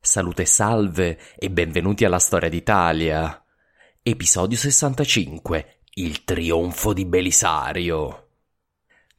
Salute 0.00 0.46
salve 0.46 1.18
e 1.36 1.50
benvenuti 1.50 2.04
alla 2.04 2.20
storia 2.20 2.48
d'Italia. 2.48 3.44
Episodio 4.00 4.56
65. 4.56 5.80
Il 5.94 6.24
trionfo 6.24 6.92
di 6.92 7.04
Belisario. 7.04 8.28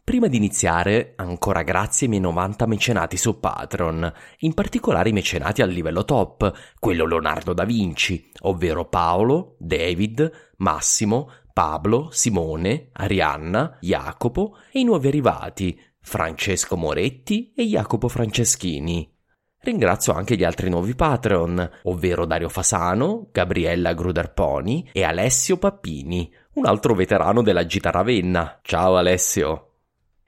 Prima 0.01 0.27
di 0.27 0.37
iniziare, 0.37 1.13
ancora 1.17 1.63
grazie 1.63 2.05
ai 2.05 2.11
miei 2.13 2.23
90 2.23 2.65
mecenati 2.65 3.17
su 3.17 3.39
Patreon, 3.39 4.11
in 4.39 4.53
particolare 4.53 5.09
i 5.09 5.13
mecenati 5.13 5.61
al 5.61 5.69
livello 5.69 6.05
top, 6.05 6.51
quello 6.79 7.05
Leonardo 7.05 7.53
da 7.53 7.65
Vinci, 7.65 8.31
ovvero 8.43 8.87
Paolo, 8.87 9.57
David, 9.59 10.53
Massimo, 10.59 11.29
Pablo, 11.53 12.07
Simone, 12.09 12.89
Arianna, 12.93 13.77
Jacopo 13.81 14.55
e 14.71 14.79
i 14.79 14.85
nuovi 14.85 15.09
arrivati, 15.09 15.79
Francesco 15.99 16.77
Moretti 16.77 17.51
e 17.53 17.65
Jacopo 17.65 18.07
Franceschini. 18.07 19.17
Ringrazio 19.61 20.13
anche 20.13 20.37
gli 20.37 20.45
altri 20.45 20.69
nuovi 20.69 20.95
Patreon, 20.95 21.69
ovvero 21.83 22.25
Dario 22.25 22.47
Fasano, 22.47 23.27
Gabriella 23.31 23.93
Gruderponi 23.93 24.89
e 24.93 25.03
Alessio 25.03 25.57
Pappini, 25.57 26.33
un 26.53 26.65
altro 26.65 26.93
veterano 26.93 27.41
della 27.41 27.65
Gita 27.65 27.91
Ravenna. 27.91 28.59
Ciao 28.61 28.95
Alessio! 28.95 29.65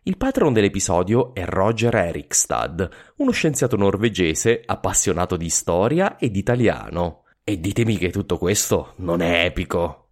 Il 0.03 0.17
patron 0.17 0.51
dell'episodio 0.51 1.33
è 1.33 1.45
Roger 1.45 1.95
Erikstad, 1.95 2.89
uno 3.17 3.31
scienziato 3.31 3.78
norvegese 3.78 4.63
appassionato 4.66 5.38
di 5.38 5.50
storia 5.50 6.17
ed 6.17 6.35
italiano. 6.35 7.23
E 7.44 7.59
ditemi 7.59 7.97
che 7.97 8.09
tutto 8.09 8.38
questo 8.38 8.94
non 8.97 9.22
è 9.22 9.45
epico. 9.45 10.10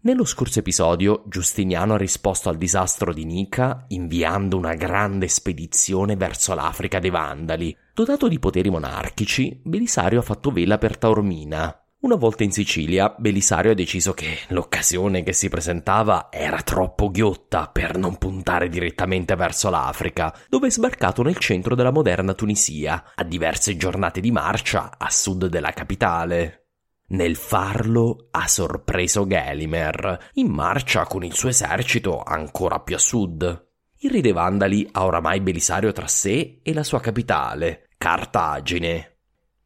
Nello 0.00 0.24
scorso 0.24 0.60
episodio 0.60 1.24
Giustiniano 1.26 1.94
ha 1.94 1.96
risposto 1.96 2.48
al 2.48 2.56
disastro 2.56 3.12
di 3.12 3.24
Nica 3.24 3.86
inviando 3.88 4.56
una 4.56 4.74
grande 4.74 5.26
spedizione 5.26 6.14
verso 6.14 6.54
l'Africa 6.54 7.00
dei 7.00 7.10
Vandali. 7.10 7.76
Dotato 7.92 8.28
di 8.28 8.38
poteri 8.38 8.70
monarchici, 8.70 9.60
Belisario 9.64 10.20
ha 10.20 10.22
fatto 10.22 10.52
vela 10.52 10.78
per 10.78 10.96
Taormina. 10.96 11.80
Una 12.00 12.14
volta 12.14 12.44
in 12.44 12.52
Sicilia, 12.52 13.16
Belisario 13.18 13.72
ha 13.72 13.74
deciso 13.74 14.12
che 14.12 14.38
l'occasione 14.48 15.24
che 15.24 15.32
si 15.32 15.48
presentava 15.48 16.28
era 16.30 16.62
troppo 16.62 17.10
ghiotta 17.10 17.68
per 17.68 17.96
non 17.96 18.16
puntare 18.16 18.68
direttamente 18.68 19.34
verso 19.34 19.70
l'Africa, 19.70 20.32
dove 20.48 20.68
è 20.68 20.70
sbarcato 20.70 21.22
nel 21.22 21.38
centro 21.38 21.74
della 21.74 21.90
moderna 21.90 22.34
Tunisia, 22.34 23.12
a 23.12 23.24
diverse 23.24 23.76
giornate 23.76 24.20
di 24.20 24.30
marcia 24.30 24.94
a 24.98 25.10
sud 25.10 25.46
della 25.46 25.72
capitale. 25.72 26.65
Nel 27.08 27.36
farlo 27.36 28.28
ha 28.32 28.48
sorpreso 28.48 29.26
Gelimer, 29.26 30.30
in 30.34 30.48
marcia 30.48 31.04
con 31.04 31.22
il 31.22 31.34
suo 31.34 31.50
esercito 31.50 32.20
ancora 32.20 32.80
più 32.80 32.96
a 32.96 32.98
sud. 32.98 33.68
Il 33.98 34.10
re 34.10 34.20
dei 34.20 34.32
Vandali 34.32 34.88
ha 34.90 35.04
oramai 35.04 35.40
Belisario 35.40 35.92
tra 35.92 36.08
sé 36.08 36.60
e 36.62 36.72
la 36.74 36.82
sua 36.82 37.00
capitale, 37.00 37.88
Cartagine. 37.96 39.18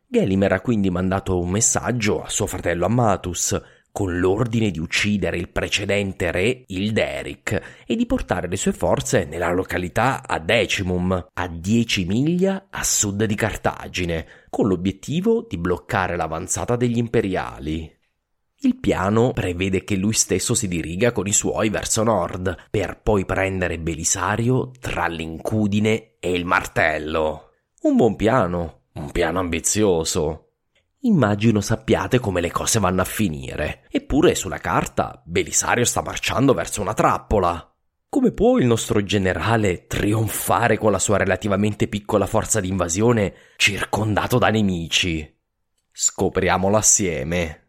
Gelimer 0.07 0.53
ha 0.53 0.61
quindi 0.61 0.91
mandato 0.91 1.41
un 1.41 1.51
messaggio 1.51 2.23
a 2.23 2.29
suo 2.29 2.47
fratello 2.47 2.85
Amatus 2.85 3.59
con 3.93 4.19
l'ordine 4.19 4.71
di 4.71 4.79
uccidere 4.79 5.37
il 5.37 5.49
precedente 5.49 6.31
re 6.31 6.65
Ilderic 6.67 7.83
e 7.87 7.97
di 7.97 8.07
portare 8.07 8.49
le 8.49 8.57
sue 8.57 8.73
forze 8.73 9.25
nella 9.25 9.53
località 9.53 10.27
a 10.27 10.39
Decimum, 10.39 11.29
a 11.33 11.49
10 11.49 12.05
miglia 12.05 12.67
a 12.71 12.83
sud 12.85 13.25
di 13.25 13.35
Cartagine, 13.35 14.27
con 14.49 14.69
l'obiettivo 14.69 15.47
di 15.49 15.59
bloccare 15.59 16.17
l'avanzata 16.17 16.77
degli 16.77 16.99
imperiali. 16.99 17.99
Il 18.63 18.77
piano 18.77 19.33
prevede 19.33 19.85
che 19.85 19.97
lui 19.97 20.13
stesso 20.13 20.55
si 20.55 20.69
diriga 20.69 21.13
con 21.13 21.27
i 21.27 21.33
suoi 21.33 21.71
verso 21.71 22.03
nord, 22.03 22.67
per 22.71 23.01
poi 23.03 23.25
prendere 23.25 23.79
Belisario 23.79 24.71
tra 24.79 25.07
l'incudine 25.07 26.17
e 26.21 26.33
il 26.33 26.45
martello. 26.45 27.53
Un 27.83 27.97
buon 27.97 28.17
piano, 28.17 28.83
un 28.95 29.11
piano 29.13 29.39
ambizioso. 29.39 30.50
Immagino 31.03 31.63
sappiate 31.63 32.19
come 32.19 32.43
le 32.43 32.51
cose 32.51 32.79
vanno 32.79 33.01
a 33.01 33.07
finire. 33.07 33.87
Eppure 33.91 34.35
sulla 34.35 34.59
carta 34.59 35.23
Belisario 35.25 35.85
sta 35.87 36.03
marciando 36.03 36.53
verso 36.53 36.83
una 36.83 36.93
trappola. 36.93 37.75
Come 38.11 38.33
può 38.33 38.59
il 38.59 38.67
nostro 38.67 39.03
generale 39.03 39.87
trionfare 39.87 40.77
con 40.77 40.93
la 40.93 40.99
sua 40.99 41.17
relativamente 41.17 41.89
piccola 41.89 42.27
forza 42.27 42.61
di 42.61 42.69
invasione 42.69 43.35
circondato 43.57 44.37
da 44.37 44.51
nemici? 44.51 45.39
Scopriamolo 45.91 46.77
assieme. 46.77 47.69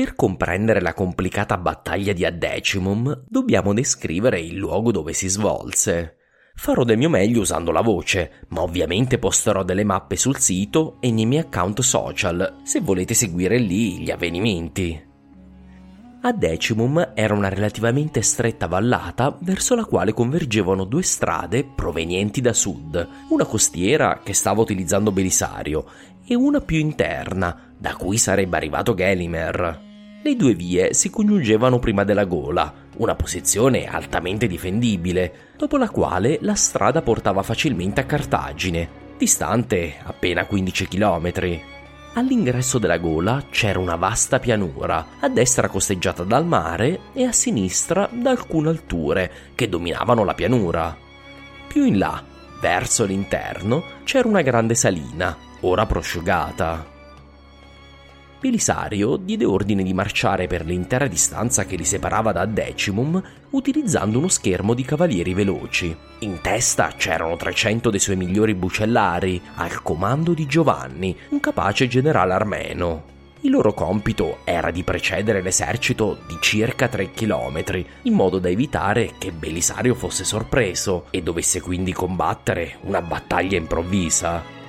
Per 0.00 0.14
comprendere 0.14 0.80
la 0.80 0.94
complicata 0.94 1.58
battaglia 1.58 2.14
di 2.14 2.24
Addecimum, 2.24 3.24
dobbiamo 3.28 3.74
descrivere 3.74 4.40
il 4.40 4.56
luogo 4.56 4.92
dove 4.92 5.12
si 5.12 5.28
svolse. 5.28 6.16
Farò 6.54 6.84
del 6.84 6.96
mio 6.96 7.10
meglio 7.10 7.42
usando 7.42 7.70
la 7.70 7.82
voce, 7.82 8.46
ma 8.48 8.62
ovviamente 8.62 9.18
posterò 9.18 9.62
delle 9.62 9.84
mappe 9.84 10.16
sul 10.16 10.38
sito 10.38 10.96
e 11.00 11.10
nei 11.10 11.26
miei 11.26 11.42
account 11.42 11.82
social, 11.82 12.60
se 12.62 12.80
volete 12.80 13.12
seguire 13.12 13.58
lì 13.58 13.98
gli 13.98 14.10
avvenimenti. 14.10 15.08
A 16.22 16.32
Decimum 16.32 17.12
era 17.14 17.34
una 17.34 17.50
relativamente 17.50 18.22
stretta 18.22 18.68
vallata 18.68 19.36
verso 19.42 19.74
la 19.74 19.84
quale 19.84 20.14
convergevano 20.14 20.84
due 20.84 21.02
strade 21.02 21.62
provenienti 21.62 22.40
da 22.40 22.54
sud, 22.54 23.06
una 23.28 23.44
costiera 23.44 24.20
che 24.24 24.32
stava 24.32 24.62
utilizzando 24.62 25.12
Belisario 25.12 25.84
e 26.24 26.34
una 26.34 26.62
più 26.62 26.78
interna, 26.78 27.74
da 27.76 27.94
cui 27.96 28.16
sarebbe 28.16 28.56
arrivato 28.56 28.94
Gelimer. 28.94 29.88
Le 30.22 30.36
due 30.36 30.52
vie 30.52 30.92
si 30.92 31.08
congiungevano 31.08 31.78
prima 31.78 32.04
della 32.04 32.26
gola, 32.26 32.70
una 32.98 33.14
posizione 33.14 33.86
altamente 33.86 34.46
difendibile, 34.46 35.52
dopo 35.56 35.78
la 35.78 35.88
quale 35.88 36.36
la 36.42 36.54
strada 36.54 37.00
portava 37.00 37.42
facilmente 37.42 38.02
a 38.02 38.04
Cartagine, 38.04 39.14
distante 39.16 39.94
appena 40.02 40.44
15 40.44 40.88
chilometri. 40.88 41.62
All'ingresso 42.14 42.78
della 42.78 42.98
gola 42.98 43.44
c'era 43.48 43.78
una 43.78 43.96
vasta 43.96 44.38
pianura, 44.38 45.06
a 45.20 45.28
destra 45.30 45.68
costeggiata 45.68 46.22
dal 46.24 46.44
mare 46.44 47.00
e 47.14 47.24
a 47.24 47.32
sinistra 47.32 48.06
da 48.12 48.28
alcune 48.28 48.68
alture 48.68 49.32
che 49.54 49.70
dominavano 49.70 50.22
la 50.22 50.34
pianura. 50.34 50.94
Più 51.66 51.82
in 51.84 51.96
là, 51.96 52.22
verso 52.60 53.06
l'interno, 53.06 53.84
c'era 54.04 54.28
una 54.28 54.42
grande 54.42 54.74
salina, 54.74 55.34
ora 55.60 55.86
prosciugata. 55.86 56.89
Belisario 58.40 59.16
diede 59.16 59.44
ordine 59.44 59.82
di 59.82 59.92
marciare 59.92 60.46
per 60.46 60.64
l'intera 60.64 61.06
distanza 61.06 61.66
che 61.66 61.76
li 61.76 61.84
separava 61.84 62.32
da 62.32 62.46
Decimum 62.46 63.22
utilizzando 63.50 64.16
uno 64.16 64.28
schermo 64.28 64.72
di 64.72 64.82
cavalieri 64.82 65.34
veloci. 65.34 65.94
In 66.20 66.40
testa 66.40 66.90
c'erano 66.96 67.36
300 67.36 67.90
dei 67.90 68.00
suoi 68.00 68.16
migliori 68.16 68.54
bucellari, 68.54 69.38
al 69.56 69.82
comando 69.82 70.32
di 70.32 70.46
Giovanni, 70.46 71.14
un 71.28 71.40
capace 71.40 71.86
generale 71.86 72.32
armeno. 72.32 73.02
Il 73.42 73.50
loro 73.50 73.74
compito 73.74 74.38
era 74.44 74.70
di 74.70 74.84
precedere 74.84 75.42
l'esercito 75.42 76.20
di 76.26 76.38
circa 76.40 76.88
3 76.88 77.10
km, 77.10 77.84
in 78.02 78.14
modo 78.14 78.38
da 78.38 78.48
evitare 78.48 79.12
che 79.18 79.32
Belisario 79.32 79.94
fosse 79.94 80.24
sorpreso 80.24 81.08
e 81.10 81.22
dovesse 81.22 81.60
quindi 81.60 81.92
combattere 81.92 82.78
una 82.84 83.02
battaglia 83.02 83.58
improvvisa. 83.58 84.59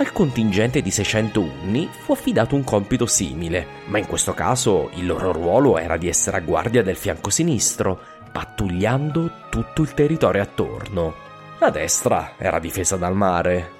Al 0.00 0.12
contingente 0.12 0.80
di 0.80 0.90
600 0.90 1.42
unni 1.42 1.86
fu 1.90 2.12
affidato 2.12 2.54
un 2.54 2.64
compito 2.64 3.04
simile, 3.04 3.66
ma 3.88 3.98
in 3.98 4.06
questo 4.06 4.32
caso 4.32 4.88
il 4.94 5.04
loro 5.04 5.30
ruolo 5.30 5.76
era 5.76 5.98
di 5.98 6.08
essere 6.08 6.38
a 6.38 6.40
guardia 6.40 6.82
del 6.82 6.96
fianco 6.96 7.28
sinistro, 7.28 8.00
pattugliando 8.32 9.48
tutto 9.50 9.82
il 9.82 9.92
territorio 9.92 10.40
attorno. 10.40 11.14
La 11.58 11.68
destra 11.68 12.32
era 12.38 12.58
difesa 12.58 12.96
dal 12.96 13.14
mare. 13.14 13.72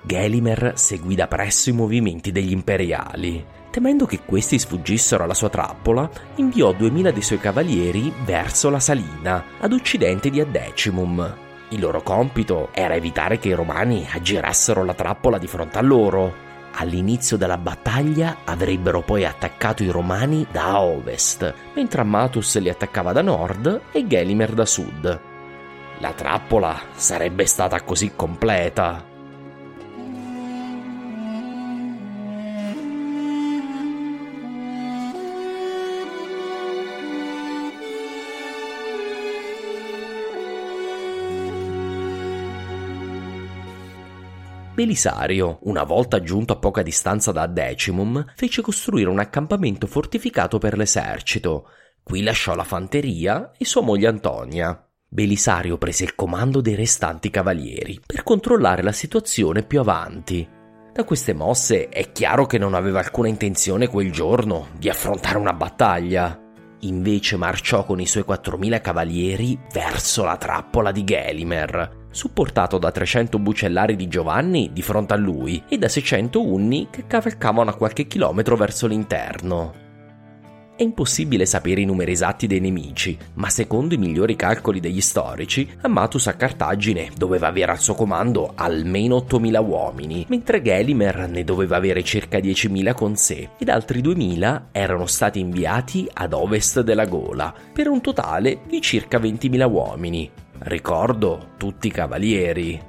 Gelimer 0.00 0.72
seguì 0.76 1.14
da 1.14 1.28
presso 1.28 1.68
i 1.68 1.74
movimenti 1.74 2.32
degli 2.32 2.52
imperiali. 2.52 3.44
Temendo 3.70 4.06
che 4.06 4.20
questi 4.24 4.58
sfuggissero 4.58 5.24
alla 5.24 5.34
sua 5.34 5.50
trappola, 5.50 6.08
inviò 6.36 6.72
2000 6.72 7.10
dei 7.10 7.22
suoi 7.22 7.38
cavalieri 7.38 8.10
verso 8.24 8.70
la 8.70 8.80
salina, 8.80 9.44
ad 9.60 9.74
occidente 9.74 10.30
di 10.30 10.40
Addecimum, 10.40 11.50
il 11.72 11.80
loro 11.80 12.02
compito 12.02 12.68
era 12.72 12.94
evitare 12.94 13.38
che 13.38 13.48
i 13.48 13.54
romani 13.54 14.06
aggirassero 14.10 14.84
la 14.84 14.94
trappola 14.94 15.38
di 15.38 15.46
fronte 15.46 15.78
a 15.78 15.82
loro. 15.82 16.50
All'inizio 16.74 17.36
della 17.36 17.58
battaglia 17.58 18.38
avrebbero 18.44 19.02
poi 19.02 19.24
attaccato 19.24 19.82
i 19.82 19.90
romani 19.90 20.46
da 20.50 20.80
ovest, 20.80 21.52
mentre 21.74 22.00
Amatus 22.00 22.58
li 22.58 22.68
attaccava 22.68 23.12
da 23.12 23.22
nord 23.22 23.82
e 23.92 24.06
Gelimer 24.06 24.52
da 24.52 24.64
sud. 24.64 25.20
La 25.98 26.12
trappola 26.12 26.78
sarebbe 26.94 27.46
stata 27.46 27.82
così 27.82 28.12
completa 28.14 29.10
Belisario, 44.82 45.60
una 45.62 45.84
volta 45.84 46.20
giunto 46.22 46.54
a 46.54 46.56
poca 46.56 46.82
distanza 46.82 47.30
da 47.30 47.46
Decimum, 47.46 48.32
fece 48.34 48.62
costruire 48.62 49.08
un 49.08 49.20
accampamento 49.20 49.86
fortificato 49.86 50.58
per 50.58 50.76
l'esercito. 50.76 51.68
Qui 52.02 52.20
lasciò 52.20 52.56
la 52.56 52.64
fanteria 52.64 53.52
e 53.56 53.64
sua 53.64 53.82
moglie 53.82 54.08
Antonia. 54.08 54.84
Belisario 55.06 55.78
prese 55.78 56.02
il 56.02 56.16
comando 56.16 56.60
dei 56.60 56.74
restanti 56.74 57.30
cavalieri 57.30 58.00
per 58.04 58.24
controllare 58.24 58.82
la 58.82 58.90
situazione 58.90 59.62
più 59.62 59.78
avanti. 59.78 60.48
Da 60.92 61.04
queste 61.04 61.32
mosse 61.32 61.88
è 61.88 62.10
chiaro 62.10 62.46
che 62.46 62.58
non 62.58 62.74
aveva 62.74 62.98
alcuna 62.98 63.28
intenzione 63.28 63.86
quel 63.86 64.10
giorno 64.10 64.70
di 64.76 64.88
affrontare 64.88 65.38
una 65.38 65.52
battaglia. 65.52 66.36
Invece 66.80 67.36
marciò 67.36 67.84
con 67.84 68.00
i 68.00 68.06
suoi 68.08 68.24
4.000 68.26 68.80
cavalieri 68.80 69.56
verso 69.72 70.24
la 70.24 70.36
trappola 70.36 70.90
di 70.90 71.04
Gelimer, 71.04 72.01
supportato 72.12 72.78
da 72.78 72.92
300 72.92 73.38
bucellari 73.40 73.96
di 73.96 74.06
Giovanni 74.06 74.70
di 74.72 74.82
fronte 74.82 75.14
a 75.14 75.16
lui 75.16 75.62
e 75.68 75.78
da 75.78 75.88
600 75.88 76.40
unni 76.40 76.86
che 76.90 77.06
cavalcavano 77.06 77.70
a 77.70 77.74
qualche 77.74 78.06
chilometro 78.06 78.56
verso 78.56 78.86
l'interno. 78.86 79.82
È 80.74 80.82
impossibile 80.82 81.44
sapere 81.44 81.82
i 81.82 81.84
numeri 81.84 82.12
esatti 82.12 82.46
dei 82.46 82.58
nemici, 82.58 83.16
ma 83.34 83.50
secondo 83.50 83.94
i 83.94 83.98
migliori 83.98 84.36
calcoli 84.36 84.80
degli 84.80 85.02
storici, 85.02 85.70
Amatus 85.82 86.28
a 86.28 86.32
Cartagine 86.32 87.10
doveva 87.14 87.48
avere 87.48 87.72
al 87.72 87.78
suo 87.78 87.94
comando 87.94 88.52
almeno 88.54 89.18
8.000 89.18 89.64
uomini, 89.64 90.24
mentre 90.28 90.62
Gelimer 90.62 91.28
ne 91.28 91.44
doveva 91.44 91.76
avere 91.76 92.02
circa 92.02 92.38
10.000 92.38 92.94
con 92.94 93.16
sé, 93.16 93.50
ed 93.58 93.68
altri 93.68 94.00
2.000 94.00 94.62
erano 94.72 95.06
stati 95.06 95.40
inviati 95.40 96.08
ad 96.10 96.32
ovest 96.32 96.80
della 96.80 97.04
Gola, 97.04 97.54
per 97.72 97.88
un 97.88 98.00
totale 98.00 98.60
di 98.66 98.80
circa 98.80 99.18
20.000 99.18 99.70
uomini. 99.70 100.30
Ricordo 100.64 101.54
tutti 101.56 101.88
i 101.88 101.90
cavalieri. 101.90 102.80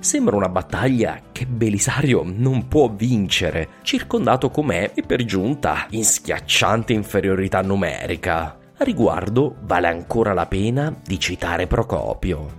Sembra 0.00 0.34
una 0.34 0.48
battaglia 0.48 1.20
che 1.30 1.46
Belisario 1.46 2.24
non 2.24 2.66
può 2.66 2.88
vincere, 2.88 3.68
circondato 3.82 4.50
com'è 4.50 4.90
e 4.94 5.02
per 5.02 5.24
giunta 5.24 5.86
in 5.90 6.04
schiacciante 6.04 6.92
inferiorità 6.92 7.60
numerica. 7.60 8.58
A 8.76 8.82
riguardo 8.82 9.58
vale 9.60 9.86
ancora 9.86 10.32
la 10.32 10.46
pena 10.46 10.92
di 11.06 11.20
citare 11.20 11.68
Procopio. 11.68 12.58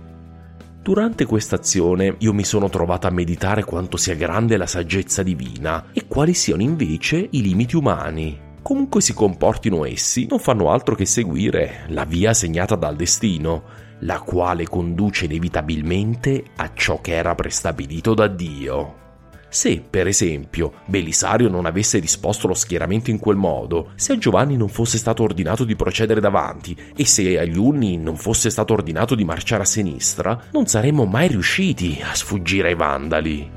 Durante 0.80 1.26
questa 1.26 1.56
azione 1.56 2.14
io 2.20 2.32
mi 2.32 2.44
sono 2.44 2.70
trovata 2.70 3.08
a 3.08 3.12
meditare 3.12 3.64
quanto 3.64 3.98
sia 3.98 4.14
grande 4.14 4.56
la 4.56 4.66
saggezza 4.66 5.22
divina 5.22 5.88
e 5.92 6.06
quali 6.06 6.32
siano 6.32 6.62
invece 6.62 7.28
i 7.30 7.42
limiti 7.42 7.76
umani. 7.76 8.50
Comunque 8.62 9.02
si 9.02 9.12
comportino 9.12 9.84
essi, 9.84 10.26
non 10.30 10.38
fanno 10.38 10.70
altro 10.70 10.94
che 10.94 11.04
seguire 11.04 11.84
la 11.88 12.04
via 12.04 12.32
segnata 12.32 12.74
dal 12.76 12.96
destino, 12.96 13.81
la 14.02 14.20
quale 14.20 14.68
conduce 14.68 15.24
inevitabilmente 15.24 16.44
a 16.56 16.70
ciò 16.74 17.00
che 17.00 17.14
era 17.14 17.34
prestabilito 17.34 18.14
da 18.14 18.26
Dio. 18.26 19.00
Se, 19.48 19.82
per 19.82 20.06
esempio, 20.06 20.72
Belisario 20.86 21.50
non 21.50 21.66
avesse 21.66 22.00
disposto 22.00 22.46
lo 22.46 22.54
schieramento 22.54 23.10
in 23.10 23.18
quel 23.18 23.36
modo, 23.36 23.92
se 23.96 24.14
a 24.14 24.18
Giovanni 24.18 24.56
non 24.56 24.68
fosse 24.68 24.96
stato 24.96 25.22
ordinato 25.22 25.64
di 25.64 25.76
procedere 25.76 26.20
davanti 26.20 26.74
e 26.96 27.04
se 27.04 27.38
agli 27.38 27.58
Unni 27.58 27.98
non 27.98 28.16
fosse 28.16 28.48
stato 28.48 28.72
ordinato 28.72 29.14
di 29.14 29.24
marciare 29.24 29.64
a 29.64 29.66
sinistra, 29.66 30.44
non 30.52 30.66
saremmo 30.66 31.04
mai 31.04 31.28
riusciti 31.28 32.00
a 32.02 32.14
sfuggire 32.14 32.68
ai 32.68 32.74
Vandali. 32.74 33.50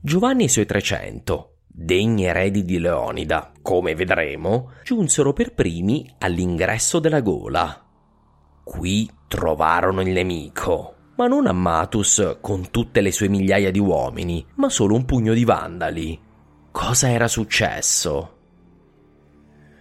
Giovanni 0.00 0.42
e 0.42 0.46
i 0.46 0.50
suoi 0.50 0.66
300 0.66 1.57
degni 1.80 2.24
eredi 2.24 2.64
di 2.64 2.80
Leonida, 2.80 3.52
come 3.62 3.94
vedremo, 3.94 4.72
giunsero 4.82 5.32
per 5.32 5.54
primi 5.54 6.12
all'ingresso 6.18 6.98
della 6.98 7.20
gola. 7.20 7.84
Qui 8.64 9.08
trovarono 9.28 10.00
il 10.00 10.10
nemico, 10.10 10.94
ma 11.16 11.28
non 11.28 11.46
Ammatus 11.46 12.38
con 12.40 12.70
tutte 12.70 13.00
le 13.00 13.12
sue 13.12 13.28
migliaia 13.28 13.70
di 13.70 13.78
uomini, 13.78 14.44
ma 14.56 14.68
solo 14.68 14.96
un 14.96 15.04
pugno 15.04 15.32
di 15.34 15.44
vandali. 15.44 16.20
Cosa 16.72 17.10
era 17.10 17.28
successo? 17.28 18.37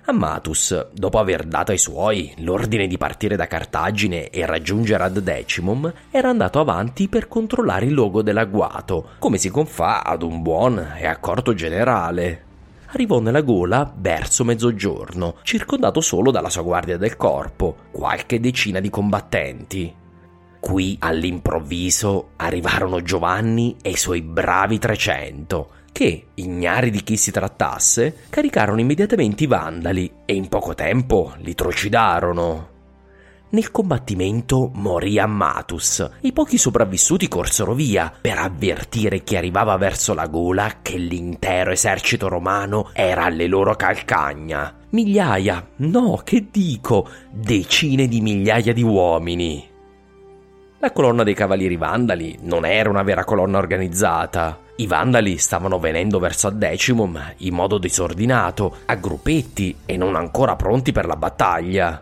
Ammatus, 0.10 0.92
dopo 0.94 1.20
aver 1.20 1.44
dato 1.44 1.72
ai 1.72 1.78
suoi 1.78 2.34
l'ordine 2.38 2.88
di 2.88 2.98
partire 2.98 3.36
da 3.36 3.46
Cartagine 3.46 4.30
e 4.30 4.46
raggiungere 4.46 5.04
Ad 5.04 5.20
Decimum, 5.20 5.92
era 6.10 6.30
andato 6.30 6.62
avanti 6.62 7.10
per 7.10 7.28
controllare 7.28 7.88
il 7.88 7.92
luogo 7.92 8.22
dell'agguato, 8.22 9.10
come 9.20 9.38
si 9.38 9.50
confà 9.50 10.06
ad 10.06 10.22
un 10.22 10.42
buon 10.42 10.94
e 10.98 11.06
accorto 11.06 11.54
generale. 11.54 12.46
Arrivò 12.92 13.20
nella 13.20 13.42
gola 13.42 13.94
verso 13.98 14.46
mezzogiorno, 14.46 15.40
circondato 15.42 16.00
solo 16.00 16.32
dalla 16.32 16.50
sua 16.50 16.62
guardia 16.62 16.96
del 16.96 17.18
corpo, 17.18 17.76
qualche 17.92 18.40
decina 18.40 18.80
di 18.80 18.90
combattenti. 18.90 19.94
Qui 20.58 20.96
all'improvviso 21.02 22.30
arrivarono 22.38 23.02
Giovanni 23.02 23.76
e 23.82 23.90
i 23.90 23.98
suoi 23.98 24.22
bravi 24.22 24.80
300, 24.80 25.70
che, 25.98 26.28
ignari 26.36 26.92
di 26.92 27.02
chi 27.02 27.18
si 27.18 27.32
trattasse, 27.32 28.18
caricarono 28.30 28.80
immediatamente 28.80 29.46
i 29.46 29.48
vandali 29.48 30.12
e 30.26 30.36
in 30.36 30.48
poco 30.48 30.76
tempo 30.76 31.34
li 31.40 31.56
trucidarono. 31.56 32.70
Nel 33.50 33.72
combattimento 33.72 34.70
morì 34.76 35.18
Ammatus 35.18 36.02
e 36.22 36.28
i 36.28 36.34
pochi 36.34 36.60
sopravvissuti 36.60 37.28
corsero 37.28 37.74
via 37.74 38.14
per 38.22 38.38
avvertire 38.38 39.24
chi 39.24 39.38
arrivava 39.38 39.76
verso 39.78 40.14
la 40.14 40.28
gola 40.28 40.82
che 40.84 40.98
l'intero 40.98 41.72
esercito 41.72 42.28
romano 42.28 42.92
era 42.94 43.24
alle 43.24 43.48
loro 43.48 43.76
calcagna. 43.76 44.76
Migliaia, 44.92 45.68
no, 45.78 46.22
che 46.24 46.46
dico, 46.52 47.10
decine 47.32 48.08
di 48.08 48.22
migliaia 48.22 48.72
di 48.72 48.84
uomini. 48.84 49.68
La 50.78 50.92
colonna 50.92 51.24
dei 51.24 51.34
cavalieri 51.34 51.76
vandali 51.76 52.38
non 52.42 52.66
era 52.66 52.88
una 52.88 53.02
vera 53.02 53.24
colonna 53.24 53.58
organizzata. 53.58 54.66
I 54.80 54.86
vandali 54.86 55.40
stavano 55.40 55.80
venendo 55.80 56.20
verso 56.20 56.52
Decimum 56.52 57.34
in 57.38 57.56
modo 57.56 57.80
disordinato, 57.80 58.78
a 58.86 58.94
gruppetti 58.94 59.76
e 59.86 59.98
non 59.98 60.16
ancora 60.16 60.56
pronti 60.56 60.92
per 60.92 61.08
la 61.08 61.16
battaglia. 61.16 62.00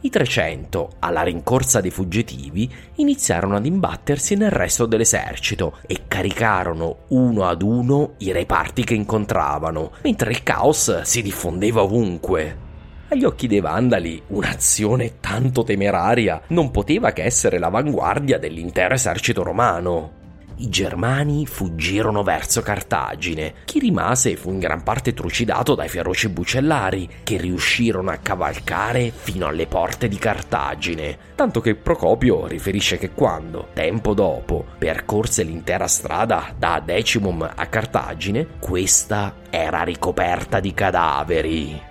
I 0.00 0.08
300, 0.08 0.92
alla 1.00 1.20
rincorsa 1.20 1.82
dei 1.82 1.90
fuggitivi, 1.90 2.72
iniziarono 2.94 3.56
ad 3.56 3.66
imbattersi 3.66 4.34
nel 4.34 4.50
resto 4.50 4.86
dell'esercito 4.86 5.76
e 5.86 6.04
caricarono 6.08 7.00
uno 7.08 7.44
ad 7.44 7.60
uno 7.60 8.14
i 8.18 8.32
reparti 8.32 8.82
che 8.82 8.94
incontravano, 8.94 9.92
mentre 10.02 10.30
il 10.30 10.42
caos 10.42 11.02
si 11.02 11.20
diffondeva 11.20 11.82
ovunque. 11.82 12.64
Agli 13.08 13.24
occhi 13.24 13.46
dei 13.46 13.60
vandali, 13.60 14.22
un'azione 14.28 15.20
tanto 15.20 15.64
temeraria 15.64 16.40
non 16.48 16.70
poteva 16.70 17.12
che 17.12 17.24
essere 17.24 17.58
l'avanguardia 17.58 18.38
dell'intero 18.38 18.94
esercito 18.94 19.42
romano. 19.42 20.24
I 20.58 20.70
germani 20.70 21.44
fuggirono 21.44 22.22
verso 22.22 22.62
Cartagine. 22.62 23.56
Chi 23.66 23.78
rimase 23.78 24.36
fu 24.36 24.50
in 24.50 24.58
gran 24.58 24.82
parte 24.82 25.12
trucidato 25.12 25.74
dai 25.74 25.90
feroci 25.90 26.30
bucellari, 26.30 27.06
che 27.24 27.36
riuscirono 27.36 28.10
a 28.10 28.16
cavalcare 28.16 29.12
fino 29.14 29.46
alle 29.46 29.66
porte 29.66 30.08
di 30.08 30.16
Cartagine. 30.16 31.18
Tanto 31.34 31.60
che 31.60 31.74
Procopio 31.74 32.46
riferisce 32.46 32.96
che 32.96 33.10
quando, 33.10 33.68
tempo 33.74 34.14
dopo, 34.14 34.64
percorse 34.78 35.42
l'intera 35.42 35.86
strada 35.86 36.54
da 36.56 36.80
Decimum 36.82 37.52
a 37.54 37.66
Cartagine, 37.66 38.46
questa 38.58 39.34
era 39.50 39.82
ricoperta 39.82 40.58
di 40.58 40.72
cadaveri. 40.72 41.82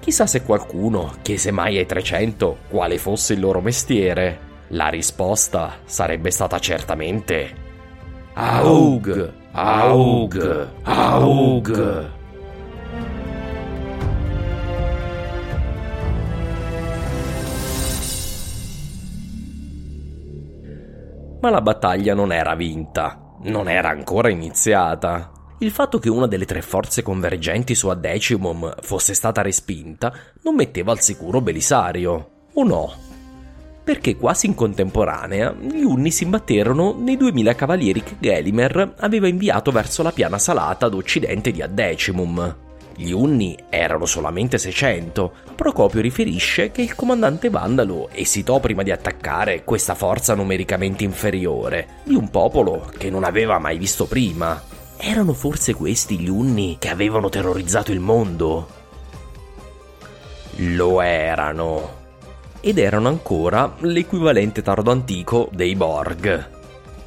Chissà 0.00 0.26
se 0.26 0.44
qualcuno 0.44 1.16
chiese 1.20 1.50
mai 1.50 1.76
ai 1.76 1.84
300 1.84 2.60
quale 2.70 2.96
fosse 2.96 3.34
il 3.34 3.40
loro 3.40 3.60
mestiere. 3.60 4.46
La 4.68 4.88
risposta 4.88 5.80
sarebbe 5.84 6.30
stata 6.30 6.58
certamente 6.58 7.66
Aug, 8.40 9.32
Aug, 9.50 10.68
Aug. 10.84 12.10
Ma 21.40 21.50
la 21.50 21.60
battaglia 21.60 22.14
non 22.14 22.30
era 22.30 22.54
vinta, 22.54 23.18
non 23.42 23.68
era 23.68 23.88
ancora 23.88 24.30
iniziata. 24.30 25.32
Il 25.58 25.72
fatto 25.72 25.98
che 25.98 26.08
una 26.08 26.28
delle 26.28 26.44
tre 26.44 26.62
forze 26.62 27.02
convergenti 27.02 27.74
su 27.74 27.88
Adecimum 27.88 28.72
fosse 28.82 29.14
stata 29.14 29.42
respinta 29.42 30.12
non 30.42 30.54
metteva 30.54 30.92
al 30.92 31.00
sicuro 31.00 31.40
Belisario, 31.40 32.30
o 32.54 32.62
no? 32.62 33.07
Perché 33.88 34.18
quasi 34.18 34.44
in 34.44 34.54
contemporanea 34.54 35.54
gli 35.58 35.80
Unni 35.80 36.10
si 36.10 36.24
imbatterono 36.24 36.94
nei 36.98 37.16
2000 37.16 37.54
cavalieri 37.54 38.02
che 38.02 38.16
Gelimer 38.18 38.96
aveva 38.98 39.28
inviato 39.28 39.70
verso 39.70 40.02
la 40.02 40.12
piana 40.12 40.36
salata 40.36 40.84
ad 40.84 40.92
occidente 40.92 41.50
di 41.52 41.62
Addecimum. 41.62 42.56
Gli 42.94 43.12
Unni 43.12 43.56
erano 43.70 44.04
solamente 44.04 44.58
600. 44.58 45.32
Procopio 45.54 46.02
riferisce 46.02 46.70
che 46.70 46.82
il 46.82 46.94
comandante 46.94 47.48
Vandalo 47.48 48.10
esitò 48.12 48.60
prima 48.60 48.82
di 48.82 48.90
attaccare 48.90 49.64
questa 49.64 49.94
forza 49.94 50.34
numericamente 50.34 51.04
inferiore, 51.04 52.02
di 52.04 52.14
un 52.14 52.28
popolo 52.28 52.90
che 52.98 53.08
non 53.08 53.24
aveva 53.24 53.58
mai 53.58 53.78
visto 53.78 54.04
prima. 54.04 54.62
Erano 54.98 55.32
forse 55.32 55.72
questi 55.72 56.18
gli 56.18 56.28
Unni 56.28 56.76
che 56.78 56.90
avevano 56.90 57.30
terrorizzato 57.30 57.90
il 57.90 58.00
mondo? 58.00 58.68
Lo 60.56 61.00
erano 61.00 61.97
ed 62.60 62.78
erano 62.78 63.08
ancora 63.08 63.74
l'equivalente 63.80 64.62
tardo-antico 64.62 65.48
dei 65.52 65.74
Borg. 65.74 66.56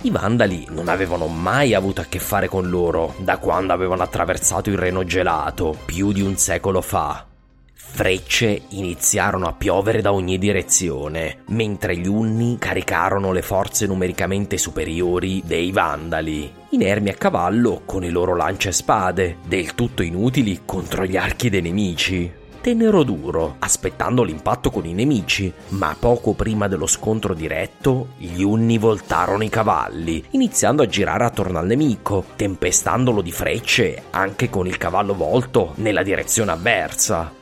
I 0.04 0.10
Vandali 0.10 0.66
non 0.70 0.88
avevano 0.88 1.28
mai 1.28 1.76
avuto 1.76 2.02
a 2.02 2.06
che 2.06 2.18
fare 2.18 2.48
con 2.48 2.70
loro 2.70 3.14
da 3.20 3.38
quando 3.38 3.72
avevano 3.74 4.02
attraversato 4.02 4.70
il 4.70 4.78
Reno 4.78 5.04
gelato, 5.04 5.78
più 5.86 6.12
di 6.12 6.22
un 6.22 6.38
secolo 6.38 6.82
fa. 6.82 7.28
Frecce 7.76 8.62
iniziarono 8.70 9.48
a 9.48 9.54
piovere 9.54 10.02
da 10.02 10.14
ogni 10.14 10.38
direzione, 10.38 11.44
mentre 11.50 11.98
gli 11.98 12.08
Unni 12.08 12.58
caricarono 12.58 13.32
le 13.32 13.42
forze 13.42 13.86
numericamente 13.86 14.58
superiori 14.58 15.44
dei 15.46 15.72
Vandali, 15.72 16.52
inermi 16.70 17.10
a 17.10 17.16
cavallo 17.16 17.82
con 17.86 18.04
i 18.04 18.10
loro 18.10 18.36
lanciaspade, 18.36 19.38
del 19.46 19.76
tutto 19.76 20.02
inutili 20.02 20.62
contro 20.66 21.06
gli 21.06 21.18
archi 21.18 21.50
dei 21.50 21.62
nemici 21.62 22.40
tennero 22.62 23.04
duro, 23.04 23.56
aspettando 23.60 24.24
l'impatto 24.24 24.70
con 24.70 24.86
i 24.86 24.94
nemici, 24.94 25.52
ma 25.70 25.96
poco 26.00 26.34
prima 26.34 26.68
dello 26.68 26.86
scontro 26.86 27.34
diretto, 27.34 28.10
gli 28.18 28.44
unni 28.44 28.78
voltarono 28.78 29.44
i 29.44 29.50
cavalli, 29.50 30.24
iniziando 30.32 30.84
a 30.84 30.88
girare 30.88 31.26
attorno 31.26 31.58
al 31.58 31.66
nemico, 31.66 32.24
tempestandolo 32.36 33.22
di 33.22 33.32
frecce 33.32 34.04
anche 34.12 34.50
con 34.50 34.68
il 34.68 34.78
cavallo 34.78 35.16
volto 35.16 35.74
nella 35.76 36.04
direzione 36.04 36.52
avversa. 36.52 37.34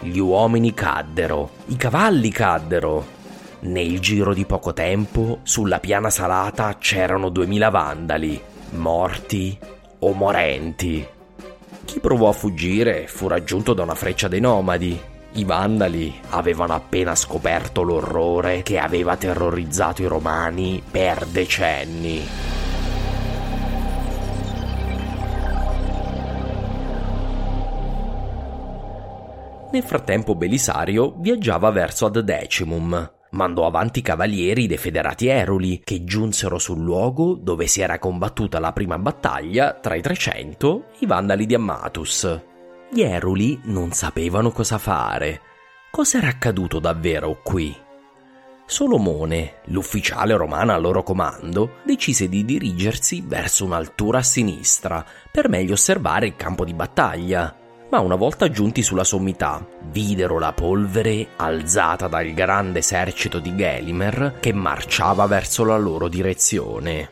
Gli 0.00 0.18
uomini 0.18 0.74
caddero, 0.74 1.50
i 1.66 1.76
cavalli 1.76 2.30
caddero. 2.30 3.16
Nel 3.60 3.98
giro 4.00 4.34
di 4.34 4.44
poco 4.44 4.72
tempo, 4.72 5.40
sulla 5.42 5.80
piana 5.80 6.10
salata 6.10 6.76
c'erano 6.78 7.28
duemila 7.28 7.70
vandali, 7.70 8.40
morti 8.70 9.58
o 10.00 10.12
morenti. 10.12 11.16
Chi 11.98 12.06
provò 12.06 12.28
a 12.28 12.32
fuggire 12.32 13.08
fu 13.08 13.26
raggiunto 13.26 13.74
da 13.74 13.82
una 13.82 13.96
freccia 13.96 14.28
dei 14.28 14.38
nomadi. 14.38 14.96
I 15.32 15.44
vandali 15.44 16.14
avevano 16.28 16.72
appena 16.72 17.16
scoperto 17.16 17.82
l'orrore 17.82 18.62
che 18.62 18.78
aveva 18.78 19.16
terrorizzato 19.16 20.02
i 20.02 20.06
romani 20.06 20.80
per 20.88 21.26
decenni. 21.26 22.24
Nel 29.72 29.82
frattempo 29.82 30.36
Belisario 30.36 31.14
viaggiava 31.16 31.72
verso 31.72 32.06
Ad 32.06 32.20
Decimum, 32.20 33.10
mandò 33.30 33.66
avanti 33.66 33.98
i 33.98 34.02
cavalieri 34.02 34.66
dei 34.66 34.76
federati 34.76 35.26
Eruli, 35.26 35.80
che 35.84 36.04
giunsero 36.04 36.58
sul 36.58 36.80
luogo 36.80 37.34
dove 37.34 37.66
si 37.66 37.80
era 37.80 37.98
combattuta 37.98 38.58
la 38.58 38.72
prima 38.72 38.98
battaglia 38.98 39.74
tra 39.74 39.94
i 39.94 40.02
300 40.02 40.84
e 40.92 40.96
i 41.00 41.06
Vandali 41.06 41.46
di 41.46 41.54
Ammatus. 41.54 42.40
Gli 42.90 43.02
Eruli 43.02 43.60
non 43.64 43.92
sapevano 43.92 44.50
cosa 44.50 44.78
fare. 44.78 45.40
Cosa 45.90 46.18
era 46.18 46.28
accaduto 46.28 46.78
davvero 46.78 47.40
qui? 47.42 47.74
Solomone, 48.66 49.60
l'ufficiale 49.66 50.36
romano 50.36 50.72
al 50.72 50.82
loro 50.82 51.02
comando, 51.02 51.76
decise 51.84 52.28
di 52.28 52.44
dirigersi 52.44 53.22
verso 53.26 53.64
un'altura 53.64 54.18
a 54.18 54.22
sinistra 54.22 55.04
per 55.30 55.48
meglio 55.48 55.72
osservare 55.72 56.26
il 56.26 56.36
campo 56.36 56.64
di 56.66 56.74
battaglia 56.74 57.66
ma 57.90 58.00
una 58.00 58.16
volta 58.16 58.50
giunti 58.50 58.82
sulla 58.82 59.04
sommità, 59.04 59.66
videro 59.90 60.38
la 60.38 60.52
polvere 60.52 61.28
alzata 61.36 62.06
dal 62.06 62.32
grande 62.32 62.80
esercito 62.80 63.38
di 63.38 63.54
Gelimer 63.56 64.36
che 64.40 64.52
marciava 64.52 65.26
verso 65.26 65.64
la 65.64 65.76
loro 65.78 66.08
direzione. 66.08 67.10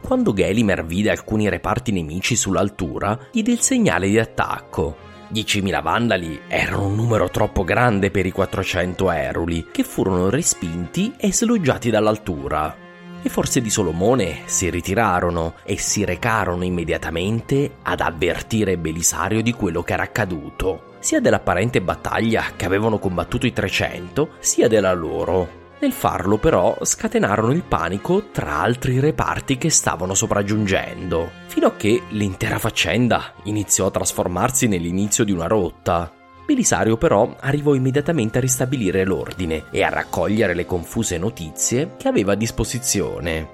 Quando 0.00 0.32
Gelimer 0.32 0.84
vide 0.84 1.10
alcuni 1.10 1.48
reparti 1.48 1.92
nemici 1.92 2.36
sull'altura, 2.36 3.18
diede 3.32 3.52
il 3.52 3.60
segnale 3.60 4.08
di 4.08 4.18
attacco. 4.18 5.06
10.000 5.32 5.82
vandali 5.82 6.40
erano 6.48 6.86
un 6.86 6.94
numero 6.94 7.28
troppo 7.28 7.62
grande 7.64 8.10
per 8.10 8.24
i 8.24 8.30
400 8.30 9.10
eruli, 9.10 9.66
che 9.70 9.82
furono 9.82 10.30
respinti 10.30 11.14
e 11.18 11.32
sloggiati 11.32 11.90
dall'altura. 11.90 12.87
Le 13.20 13.30
forze 13.30 13.60
di 13.60 13.68
Solomone 13.68 14.42
si 14.44 14.70
ritirarono 14.70 15.54
e 15.64 15.76
si 15.76 16.04
recarono 16.04 16.64
immediatamente 16.64 17.76
ad 17.82 18.00
avvertire 18.00 18.78
Belisario 18.78 19.42
di 19.42 19.52
quello 19.52 19.82
che 19.82 19.92
era 19.92 20.04
accaduto, 20.04 20.94
sia 21.00 21.20
dell'apparente 21.20 21.82
battaglia 21.82 22.44
che 22.54 22.64
avevano 22.64 22.98
combattuto 22.98 23.46
i 23.46 23.52
300, 23.52 24.30
sia 24.38 24.68
della 24.68 24.92
loro. 24.92 25.56
Nel 25.80 25.92
farlo 25.92 26.38
però 26.38 26.76
scatenarono 26.80 27.52
il 27.52 27.62
panico 27.62 28.30
tra 28.30 28.60
altri 28.60 29.00
reparti 29.00 29.58
che 29.58 29.70
stavano 29.70 30.14
sopraggiungendo, 30.14 31.30
fino 31.46 31.66
a 31.66 31.74
che 31.76 32.02
l'intera 32.10 32.58
faccenda 32.58 33.34
iniziò 33.44 33.86
a 33.86 33.90
trasformarsi 33.90 34.68
nell'inizio 34.68 35.24
di 35.24 35.32
una 35.32 35.46
rotta. 35.46 36.12
Belisario 36.48 36.96
però 36.96 37.36
arrivò 37.40 37.74
immediatamente 37.74 38.38
a 38.38 38.40
ristabilire 38.40 39.04
l'ordine 39.04 39.64
e 39.70 39.82
a 39.82 39.90
raccogliere 39.90 40.54
le 40.54 40.64
confuse 40.64 41.18
notizie 41.18 41.90
che 41.98 42.08
aveva 42.08 42.32
a 42.32 42.36
disposizione. 42.36 43.46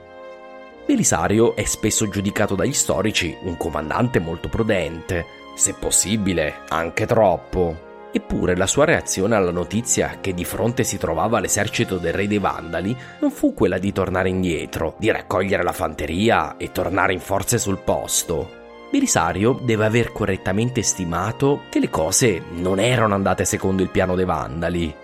Belisario 0.86 1.56
è 1.56 1.64
spesso 1.64 2.08
giudicato 2.08 2.54
dagli 2.54 2.72
storici 2.72 3.36
un 3.42 3.56
comandante 3.56 4.20
molto 4.20 4.48
prudente, 4.48 5.26
se 5.56 5.74
possibile 5.74 6.58
anche 6.68 7.04
troppo. 7.04 8.10
Eppure 8.12 8.54
la 8.54 8.68
sua 8.68 8.84
reazione 8.84 9.34
alla 9.34 9.50
notizia 9.50 10.18
che 10.20 10.32
di 10.32 10.44
fronte 10.44 10.84
si 10.84 10.96
trovava 10.96 11.40
l'esercito 11.40 11.98
del 11.98 12.12
re 12.12 12.28
dei 12.28 12.38
Vandali 12.38 12.96
non 13.18 13.32
fu 13.32 13.54
quella 13.54 13.78
di 13.78 13.92
tornare 13.92 14.28
indietro, 14.28 14.94
di 14.98 15.10
raccogliere 15.10 15.64
la 15.64 15.72
fanteria 15.72 16.56
e 16.58 16.70
tornare 16.70 17.12
in 17.12 17.18
forze 17.18 17.58
sul 17.58 17.78
posto. 17.78 18.62
Belisario 18.94 19.58
deve 19.60 19.86
aver 19.86 20.12
correttamente 20.12 20.80
stimato 20.82 21.62
che 21.68 21.80
le 21.80 21.90
cose 21.90 22.40
non 22.52 22.78
erano 22.78 23.14
andate 23.14 23.44
secondo 23.44 23.82
il 23.82 23.88
piano 23.88 24.14
dei 24.14 24.24
Vandali. 24.24 24.94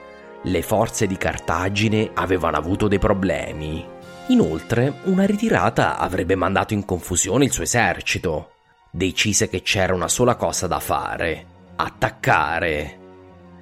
Le 0.43 0.63
forze 0.63 1.09
di 1.09 1.17
Cartagine 1.17 2.13
avevano 2.15 2.57
avuto 2.57 2.87
dei 2.87 3.01
problemi. 3.01 3.85
Inoltre, 4.29 5.01
una 5.07 5.27
ritirata 5.27 5.99
avrebbe 5.99 6.37
mandato 6.37 6.73
in 6.73 6.85
confusione 6.85 7.47
il 7.47 7.51
suo 7.51 7.65
esercito. 7.65 8.53
Decise 8.93 9.49
che 9.49 9.61
c'era 9.63 9.93
una 9.93 10.07
sola 10.07 10.37
cosa 10.37 10.69
da 10.69 10.79
fare: 10.79 11.45
attaccare. 11.75 12.99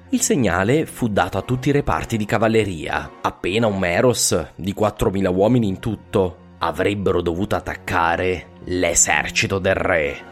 Il 0.09 0.21
segnale 0.21 0.85
fu 0.85 1.07
dato 1.07 1.39
a 1.39 1.41
tutti 1.41 1.69
i 1.69 1.71
reparti 1.71 2.17
di 2.17 2.25
cavalleria, 2.25 3.13
appena 3.21 3.65
un 3.65 3.79
Meros 3.79 4.51
di 4.53 4.75
4.000 4.77 5.33
uomini 5.33 5.67
in 5.67 5.79
tutto 5.79 6.35
avrebbero 6.59 7.21
dovuto 7.21 7.55
attaccare 7.55 8.48
l'esercito 8.65 9.59
del 9.59 9.75
re. 9.75 10.27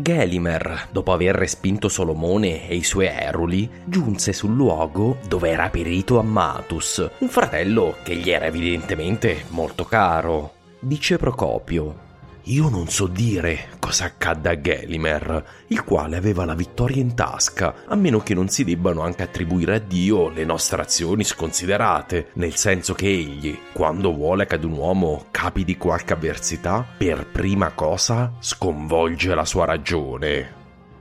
Gelimer, 0.00 0.88
dopo 0.92 1.12
aver 1.12 1.34
respinto 1.34 1.88
Solomone 1.88 2.68
e 2.68 2.76
i 2.76 2.84
suoi 2.84 3.06
eruli, 3.06 3.68
giunse 3.84 4.32
sul 4.32 4.54
luogo 4.54 5.18
dove 5.26 5.50
era 5.50 5.70
perito 5.70 6.20
Ammatus, 6.20 7.10
un 7.18 7.28
fratello 7.28 7.96
che 8.04 8.14
gli 8.14 8.30
era 8.30 8.46
evidentemente 8.46 9.44
molto 9.48 9.84
caro. 9.84 10.52
Dice 10.78 11.18
Procopio. 11.18 12.07
Io 12.48 12.70
non 12.70 12.88
so 12.88 13.06
dire 13.06 13.68
cosa 13.78 14.06
accadde 14.06 14.48
a 14.48 14.58
Gelimer, 14.58 15.44
il 15.66 15.84
quale 15.84 16.16
aveva 16.16 16.46
la 16.46 16.54
vittoria 16.54 17.02
in 17.02 17.14
tasca, 17.14 17.84
a 17.86 17.94
meno 17.94 18.20
che 18.20 18.32
non 18.32 18.48
si 18.48 18.64
debbano 18.64 19.02
anche 19.02 19.22
attribuire 19.22 19.74
a 19.74 19.78
Dio 19.78 20.30
le 20.30 20.46
nostre 20.46 20.80
azioni 20.80 21.24
sconsiderate, 21.24 22.30
nel 22.34 22.54
senso 22.54 22.94
che 22.94 23.06
egli, 23.06 23.58
quando 23.74 24.14
vuole 24.14 24.46
che 24.46 24.54
ad 24.54 24.64
un 24.64 24.72
uomo 24.72 25.26
capi 25.30 25.62
di 25.62 25.76
qualche 25.76 26.14
avversità, 26.14 26.86
per 26.96 27.26
prima 27.26 27.72
cosa 27.72 28.32
sconvolge 28.38 29.34
la 29.34 29.44
sua 29.44 29.66
ragione. 29.66 30.57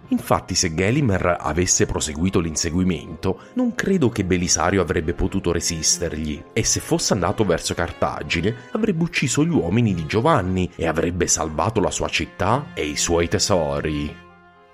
Infatti, 0.10 0.56
se 0.56 0.74
Gelimer 0.74 1.38
avesse 1.40 1.86
proseguito 1.86 2.40
l'inseguimento, 2.40 3.40
non 3.54 3.76
credo 3.76 4.10
che 4.10 4.24
Belisario 4.24 4.82
avrebbe 4.82 5.14
potuto 5.14 5.52
resistergli, 5.52 6.42
e 6.54 6.64
se 6.64 6.80
fosse 6.80 7.14
andato 7.14 7.44
verso 7.44 7.74
Cartagine, 7.74 8.56
avrebbe 8.72 9.04
ucciso 9.04 9.44
gli 9.44 9.50
uomini 9.50 9.94
di 9.94 10.06
Giovanni 10.06 10.72
e 10.76 10.88
avrebbe 10.88 11.28
salvato 11.28 11.82
la 11.82 11.92
sua 11.92 12.08
città 12.08 12.68
e 12.74 12.86
i 12.86 12.96
suoi 12.96 13.28
tesori. 13.28 14.26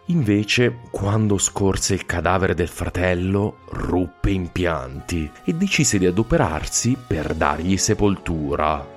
Invece, 0.07 0.79
quando 0.91 1.37
scorse 1.37 1.93
il 1.93 2.05
cadavere 2.05 2.53
del 2.53 2.67
fratello, 2.67 3.59
ruppe 3.69 4.31
in 4.31 4.51
pianti 4.51 5.31
e 5.45 5.53
decise 5.53 5.97
di 5.97 6.05
adoperarsi 6.05 6.97
per 7.07 7.33
dargli 7.33 7.77
sepoltura. 7.77 8.92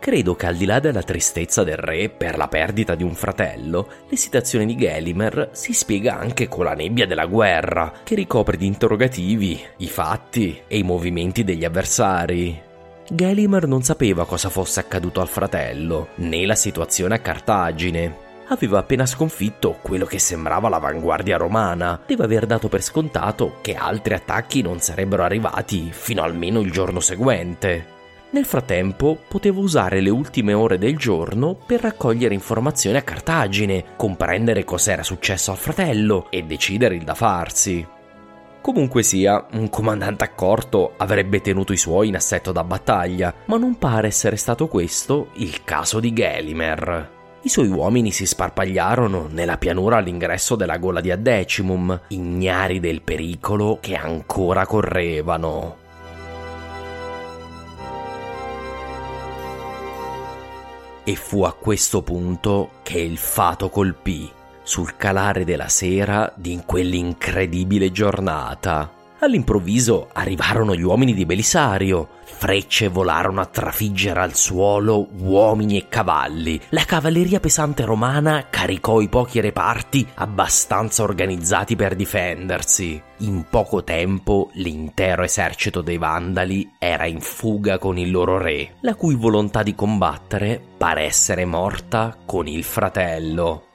Credo 0.00 0.36
che 0.36 0.46
al 0.46 0.56
di 0.56 0.64
là 0.64 0.78
della 0.78 1.02
tristezza 1.02 1.64
del 1.64 1.76
re 1.76 2.08
per 2.08 2.36
la 2.36 2.46
perdita 2.46 2.94
di 2.94 3.02
un 3.02 3.14
fratello, 3.14 3.88
l'esitazione 4.08 4.64
di 4.64 4.76
Gelimer 4.76 5.50
si 5.52 5.72
spiega 5.72 6.16
anche 6.16 6.46
con 6.46 6.64
la 6.64 6.74
nebbia 6.74 7.06
della 7.06 7.26
guerra, 7.26 7.92
che 8.04 8.14
ricopre 8.14 8.56
di 8.56 8.66
interrogativi 8.66 9.60
i 9.78 9.88
fatti 9.88 10.62
e 10.68 10.78
i 10.78 10.84
movimenti 10.84 11.42
degli 11.42 11.64
avversari. 11.64 12.62
Gelimer 13.10 13.66
non 13.66 13.82
sapeva 13.82 14.24
cosa 14.24 14.48
fosse 14.50 14.80
accaduto 14.80 15.20
al 15.20 15.28
fratello, 15.28 16.08
né 16.16 16.46
la 16.46 16.54
situazione 16.54 17.16
a 17.16 17.20
Cartagine. 17.20 18.26
Aveva 18.48 18.78
appena 18.78 19.04
sconfitto 19.04 19.78
quello 19.82 20.06
che 20.06 20.18
sembrava 20.18 20.68
l'avanguardia 20.68 21.36
romana, 21.36 22.00
deve 22.06 22.24
aver 22.24 22.46
dato 22.46 22.68
per 22.68 22.82
scontato 22.82 23.56
che 23.60 23.74
altri 23.74 24.14
attacchi 24.14 24.62
non 24.62 24.80
sarebbero 24.80 25.24
arrivati 25.24 25.90
fino 25.90 26.22
almeno 26.22 26.60
il 26.60 26.70
giorno 26.70 27.00
seguente. 27.00 27.96
Nel 28.30 28.44
frattempo 28.44 29.18
potevo 29.26 29.62
usare 29.62 30.02
le 30.02 30.10
ultime 30.10 30.52
ore 30.52 30.76
del 30.76 30.98
giorno 30.98 31.54
per 31.54 31.80
raccogliere 31.80 32.34
informazioni 32.34 32.98
a 32.98 33.02
Cartagine, 33.02 33.96
comprendere 33.96 34.64
cos'era 34.64 35.02
successo 35.02 35.50
al 35.50 35.56
fratello 35.56 36.26
e 36.30 36.42
decidere 36.42 36.96
il 36.96 37.04
da 37.04 37.14
farsi. 37.14 37.86
Comunque 38.60 39.02
sia, 39.02 39.46
un 39.52 39.70
comandante 39.70 40.24
accorto 40.24 40.92
avrebbe 40.98 41.40
tenuto 41.40 41.72
i 41.72 41.78
suoi 41.78 42.08
in 42.08 42.16
assetto 42.16 42.52
da 42.52 42.64
battaglia, 42.64 43.32
ma 43.46 43.56
non 43.56 43.78
pare 43.78 44.08
essere 44.08 44.36
stato 44.36 44.68
questo 44.68 45.28
il 45.36 45.64
caso 45.64 45.98
di 45.98 46.12
Gelimer. 46.12 47.16
I 47.40 47.48
suoi 47.48 47.68
uomini 47.68 48.10
si 48.10 48.26
sparpagliarono 48.26 49.28
nella 49.30 49.56
pianura 49.56 49.96
all'ingresso 49.96 50.54
della 50.54 50.76
gola 50.76 51.00
di 51.00 51.10
Addecimum, 51.10 51.98
ignari 52.08 52.78
del 52.78 53.00
pericolo 53.00 53.78
che 53.80 53.94
ancora 53.94 54.66
correvano. 54.66 55.86
E 61.08 61.16
fu 61.16 61.42
a 61.42 61.54
questo 61.54 62.02
punto 62.02 62.68
che 62.82 62.98
il 62.98 63.16
fato 63.16 63.70
colpì, 63.70 64.30
sul 64.62 64.94
calare 64.98 65.44
della 65.44 65.68
sera 65.68 66.30
di 66.36 66.60
quell'incredibile 66.66 67.90
giornata. 67.90 68.97
All'improvviso 69.20 70.10
arrivarono 70.12 70.76
gli 70.76 70.82
uomini 70.82 71.12
di 71.12 71.26
Belisario. 71.26 72.08
Frecce 72.22 72.86
volarono 72.86 73.40
a 73.40 73.46
trafiggere 73.46 74.20
al 74.20 74.36
suolo 74.36 75.08
uomini 75.18 75.76
e 75.76 75.88
cavalli. 75.88 76.60
La 76.68 76.84
cavalleria 76.84 77.40
pesante 77.40 77.84
romana 77.84 78.46
caricò 78.48 79.00
i 79.00 79.08
pochi 79.08 79.40
reparti 79.40 80.06
abbastanza 80.14 81.02
organizzati 81.02 81.74
per 81.74 81.96
difendersi. 81.96 83.02
In 83.18 83.46
poco 83.50 83.82
tempo 83.82 84.50
l'intero 84.52 85.24
esercito 85.24 85.80
dei 85.80 85.98
Vandali 85.98 86.74
era 86.78 87.06
in 87.06 87.20
fuga 87.20 87.78
con 87.78 87.98
il 87.98 88.12
loro 88.12 88.38
re, 88.38 88.76
la 88.82 88.94
cui 88.94 89.16
volontà 89.16 89.64
di 89.64 89.74
combattere 89.74 90.62
pare 90.76 91.02
essere 91.02 91.44
morta 91.44 92.16
con 92.24 92.46
il 92.46 92.62
fratello 92.62 93.67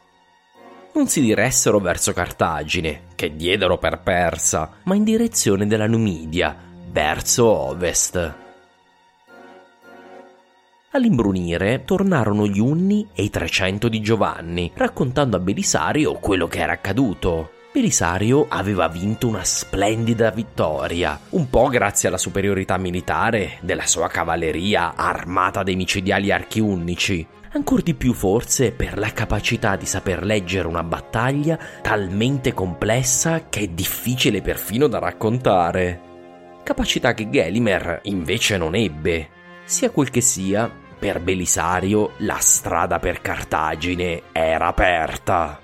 non 0.96 1.08
si 1.08 1.22
diressero 1.22 1.80
verso 1.80 2.14
Cartagine, 2.14 3.04
che 3.16 3.36
diedero 3.36 3.78
per 3.78 4.02
persa, 4.02 4.78
ma 4.84 4.96
in 4.96 5.04
direzione 5.04 5.66
della 5.66 5.88
Numidia, 5.88 6.56
verso 6.92 7.46
ovest. 7.46 8.42
All'imbrunire 10.92 11.84
tornarono 11.86 12.46
gli 12.46 12.60
Unni 12.60 13.08
e 13.16 13.24
i 13.24 13.32
300 13.32 13.90
di 13.90 14.00
Giovanni, 14.00 14.72
raccontando 14.76 15.38
a 15.38 15.40
Belisario 15.40 16.14
quello 16.20 16.48
che 16.48 16.60
era 16.60 16.74
accaduto. 16.74 17.50
Belisario 17.74 18.46
aveva 18.48 18.88
vinto 18.88 19.28
una 19.28 19.44
splendida 19.44 20.30
vittoria, 20.30 21.20
un 21.30 21.50
po' 21.50 21.70
grazie 21.70 22.08
alla 22.08 22.20
superiorità 22.20 22.78
militare 22.78 23.58
della 23.62 23.88
sua 23.88 24.08
cavalleria 24.08 24.94
armata 24.96 25.64
dei 25.64 25.76
micidiali 25.76 26.32
archi 26.32 26.60
unnici, 26.60 27.26
ancor 27.54 27.82
di 27.82 27.94
più 27.94 28.14
forse 28.14 28.72
per 28.72 28.98
la 28.98 29.12
capacità 29.12 29.76
di 29.76 29.86
saper 29.86 30.24
leggere 30.24 30.68
una 30.68 30.84
battaglia 30.84 31.58
talmente 31.82 32.54
complessa 32.54 33.48
che 33.48 33.62
è 33.62 33.68
difficile 33.68 34.42
perfino 34.42 34.88
da 34.88 35.00
raccontare. 35.00 36.12
Capacità 36.64 37.14
che 37.14 37.30
Gelimer 37.30 38.00
invece 38.04 38.58
non 38.58 38.76
ebbe. 38.76 39.30
Sia 39.66 39.92
quel 39.92 40.10
che 40.10 40.22
sia, 40.22 40.72
per 40.98 41.20
Belisario 41.20 42.14
la 42.18 42.38
strada 42.40 43.00
per 43.00 43.22
Cartagine 43.22 44.24
era 44.32 44.68
aperta. 44.68 45.63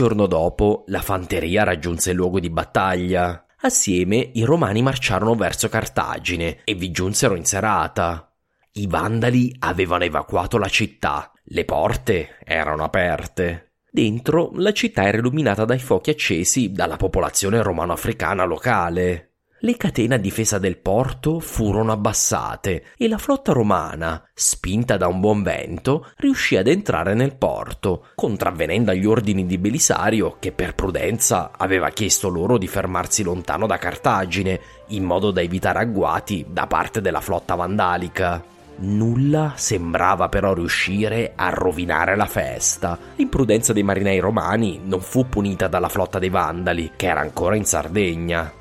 Giorno 0.00 0.24
dopo 0.24 0.84
la 0.86 1.02
fanteria 1.02 1.62
raggiunse 1.62 2.12
il 2.12 2.16
luogo 2.16 2.40
di 2.40 2.48
battaglia. 2.48 3.44
Assieme 3.60 4.30
i 4.32 4.44
romani 4.44 4.80
marciarono 4.80 5.34
verso 5.34 5.68
Cartagine 5.68 6.60
e 6.64 6.72
vi 6.72 6.90
giunsero 6.90 7.34
in 7.34 7.44
serata. 7.44 8.32
I 8.72 8.86
vandali 8.86 9.54
avevano 9.58 10.04
evacuato 10.04 10.56
la 10.56 10.68
città, 10.68 11.30
le 11.42 11.66
porte 11.66 12.38
erano 12.44 12.82
aperte. 12.82 13.72
Dentro 13.90 14.52
la 14.54 14.72
città 14.72 15.06
era 15.06 15.18
illuminata 15.18 15.66
dai 15.66 15.78
fuochi 15.78 16.08
accesi 16.08 16.72
dalla 16.72 16.96
popolazione 16.96 17.60
romano-africana 17.60 18.44
locale. 18.44 19.29
Le 19.62 19.76
catene 19.76 20.14
a 20.14 20.18
difesa 20.18 20.58
del 20.58 20.78
porto 20.78 21.38
furono 21.38 21.92
abbassate 21.92 22.84
e 22.96 23.08
la 23.08 23.18
flotta 23.18 23.52
romana, 23.52 24.26
spinta 24.32 24.96
da 24.96 25.06
un 25.06 25.20
buon 25.20 25.42
vento, 25.42 26.10
riuscì 26.16 26.56
ad 26.56 26.66
entrare 26.66 27.12
nel 27.14 27.36
porto, 27.36 28.06
contravvenendo 28.14 28.90
agli 28.90 29.04
ordini 29.04 29.44
di 29.44 29.58
Belisario 29.58 30.36
che 30.38 30.52
per 30.52 30.74
prudenza 30.74 31.50
aveva 31.56 31.90
chiesto 31.90 32.28
loro 32.28 32.56
di 32.56 32.68
fermarsi 32.68 33.22
lontano 33.22 33.66
da 33.66 33.76
Cartagine, 33.76 34.60
in 34.88 35.04
modo 35.04 35.30
da 35.30 35.42
evitare 35.42 35.80
agguati 35.80 36.46
da 36.48 36.66
parte 36.66 37.02
della 37.02 37.20
flotta 37.20 37.54
vandalica. 37.54 38.42
Nulla 38.82 39.52
sembrava 39.56 40.30
però 40.30 40.54
riuscire 40.54 41.32
a 41.36 41.50
rovinare 41.50 42.16
la 42.16 42.24
festa. 42.24 42.98
L'imprudenza 43.16 43.74
dei 43.74 43.82
marinai 43.82 44.20
romani 44.20 44.80
non 44.82 45.02
fu 45.02 45.28
punita 45.28 45.68
dalla 45.68 45.90
flotta 45.90 46.18
dei 46.18 46.30
Vandali, 46.30 46.92
che 46.96 47.08
era 47.08 47.20
ancora 47.20 47.56
in 47.56 47.66
Sardegna. 47.66 48.59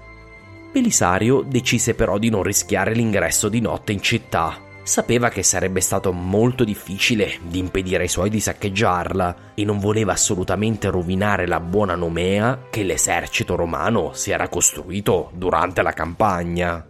Belisario 0.71 1.41
decise 1.41 1.95
però 1.95 2.17
di 2.17 2.29
non 2.29 2.43
rischiare 2.43 2.93
l'ingresso 2.93 3.49
di 3.49 3.59
notte 3.59 3.91
in 3.91 4.01
città. 4.01 4.67
Sapeva 4.83 5.29
che 5.29 5.43
sarebbe 5.43 5.81
stato 5.81 6.11
molto 6.11 6.63
difficile 6.63 7.39
di 7.43 7.59
impedire 7.59 8.03
ai 8.03 8.07
suoi 8.07 8.29
di 8.29 8.39
saccheggiarla 8.39 9.53
e 9.55 9.63
non 9.65 9.79
voleva 9.79 10.13
assolutamente 10.13 10.89
rovinare 10.89 11.47
la 11.47 11.59
buona 11.59 11.95
nomea 11.95 12.65
che 12.69 12.83
l'esercito 12.83 13.55
romano 13.55 14.13
si 14.13 14.31
era 14.31 14.47
costruito 14.47 15.31
durante 15.33 15.81
la 15.81 15.91
campagna. 15.93 16.83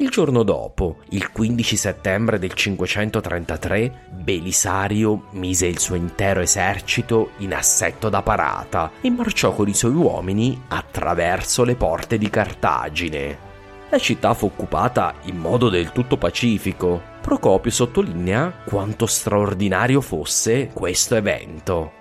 Il 0.00 0.08
giorno 0.08 0.44
dopo, 0.44 1.00
il 1.10 1.30
15 1.30 1.76
settembre 1.76 2.38
del 2.38 2.54
533, 2.54 4.06
Belisario 4.08 5.24
mise 5.32 5.66
il 5.66 5.78
suo 5.78 5.94
intero 5.94 6.40
esercito 6.40 7.32
in 7.40 7.52
assetto 7.52 8.08
da 8.08 8.22
parata 8.22 8.92
e 9.02 9.10
marciò 9.10 9.52
con 9.52 9.68
i 9.68 9.74
suoi 9.74 9.92
uomini 9.92 10.58
attraverso 10.68 11.64
le 11.64 11.74
porte 11.74 12.16
di 12.16 12.30
Cartagine. 12.30 13.48
La 13.90 13.98
città 13.98 14.32
fu 14.32 14.46
occupata 14.46 15.16
in 15.24 15.36
modo 15.36 15.68
del 15.68 15.92
tutto 15.92 16.16
pacifico. 16.16 17.02
Procopio 17.20 17.70
sottolinea 17.70 18.62
quanto 18.64 19.04
straordinario 19.04 20.00
fosse 20.00 20.70
questo 20.72 21.14
evento. 21.14 21.92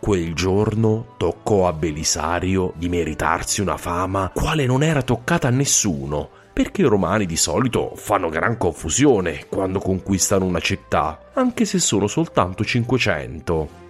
Quel 0.00 0.34
giorno 0.34 1.14
toccò 1.16 1.68
a 1.68 1.72
Belisario 1.72 2.72
di 2.74 2.88
meritarsi 2.88 3.60
una 3.60 3.76
fama 3.76 4.32
quale 4.34 4.66
non 4.66 4.82
era 4.82 5.02
toccata 5.02 5.46
a 5.46 5.52
nessuno 5.52 6.42
perché 6.54 6.82
i 6.82 6.86
romani 6.86 7.26
di 7.26 7.36
solito 7.36 7.92
fanno 7.96 8.28
gran 8.28 8.56
confusione 8.56 9.46
quando 9.48 9.80
conquistano 9.80 10.44
una 10.44 10.60
città, 10.60 11.18
anche 11.34 11.64
se 11.64 11.80
sono 11.80 12.06
soltanto 12.06 12.64
500. 12.64 13.82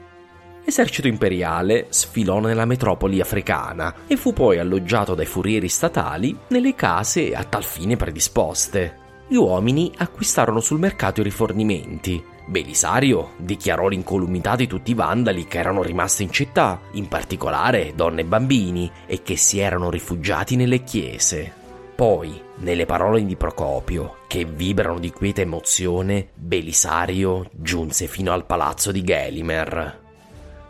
L'esercito 0.64 1.06
imperiale 1.06 1.88
sfilò 1.90 2.40
nella 2.40 2.64
metropoli 2.64 3.20
africana 3.20 3.94
e 4.06 4.16
fu 4.16 4.32
poi 4.32 4.58
alloggiato 4.58 5.14
dai 5.14 5.26
furieri 5.26 5.68
statali 5.68 6.34
nelle 6.48 6.74
case 6.74 7.34
a 7.34 7.44
tal 7.44 7.64
fine 7.64 7.96
predisposte. 7.96 9.02
Gli 9.28 9.36
uomini 9.36 9.92
acquistarono 9.98 10.60
sul 10.60 10.78
mercato 10.78 11.20
i 11.20 11.24
rifornimenti. 11.24 12.24
Belisario 12.46 13.32
dichiarò 13.36 13.88
l'incolumità 13.88 14.56
di 14.56 14.66
tutti 14.66 14.92
i 14.92 14.94
vandali 14.94 15.46
che 15.46 15.58
erano 15.58 15.82
rimasti 15.82 16.22
in 16.22 16.30
città, 16.30 16.80
in 16.92 17.08
particolare 17.08 17.92
donne 17.94 18.22
e 18.22 18.24
bambini, 18.24 18.90
e 19.06 19.22
che 19.22 19.36
si 19.36 19.58
erano 19.58 19.90
rifugiati 19.90 20.56
nelle 20.56 20.82
chiese. 20.82 21.63
Poi, 21.94 22.42
nelle 22.56 22.86
parole 22.86 23.24
di 23.24 23.36
Procopio, 23.36 24.16
che 24.26 24.44
vibrano 24.44 24.98
di 24.98 25.12
quieta 25.12 25.42
emozione, 25.42 26.28
Belisario 26.34 27.48
giunse 27.52 28.08
fino 28.08 28.32
al 28.32 28.46
palazzo 28.46 28.90
di 28.90 29.04
Gelimer. 29.04 30.00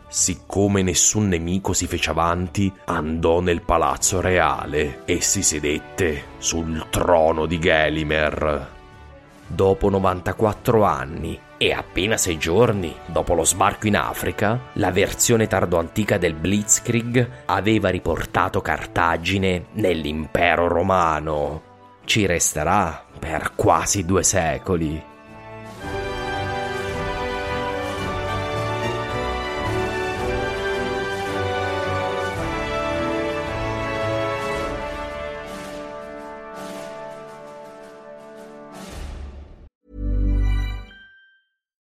Siccome 0.07 0.83
nessun 0.83 1.27
nemico 1.27 1.73
si 1.73 1.87
fece 1.87 2.11
avanti, 2.11 2.71
andò 2.85 3.39
nel 3.39 3.63
palazzo 3.63 4.21
reale 4.21 5.01
e 5.05 5.19
si 5.19 5.41
sedette 5.41 6.25
sul 6.37 6.85
trono 6.91 7.47
di 7.47 7.57
Gelimer. 7.57 8.69
Dopo 9.47 9.89
94 9.89 10.83
anni 10.83 11.39
e 11.57 11.71
appena 11.71 12.17
sei 12.17 12.37
giorni 12.37 12.95
dopo 13.05 13.33
lo 13.33 13.43
sbarco 13.43 13.87
in 13.87 13.95
Africa, 13.95 14.71
la 14.73 14.91
versione 14.91 15.47
tardoantica 15.47 16.17
del 16.17 16.33
Blitzkrieg 16.33 17.43
aveva 17.45 17.89
riportato 17.89 18.61
Cartagine 18.61 19.67
nell'impero 19.73 20.67
romano. 20.67 21.61
Ci 22.05 22.25
resterà 22.25 23.03
per 23.17 23.53
quasi 23.55 24.05
due 24.05 24.23
secoli. 24.23 25.13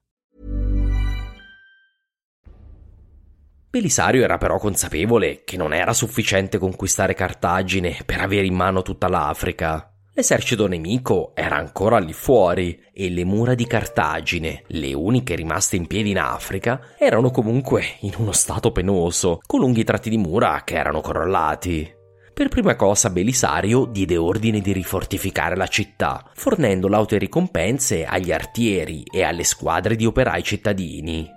Belisario 3.71 4.23
era 4.23 4.37
però 4.37 4.59
consapevole 4.59 5.43
che 5.45 5.57
non 5.57 5.73
era 5.73 5.95
sufficiente 5.95 6.59
conquistare 6.59 7.15
Cartagine 7.15 8.03
per 8.05 8.21
avere 8.21 8.45
in 8.45 8.55
mano 8.55 8.83
tutta 8.83 9.09
l'Africa. 9.09 9.91
L'esercito 10.19 10.67
nemico 10.67 11.31
era 11.33 11.55
ancora 11.55 12.01
lì 12.01 12.13
fuori 12.13 12.77
e 12.93 13.09
le 13.09 13.25
mura 13.25 13.55
di 13.55 13.69
Cartagine, 13.69 14.65
le 14.67 14.93
uniche 14.93 15.37
rimaste 15.37 15.77
in 15.77 15.87
piedi 15.87 16.11
in 16.11 16.19
Africa, 16.19 16.81
erano 16.99 17.31
comunque 17.31 17.85
in 18.01 18.15
uno 18.17 18.33
stato 18.33 18.73
penoso, 18.73 19.39
con 19.47 19.61
lunghi 19.61 19.85
tratti 19.85 20.11
di 20.11 20.17
mura 20.17 20.63
che 20.65 20.75
erano 20.75 21.01
crollati. 21.03 21.89
Per 22.35 22.49
prima 22.49 22.75
cosa 22.75 23.11
Belisario 23.11 23.85
diede 23.85 24.17
ordine 24.17 24.61
di 24.61 24.73
rifortificare 24.73 25.55
la 25.55 25.69
città, 25.69 26.29
fornendo 26.35 26.89
laute 26.89 27.17
ricompense 27.17 28.05
agli 28.05 28.33
artieri 28.33 29.05
e 29.09 29.23
alle 29.23 29.45
squadre 29.45 29.95
di 29.95 30.05
operai 30.05 30.43
cittadini. 30.43 31.31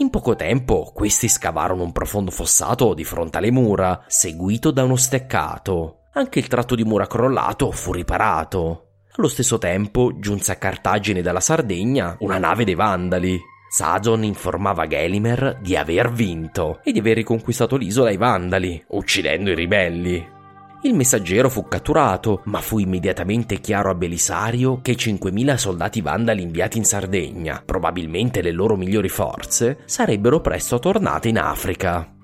In 0.00 0.10
poco 0.10 0.36
tempo 0.36 0.92
questi 0.94 1.26
scavarono 1.26 1.84
un 1.84 1.92
profondo 1.92 2.30
fossato 2.30 2.92
di 2.92 3.04
fronte 3.04 3.38
alle 3.38 3.50
mura, 3.50 4.04
seguito 4.08 4.70
da 4.72 4.84
uno 4.84 4.96
steccato. 4.96 5.95
Anche 6.16 6.38
il 6.38 6.48
tratto 6.48 6.74
di 6.74 6.82
mura 6.82 7.06
crollato 7.06 7.70
fu 7.70 7.92
riparato. 7.92 8.84
Allo 9.16 9.28
stesso 9.28 9.58
tempo 9.58 10.18
giunse 10.18 10.50
a 10.50 10.56
Cartagine 10.56 11.20
dalla 11.20 11.40
Sardegna 11.40 12.16
una 12.20 12.38
nave 12.38 12.64
dei 12.64 12.74
Vandali. 12.74 13.38
Sazon 13.68 14.24
informava 14.24 14.86
Gelimer 14.86 15.58
di 15.60 15.76
aver 15.76 16.10
vinto 16.10 16.80
e 16.82 16.92
di 16.92 17.00
aver 17.00 17.16
riconquistato 17.16 17.76
l'isola 17.76 18.08
ai 18.08 18.16
Vandali, 18.16 18.82
uccidendo 18.88 19.50
i 19.50 19.54
ribelli. 19.54 20.26
Il 20.84 20.94
messaggero 20.94 21.50
fu 21.50 21.68
catturato, 21.68 22.40
ma 22.44 22.62
fu 22.62 22.78
immediatamente 22.78 23.60
chiaro 23.60 23.90
a 23.90 23.94
Belisario 23.94 24.80
che 24.80 24.94
5.000 24.94 25.56
soldati 25.56 26.00
vandali 26.00 26.40
inviati 26.40 26.78
in 26.78 26.84
Sardegna, 26.84 27.62
probabilmente 27.62 28.40
le 28.40 28.52
loro 28.52 28.76
migliori 28.76 29.10
forze, 29.10 29.80
sarebbero 29.84 30.40
presto 30.40 30.78
tornate 30.78 31.28
in 31.28 31.38
Africa. 31.38 32.15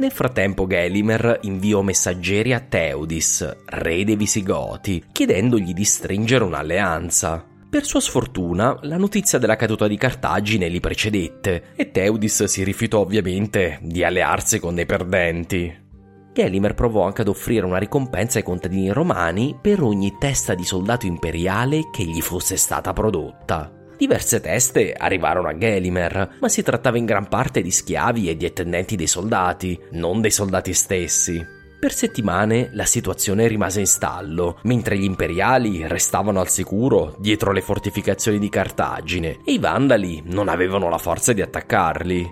Nel 0.00 0.12
frattempo 0.12 0.66
Gelimer 0.66 1.40
inviò 1.42 1.82
messaggeri 1.82 2.54
a 2.54 2.60
Teudis, 2.60 3.56
re 3.66 4.02
dei 4.02 4.16
Visigoti, 4.16 5.04
chiedendogli 5.12 5.74
di 5.74 5.84
stringere 5.84 6.42
un'alleanza. 6.42 7.44
Per 7.68 7.84
sua 7.84 8.00
sfortuna, 8.00 8.78
la 8.84 8.96
notizia 8.96 9.38
della 9.38 9.56
caduta 9.56 9.86
di 9.86 9.98
Cartagine 9.98 10.68
li 10.68 10.80
precedette 10.80 11.74
e 11.76 11.90
Teudis 11.90 12.44
si 12.44 12.64
rifiutò 12.64 13.00
ovviamente 13.00 13.78
di 13.82 14.02
allearsi 14.02 14.58
con 14.58 14.74
dei 14.74 14.86
perdenti. 14.86 15.88
Gelimer 16.32 16.72
provò 16.72 17.04
anche 17.04 17.20
ad 17.20 17.28
offrire 17.28 17.66
una 17.66 17.76
ricompensa 17.76 18.38
ai 18.38 18.44
contadini 18.44 18.88
romani 18.88 19.54
per 19.60 19.82
ogni 19.82 20.16
testa 20.18 20.54
di 20.54 20.64
soldato 20.64 21.04
imperiale 21.04 21.90
che 21.92 22.04
gli 22.04 22.22
fosse 22.22 22.56
stata 22.56 22.94
prodotta. 22.94 23.79
Diverse 24.00 24.40
teste 24.40 24.94
arrivarono 24.94 25.48
a 25.48 25.58
Gelimer, 25.58 26.36
ma 26.40 26.48
si 26.48 26.62
trattava 26.62 26.96
in 26.96 27.04
gran 27.04 27.28
parte 27.28 27.60
di 27.60 27.70
schiavi 27.70 28.30
e 28.30 28.34
di 28.34 28.46
attendenti 28.46 28.96
dei 28.96 29.06
soldati, 29.06 29.78
non 29.90 30.22
dei 30.22 30.30
soldati 30.30 30.72
stessi. 30.72 31.46
Per 31.78 31.92
settimane 31.92 32.70
la 32.72 32.86
situazione 32.86 33.46
rimase 33.46 33.80
in 33.80 33.86
stallo, 33.86 34.58
mentre 34.62 34.96
gli 34.96 35.04
imperiali 35.04 35.86
restavano 35.86 36.40
al 36.40 36.48
sicuro 36.48 37.14
dietro 37.18 37.52
le 37.52 37.60
fortificazioni 37.60 38.38
di 38.38 38.48
Cartagine 38.48 39.40
e 39.44 39.52
i 39.52 39.58
vandali 39.58 40.22
non 40.24 40.48
avevano 40.48 40.88
la 40.88 40.96
forza 40.96 41.34
di 41.34 41.42
attaccarli. 41.42 42.26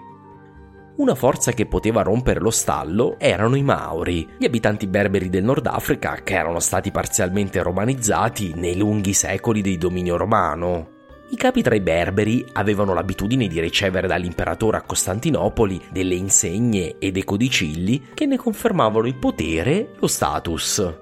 Una 0.96 1.14
forza 1.14 1.52
che 1.52 1.66
poteva 1.66 2.00
rompere 2.00 2.40
lo 2.40 2.50
stallo 2.50 3.18
erano 3.18 3.56
i 3.56 3.62
Mauri, 3.62 4.26
gli 4.38 4.46
abitanti 4.46 4.86
berberi 4.86 5.28
del 5.28 5.44
Nord 5.44 5.66
Africa 5.66 6.20
che 6.24 6.32
erano 6.32 6.60
stati 6.60 6.90
parzialmente 6.90 7.62
romanizzati 7.62 8.54
nei 8.56 8.74
lunghi 8.74 9.12
secoli 9.12 9.60
del 9.60 9.76
dominio 9.76 10.16
romano. 10.16 10.96
I 11.30 11.36
capi 11.36 11.60
tra 11.60 11.74
i 11.74 11.80
berberi 11.80 12.44
avevano 12.52 12.94
l'abitudine 12.94 13.48
di 13.48 13.60
ricevere 13.60 14.06
dall'imperatore 14.06 14.78
a 14.78 14.82
Costantinopoli 14.82 15.78
delle 15.90 16.14
insegne 16.14 16.96
e 16.98 17.12
dei 17.12 17.24
codicilli 17.24 18.08
che 18.14 18.24
ne 18.24 18.38
confermavano 18.38 19.06
il 19.06 19.16
potere 19.16 19.90
lo 19.98 20.06
status. 20.06 20.94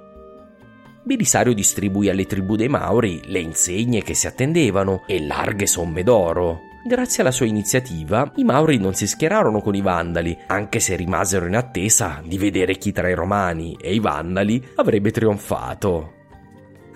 Belisario 1.05 1.55
distribuì 1.55 2.09
alle 2.09 2.27
tribù 2.27 2.57
dei 2.57 2.69
Mauri 2.69 3.21
le 3.27 3.39
insegne 3.39 4.03
che 4.03 4.15
si 4.15 4.27
attendevano 4.27 5.05
e 5.07 5.25
larghe 5.25 5.69
somme 5.69 6.03
d'oro. 6.03 6.63
Grazie 6.85 7.23
alla 7.23 7.31
sua 7.31 7.47
iniziativa, 7.47 8.33
i 8.37 8.45
Mauri 8.45 8.79
non 8.79 8.95
si 8.95 9.07
schierarono 9.07 9.61
con 9.61 9.77
i 9.77 9.81
Vandali, 9.81 10.37
anche 10.49 10.81
se 10.81 10.97
rimasero 10.97 11.47
in 11.47 11.55
attesa 11.55 12.21
di 12.25 12.37
vedere 12.37 12.77
chi 12.77 12.91
tra 12.91 13.09
i 13.09 13.15
Romani 13.15 13.77
e 13.81 13.95
i 13.95 14.01
Vandali 14.01 14.61
avrebbe 14.75 15.13
trionfato. 15.13 16.16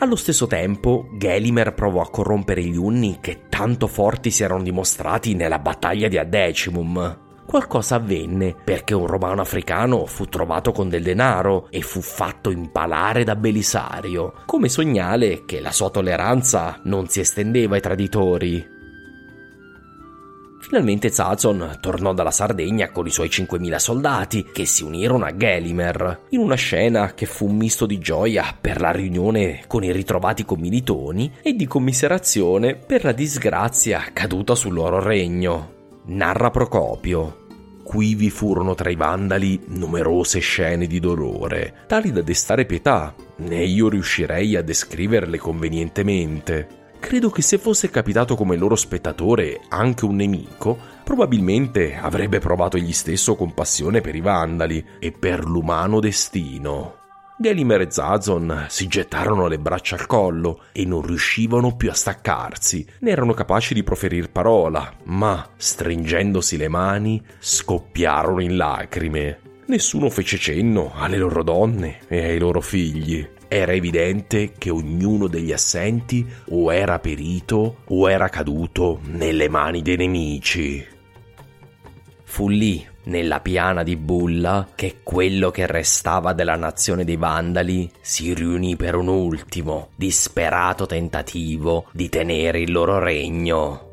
Allo 0.03 0.17
stesso 0.17 0.47
tempo, 0.47 1.09
Gelimer 1.19 1.75
provò 1.75 2.01
a 2.01 2.09
corrompere 2.09 2.63
gli 2.63 2.75
Unni 2.75 3.19
che 3.21 3.43
tanto 3.51 3.87
forti 3.87 4.31
si 4.31 4.43
erano 4.43 4.63
dimostrati 4.63 5.35
nella 5.35 5.59
battaglia 5.59 6.09
di 6.09 6.17
Adecimum. 6.17 7.19
Qualcosa 7.45 7.97
avvenne 7.97 8.55
perché 8.55 8.95
un 8.95 9.07
romano 9.07 9.43
africano 9.43 10.07
fu 10.07 10.25
trovato 10.25 10.73
con 10.73 10.89
del 10.89 11.03
denaro 11.03 11.67
e 11.69 11.83
fu 11.83 12.01
fatto 12.01 12.51
impalare 12.51 13.25
da 13.25 13.37
Belisario, 13.37 14.37
come 14.47 14.71
segnale 14.71 15.45
che 15.45 15.61
la 15.61 15.71
sua 15.71 15.91
tolleranza 15.91 16.81
non 16.85 17.07
si 17.09 17.21
estendeva 17.21 17.75
ai 17.75 17.83
traditori. 17.83 18.79
Finalmente 20.71 21.11
Zazon 21.11 21.79
tornò 21.81 22.15
dalla 22.15 22.31
Sardegna 22.31 22.93
con 22.93 23.05
i 23.05 23.11
suoi 23.11 23.27
5.000 23.27 23.75
soldati 23.75 24.45
che 24.53 24.67
si 24.67 24.85
unirono 24.85 25.25
a 25.25 25.37
Gelimer, 25.37 26.27
in 26.29 26.39
una 26.39 26.55
scena 26.55 27.13
che 27.13 27.27
fu 27.27 27.47
un 27.49 27.57
misto 27.57 27.87
di 27.87 27.99
gioia 27.99 28.57
per 28.59 28.81
la 28.81 28.93
riunione 28.93 29.65
con 29.67 29.83
i 29.83 29.91
ritrovati 29.91 30.45
commilitoni 30.45 31.33
e 31.43 31.55
di 31.55 31.67
commiserazione 31.67 32.77
per 32.77 33.03
la 33.03 33.11
disgrazia 33.11 34.11
caduta 34.13 34.55
sul 34.55 34.75
loro 34.75 35.03
regno. 35.03 35.73
Narra 36.05 36.51
Procopio. 36.51 37.47
Qui 37.83 38.15
vi 38.15 38.31
furono 38.31 38.77
tra 38.77 38.91
i 38.91 38.95
vandali 38.95 39.61
numerose 39.71 40.39
scene 40.39 40.87
di 40.87 41.01
dolore, 41.01 41.79
tali 41.89 42.13
da 42.13 42.23
destare 42.23 42.65
pietà, 42.65 43.13
né 43.39 43.65
io 43.65 43.89
riuscirei 43.89 44.55
a 44.55 44.63
descriverle 44.63 45.37
convenientemente. 45.37 46.79
Credo 47.01 47.31
che 47.31 47.43
se 47.43 47.59
fosse 47.59 47.91
capitato 47.91 48.37
come 48.37 48.57
loro 48.57 48.77
spettatore 48.77 49.63
anche 49.69 50.05
un 50.05 50.17
nemico, 50.17 50.79
probabilmente 51.03 51.97
avrebbe 51.97 52.39
provato 52.39 52.77
egli 52.77 52.93
stesso 52.93 53.35
compassione 53.35 54.01
per 54.01 54.15
i 54.15 54.21
vandali 54.21 54.85
e 55.01 55.11
per 55.11 55.43
l'umano 55.45 55.99
destino. 55.99 56.99
Gelimer 57.37 57.81
e 57.81 57.91
Zazon 57.91 58.67
si 58.69 58.87
gettarono 58.87 59.49
le 59.49 59.59
braccia 59.59 59.97
al 59.97 60.07
collo 60.07 60.65
e 60.73 60.85
non 60.85 61.01
riuscivano 61.01 61.75
più 61.75 61.91
a 61.91 61.95
staccarsi, 61.95 62.87
ne 63.01 63.11
erano 63.11 63.33
capaci 63.33 63.73
di 63.73 63.83
proferir 63.83 64.31
parola, 64.31 64.93
ma, 65.05 65.49
stringendosi 65.57 66.59
le 66.59 66.69
mani, 66.69 67.21
scoppiarono 67.39 68.43
in 68.43 68.59
lacrime. 68.59 69.41
Nessuno 69.67 70.11
fece 70.11 70.37
cenno 70.37 70.93
alle 70.95 71.17
loro 71.17 71.43
donne 71.43 72.01
e 72.09 72.25
ai 72.25 72.39
loro 72.39 72.61
figli. 72.61 73.27
Era 73.53 73.73
evidente 73.73 74.53
che 74.57 74.71
ognuno 74.71 75.27
degli 75.27 75.51
assenti 75.51 76.25
o 76.51 76.73
era 76.73 77.01
perito 77.01 77.79
o 77.85 78.09
era 78.09 78.29
caduto 78.29 79.01
nelle 79.03 79.49
mani 79.49 79.83
dei 79.83 79.97
nemici. 79.97 80.87
Fu 82.23 82.49
lì, 82.49 82.87
nella 83.07 83.41
piana 83.41 83.83
di 83.83 83.97
Bulla, 83.97 84.69
che 84.73 84.99
quello 85.03 85.51
che 85.51 85.67
restava 85.67 86.33
della 86.33 86.55
nazione 86.55 87.03
dei 87.03 87.17
Vandali 87.17 87.91
si 88.01 88.33
riunì 88.35 88.77
per 88.77 88.95
un 88.95 89.09
ultimo, 89.09 89.89
disperato 89.97 90.87
tentativo 90.87 91.87
di 91.91 92.09
tenere 92.09 92.61
il 92.61 92.71
loro 92.71 93.01
regno. 93.01 93.90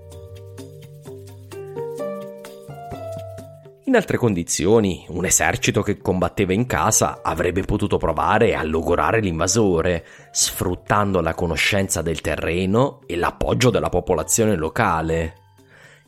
In 3.88 3.96
altre 3.96 4.18
condizioni, 4.18 5.06
un 5.12 5.24
esercito 5.24 5.82
che 5.82 6.00
combatteva 6.00 6.52
in 6.52 6.66
casa 6.66 7.22
avrebbe 7.24 7.62
potuto 7.62 7.96
provare 7.96 8.54
a 8.54 8.62
logorare 8.62 9.22
l'invasore, 9.22 10.06
sfruttando 10.30 11.22
la 11.22 11.34
conoscenza 11.34 12.02
del 12.02 12.20
terreno 12.20 13.00
e 13.06 13.16
l'appoggio 13.16 13.70
della 13.70 13.88
popolazione 13.88 14.58
locale. 14.58 15.36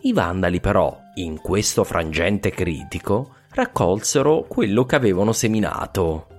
I 0.02 0.12
vandali 0.12 0.60
però, 0.60 0.94
in 1.16 1.40
questo 1.40 1.86
frangente 1.86 2.50
critico, 2.50 3.36
raccolsero 3.52 4.44
quello 4.50 4.84
che 4.84 4.98
avevano 4.98 5.32
seminato 5.32 6.39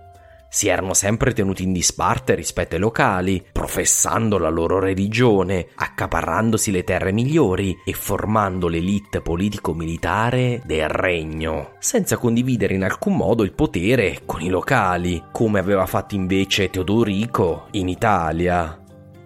si 0.50 0.66
erano 0.66 0.94
sempre 0.94 1.32
tenuti 1.32 1.62
in 1.62 1.72
disparte 1.72 2.34
rispetto 2.34 2.74
ai 2.74 2.80
locali, 2.80 3.42
professando 3.52 4.36
la 4.36 4.48
loro 4.48 4.80
religione, 4.80 5.68
accaparrandosi 5.76 6.72
le 6.72 6.82
terre 6.82 7.12
migliori 7.12 7.78
e 7.84 7.92
formando 7.92 8.66
l'elite 8.66 9.20
politico-militare 9.20 10.60
del 10.64 10.88
regno, 10.88 11.74
senza 11.78 12.16
condividere 12.16 12.74
in 12.74 12.82
alcun 12.82 13.16
modo 13.16 13.44
il 13.44 13.52
potere 13.52 14.22
con 14.26 14.42
i 14.42 14.48
locali, 14.48 15.22
come 15.30 15.60
aveva 15.60 15.86
fatto 15.86 16.16
invece 16.16 16.68
Teodorico 16.68 17.68
in 17.72 17.88
Italia. 17.88 18.79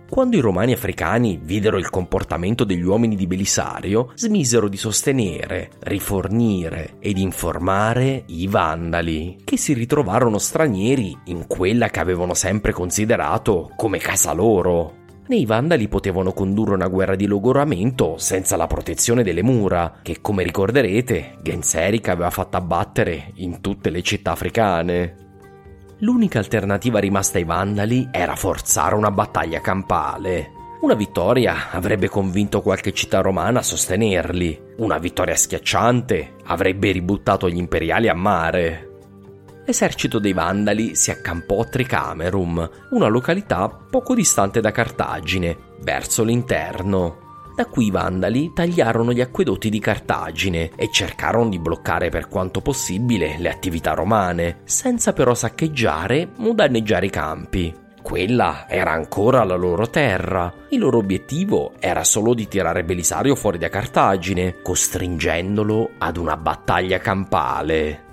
Quando 0.08 0.36
i 0.36 0.40
romani 0.40 0.72
africani 0.72 1.40
videro 1.42 1.76
il 1.76 1.90
comportamento 1.90 2.64
degli 2.64 2.82
uomini 2.82 3.16
di 3.16 3.26
Belisario, 3.26 4.12
smisero 4.14 4.68
di 4.68 4.76
sostenere, 4.76 5.70
rifornire 5.80 6.96
ed 7.00 7.18
informare 7.18 8.22
i 8.26 8.46
vandali, 8.46 9.38
che 9.42 9.56
si 9.56 9.72
ritrovarono 9.72 10.38
stranieri 10.38 11.16
in 11.24 11.46
quella 11.48 11.88
che 11.88 12.00
avevano 12.00 12.34
sempre 12.34 12.72
considerato 12.72 13.72
come 13.74 13.98
casa 13.98 14.32
loro. 14.32 15.02
Né 15.26 15.36
i 15.36 15.46
vandali 15.46 15.88
potevano 15.88 16.32
condurre 16.32 16.74
una 16.74 16.88
guerra 16.88 17.16
di 17.16 17.26
logoramento 17.26 18.18
senza 18.18 18.56
la 18.56 18.66
protezione 18.66 19.22
delle 19.22 19.42
mura, 19.42 20.00
che 20.02 20.20
come 20.20 20.44
ricorderete 20.44 21.38
Genseric 21.42 22.08
aveva 22.08 22.30
fatto 22.30 22.58
abbattere 22.58 23.32
in 23.36 23.62
tutte 23.62 23.88
le 23.88 24.02
città 24.02 24.32
africane. 24.32 25.23
L'unica 25.98 26.40
alternativa 26.40 26.98
rimasta 26.98 27.38
ai 27.38 27.44
Vandali 27.44 28.08
era 28.10 28.34
forzare 28.34 28.94
una 28.94 29.10
battaglia 29.10 29.60
campale. 29.60 30.50
Una 30.80 30.94
vittoria 30.94 31.70
avrebbe 31.70 32.08
convinto 32.08 32.60
qualche 32.60 32.92
città 32.92 33.20
romana 33.20 33.60
a 33.60 33.62
sostenerli. 33.62 34.60
Una 34.78 34.98
vittoria 34.98 35.36
schiacciante 35.36 36.34
avrebbe 36.44 36.90
ributtato 36.90 37.48
gli 37.48 37.56
imperiali 37.56 38.08
a 38.08 38.14
mare. 38.14 38.90
L'esercito 39.64 40.18
dei 40.18 40.34
Vandali 40.34 40.94
si 40.94 41.10
accampò 41.10 41.60
a 41.60 41.64
Tricamerum, 41.64 42.70
una 42.90 43.06
località 43.06 43.68
poco 43.68 44.14
distante 44.14 44.60
da 44.60 44.72
Cartagine, 44.72 45.56
verso 45.80 46.22
l'interno. 46.22 47.23
Da 47.54 47.66
qui 47.66 47.86
i 47.86 47.90
Vandali 47.92 48.52
tagliarono 48.52 49.12
gli 49.12 49.20
acquedotti 49.20 49.70
di 49.70 49.78
Cartagine 49.78 50.72
e 50.74 50.90
cercarono 50.90 51.48
di 51.48 51.60
bloccare 51.60 52.08
per 52.08 52.26
quanto 52.26 52.60
possibile 52.60 53.36
le 53.38 53.48
attività 53.48 53.94
romane, 53.94 54.62
senza 54.64 55.12
però 55.12 55.34
saccheggiare 55.34 56.30
o 56.40 56.52
danneggiare 56.52 57.06
i 57.06 57.10
campi. 57.10 57.72
Quella 58.02 58.66
era 58.68 58.90
ancora 58.90 59.44
la 59.44 59.54
loro 59.54 59.88
terra. 59.88 60.52
Il 60.70 60.80
loro 60.80 60.98
obiettivo 60.98 61.72
era 61.78 62.02
solo 62.02 62.34
di 62.34 62.48
tirare 62.48 62.84
Belisario 62.84 63.36
fuori 63.36 63.56
da 63.56 63.68
Cartagine, 63.68 64.60
costringendolo 64.60 65.92
ad 65.98 66.16
una 66.16 66.36
battaglia 66.36 66.98
campale. 66.98 68.03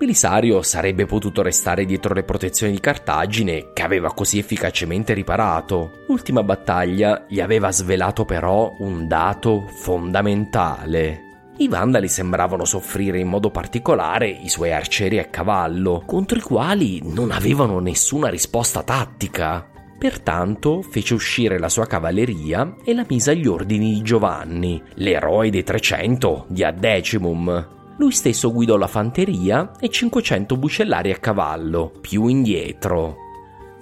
Belisario 0.00 0.62
sarebbe 0.62 1.04
potuto 1.04 1.42
restare 1.42 1.84
dietro 1.84 2.14
le 2.14 2.22
protezioni 2.22 2.72
di 2.72 2.80
Cartagine, 2.80 3.74
che 3.74 3.82
aveva 3.82 4.14
così 4.14 4.38
efficacemente 4.38 5.12
riparato. 5.12 6.04
L'ultima 6.08 6.42
battaglia 6.42 7.26
gli 7.28 7.38
aveva 7.38 7.70
svelato 7.70 8.24
però 8.24 8.74
un 8.78 9.06
dato 9.06 9.66
fondamentale. 9.66 11.52
I 11.58 11.68
Vandali 11.68 12.08
sembravano 12.08 12.64
soffrire 12.64 13.18
in 13.18 13.28
modo 13.28 13.50
particolare 13.50 14.26
i 14.30 14.48
suoi 14.48 14.72
arcieri 14.72 15.18
a 15.18 15.26
cavallo, 15.26 16.02
contro 16.06 16.38
i 16.38 16.42
quali 16.42 17.02
non 17.04 17.30
avevano 17.30 17.78
nessuna 17.78 18.30
risposta 18.30 18.82
tattica. 18.82 19.68
Pertanto 19.98 20.80
fece 20.80 21.12
uscire 21.12 21.58
la 21.58 21.68
sua 21.68 21.84
cavalleria 21.84 22.76
e 22.82 22.94
la 22.94 23.04
mise 23.06 23.32
agli 23.32 23.46
ordini 23.46 23.92
di 23.92 24.00
Giovanni, 24.00 24.82
l'eroe 24.94 25.50
dei 25.50 25.62
300 25.62 26.46
di 26.48 26.64
Addecimum. 26.64 27.79
Lui 28.00 28.12
stesso 28.12 28.50
guidò 28.50 28.78
la 28.78 28.86
fanteria 28.86 29.72
e 29.78 29.90
500 29.90 30.56
bucellari 30.56 31.10
a 31.12 31.18
cavallo, 31.18 31.92
più 32.00 32.28
indietro. 32.28 33.16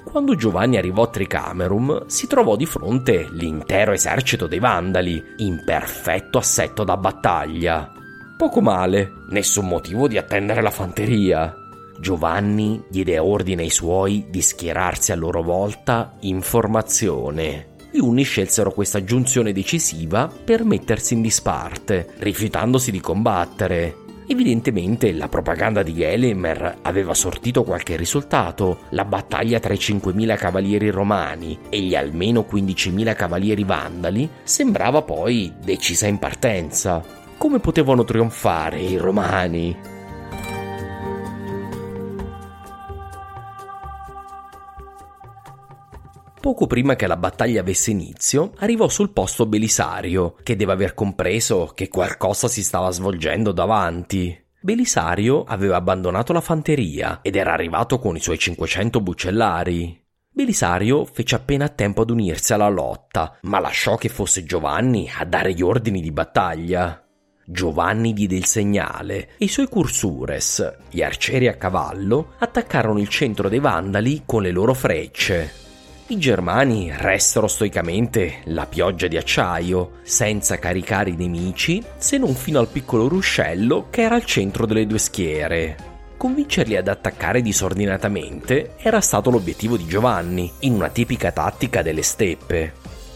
Quando 0.03 0.35
Giovanni 0.35 0.77
arrivò 0.77 1.05
a 1.05 1.07
Tricamerum, 1.07 2.07
si 2.09 2.27
trovò 2.27 2.57
di 2.57 2.67
fronte 2.67 3.29
l'intero 3.31 3.93
esercito 3.93 4.49
dei 4.49 4.59
Vandali, 4.59 5.23
in 5.37 5.63
perfetto 5.65 6.39
assetto 6.39 6.83
da 6.83 6.97
battaglia. 6.97 7.93
Poco 8.37 8.61
male, 8.61 9.09
nessun 9.31 9.69
motivo 9.69 10.09
di 10.09 10.19
attendere 10.19 10.63
la 10.63 10.73
fanteria. 10.73 11.55
Giovanni 12.01 12.83
diede 12.91 13.21
ordine 13.21 13.63
ai 13.63 13.71
suoi 13.71 14.27
di 14.29 14.43
schierarsi 14.43 15.13
a 15.13 15.15
loro 15.15 15.43
volta 15.43 16.17
in 16.23 16.43
formazione. 16.43 17.77
Gli 17.93 18.01
Unni 18.01 18.25
scelsero 18.25 18.73
questa 18.73 19.05
giunzione 19.05 19.53
decisiva 19.53 20.29
per 20.45 20.65
mettersi 20.65 21.15
in 21.15 21.23
disparte, 21.23 22.15
rifiutandosi 22.19 22.91
di 22.91 23.01
combattere. 23.01 24.07
Evidentemente 24.31 25.11
la 25.15 25.27
propaganda 25.27 25.83
di 25.83 25.95
Gelimer 25.95 26.81
aveva 26.83 27.15
sortito 27.15 27.65
qualche 27.65 27.97
risultato. 27.97 28.81
La 28.91 29.07
battaglia 29.07 29.59
tra 29.59 29.73
i 29.73 29.79
5.000 29.79 30.37
cavalieri 30.37 30.91
romani 30.91 31.59
e 31.71 31.81
gli 31.81 31.95
almeno 31.95 32.45
15.000 32.47 33.15
cavalieri 33.15 33.65
vandali 33.65 34.29
sembrava 34.43 35.01
poi 35.01 35.55
decisa 35.65 36.07
in 36.07 36.19
partenza. 36.19 37.03
Come 37.39 37.59
potevano 37.59 38.05
trionfare 38.05 38.79
i 38.81 38.99
romani? 38.99 39.98
Poco 46.41 46.69
prima 46.69 46.95
che 46.95 47.09
la 47.09 47.17
battaglia 47.17 47.61
avesse 47.61 47.91
inizio, 47.91 48.53
arrivò 48.59 48.89
sul 48.89 49.11
posto 49.11 49.45
Belisario, 49.45 50.37
che 50.45 50.55
deve 50.55 50.73
aver 50.73 50.95
compreso 50.95 51.73
che 51.75 51.89
qualcosa 51.89 52.47
si 52.47 52.63
stava 52.63 52.91
svolgendo 52.91 53.51
davanti. 53.51 54.47
Belisario 54.61 55.43
aveva 55.45 55.77
abbandonato 55.77 56.33
la 56.33 56.41
fanteria 56.41 57.21
ed 57.23 57.35
era 57.35 57.53
arrivato 57.53 57.99
con 57.99 58.15
i 58.15 58.21
suoi 58.21 58.39
500 58.39 59.01
bucellari. 59.01 60.01
Belisario 60.31 61.05
fece 61.05 61.35
appena 61.35 61.69
tempo 61.69 62.03
ad 62.03 62.11
unirsi 62.11 62.53
alla 62.53 62.69
lotta, 62.69 63.39
ma 63.43 63.59
lasciò 63.59 63.97
che 63.97 64.09
fosse 64.09 64.45
Giovanni 64.45 65.11
a 65.13 65.25
dare 65.25 65.53
gli 65.53 65.63
ordini 65.63 66.01
di 66.01 66.13
battaglia. 66.13 67.05
Giovanni 67.45 68.13
diede 68.13 68.37
il 68.37 68.45
segnale 68.45 69.31
e 69.39 69.47
i 69.47 69.49
suoi 69.49 69.69
cursures, 69.69 70.77
gli 70.91 71.03
arcieri 71.03 71.49
a 71.49 71.57
cavallo, 71.57 72.35
attaccarono 72.39 73.01
il 73.01 73.09
centro 73.09 73.49
dei 73.49 73.59
Vandali 73.59 74.23
con 74.25 74.43
le 74.43 74.53
loro 74.53 74.75
frecce. 74.75 75.67
I 76.11 76.17
germani 76.17 76.91
restero 76.91 77.47
stoicamente 77.47 78.39
la 78.45 78.65
pioggia 78.65 79.09
di 79.09 79.19
acciaio, 79.19 79.99
senza 80.05 80.59
caricare 80.59 81.11
i 81.11 81.17
nemici, 81.17 81.85
se 81.99 82.17
non 82.17 82.35
fino 82.35 82.59
al 82.59 82.69
piccolo 82.69 83.09
ruscello 83.09 83.89
che 83.91 84.01
era 84.01 84.15
al 84.15 84.25
centro 84.25 84.65
delle 84.65 84.87
due 84.87 84.99
schiere. 84.99 85.77
Convincerli 86.17 86.77
ad 86.77 86.89
attaccare 86.89 87.43
disordinatamente 87.43 88.77
era 88.79 89.03
stato 89.03 89.29
l'obiettivo 89.29 89.77
di 89.77 89.85
Giovanni, 89.85 90.51
in 90.61 90.73
una 90.73 90.89
tipica 90.89 91.31
tattica 91.31 91.83
delle 91.83 92.03
steppe. 92.03 92.73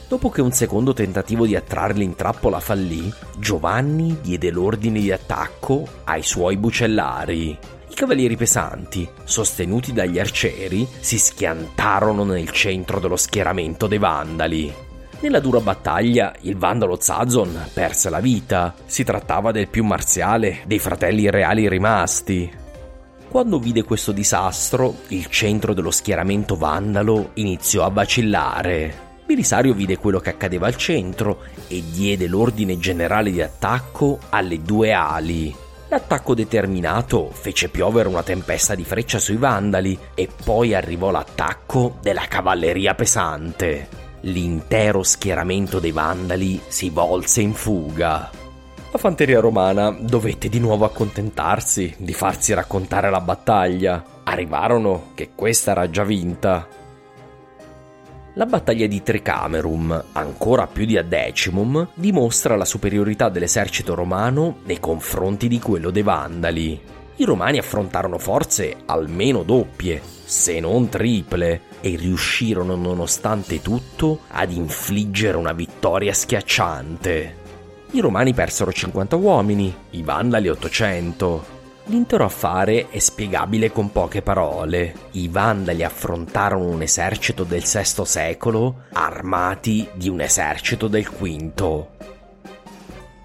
Dopo 0.06 0.28
che 0.28 0.42
un 0.42 0.52
secondo 0.52 0.92
tentativo 0.92 1.46
di 1.46 1.56
attrarli 1.56 2.04
in 2.04 2.14
trappola 2.14 2.60
fallì, 2.60 3.10
Giovanni 3.38 4.18
diede 4.20 4.50
l'ordine 4.50 5.00
di 5.00 5.10
attacco 5.10 5.86
ai 6.04 6.22
suoi 6.22 6.58
bucellari. 6.58 7.58
I 7.92 7.94
cavalieri 7.94 8.36
pesanti, 8.36 9.06
sostenuti 9.22 9.92
dagli 9.92 10.18
arcieri, 10.18 10.88
si 10.98 11.18
schiantarono 11.18 12.24
nel 12.24 12.50
centro 12.50 12.98
dello 12.98 13.16
schieramento 13.16 13.86
dei 13.86 13.98
Vandali. 13.98 14.72
Nella 15.20 15.40
dura 15.40 15.60
battaglia 15.60 16.34
il 16.40 16.56
vandalo 16.56 16.96
Zazon 16.98 17.68
perse 17.74 18.08
la 18.08 18.20
vita. 18.20 18.74
Si 18.86 19.04
trattava 19.04 19.52
del 19.52 19.68
più 19.68 19.84
marziale 19.84 20.62
dei 20.66 20.78
fratelli 20.78 21.28
reali 21.28 21.68
rimasti. 21.68 22.50
Quando 23.28 23.58
vide 23.58 23.82
questo 23.82 24.12
disastro, 24.12 25.00
il 25.08 25.26
centro 25.26 25.74
dello 25.74 25.90
schieramento 25.90 26.56
vandalo 26.56 27.32
iniziò 27.34 27.84
a 27.84 27.90
vacillare. 27.90 29.10
Belisario 29.26 29.74
vide 29.74 29.98
quello 29.98 30.18
che 30.18 30.30
accadeva 30.30 30.66
al 30.66 30.76
centro 30.76 31.42
e 31.68 31.82
diede 31.92 32.26
l'ordine 32.26 32.78
generale 32.78 33.30
di 33.30 33.42
attacco 33.42 34.18
alle 34.30 34.62
due 34.62 34.92
ali. 34.92 35.61
L'attacco 35.92 36.32
determinato 36.32 37.28
fece 37.32 37.68
piovere 37.68 38.08
una 38.08 38.22
tempesta 38.22 38.74
di 38.74 38.82
freccia 38.82 39.18
sui 39.18 39.36
vandali 39.36 39.98
e 40.14 40.26
poi 40.42 40.72
arrivò 40.72 41.10
l'attacco 41.10 41.98
della 42.00 42.24
cavalleria 42.28 42.94
pesante. 42.94 43.88
L'intero 44.22 45.02
schieramento 45.02 45.80
dei 45.80 45.90
vandali 45.90 46.58
si 46.66 46.88
volse 46.88 47.42
in 47.42 47.52
fuga. 47.52 48.30
La 48.90 48.98
fanteria 48.98 49.40
romana 49.40 49.90
dovette 49.90 50.48
di 50.48 50.60
nuovo 50.60 50.86
accontentarsi 50.86 51.94
di 51.98 52.14
farsi 52.14 52.54
raccontare 52.54 53.10
la 53.10 53.20
battaglia. 53.20 54.02
Arrivarono 54.24 55.10
che 55.12 55.32
questa 55.34 55.72
era 55.72 55.90
già 55.90 56.04
vinta 56.04 56.66
la 58.34 58.46
battaglia 58.46 58.86
di 58.86 59.02
Tricamerum, 59.02 60.04
ancora 60.12 60.66
più 60.66 60.86
di 60.86 60.96
Adecimum, 60.96 61.88
dimostra 61.94 62.56
la 62.56 62.64
superiorità 62.64 63.28
dell'esercito 63.28 63.94
romano 63.94 64.58
nei 64.64 64.80
confronti 64.80 65.48
di 65.48 65.58
quello 65.58 65.90
dei 65.90 66.02
Vandali. 66.02 66.80
I 67.16 67.24
romani 67.24 67.58
affrontarono 67.58 68.16
forze 68.18 68.76
almeno 68.86 69.42
doppie, 69.42 70.00
se 70.24 70.60
non 70.60 70.88
triple, 70.88 71.60
e 71.82 71.96
riuscirono 71.96 72.74
nonostante 72.74 73.60
tutto 73.60 74.20
ad 74.28 74.50
infliggere 74.50 75.36
una 75.36 75.52
vittoria 75.52 76.14
schiacciante. 76.14 77.40
I 77.90 78.00
romani 78.00 78.32
persero 78.32 78.72
50 78.72 79.16
uomini, 79.16 79.74
i 79.90 80.02
Vandali 80.02 80.48
800. 80.48 81.61
L'intero 81.86 82.24
affare 82.24 82.88
è 82.90 83.00
spiegabile 83.00 83.72
con 83.72 83.90
poche 83.90 84.22
parole. 84.22 84.94
I 85.12 85.26
Vandali 85.28 85.82
affrontarono 85.82 86.68
un 86.68 86.80
esercito 86.80 87.42
del 87.42 87.62
VI 87.62 88.04
secolo 88.04 88.84
armati 88.92 89.88
di 89.94 90.08
un 90.08 90.20
esercito 90.20 90.86
del 90.86 91.08
V. 91.08 91.86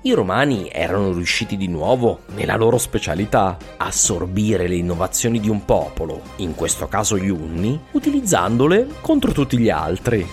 I 0.02 0.14
romani 0.14 0.70
erano 0.72 1.12
riusciti 1.14 1.56
di 1.56 1.68
nuovo 1.68 2.22
nella 2.34 2.56
loro 2.56 2.80
specialità, 2.80 3.58
assorbire 3.78 4.68
le 4.68 4.76
innovazioni 4.76 5.40
di 5.40 5.50
un 5.50 5.64
popolo, 5.64 6.22
in 6.38 6.56
questo 6.56 6.88
caso 6.88 7.18
gli 7.18 7.30
Unni, 7.30 7.80
utilizzandole 7.92 8.88
contro 9.02 9.32
tutti 9.34 9.58
gli 9.58 9.70
altri. 9.70 10.28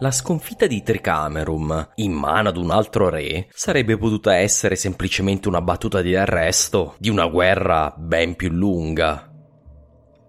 La 0.00 0.12
sconfitta 0.12 0.68
di 0.68 0.84
Tricamerum, 0.84 1.90
in 1.96 2.12
mano 2.12 2.50
ad 2.50 2.56
un 2.56 2.70
altro 2.70 3.08
re, 3.08 3.48
sarebbe 3.50 3.98
potuta 3.98 4.36
essere 4.36 4.76
semplicemente 4.76 5.48
una 5.48 5.60
battuta 5.60 6.02
di 6.02 6.14
arresto 6.14 6.94
di 6.98 7.08
una 7.08 7.26
guerra 7.26 7.92
ben 7.96 8.36
più 8.36 8.48
lunga. 8.48 9.28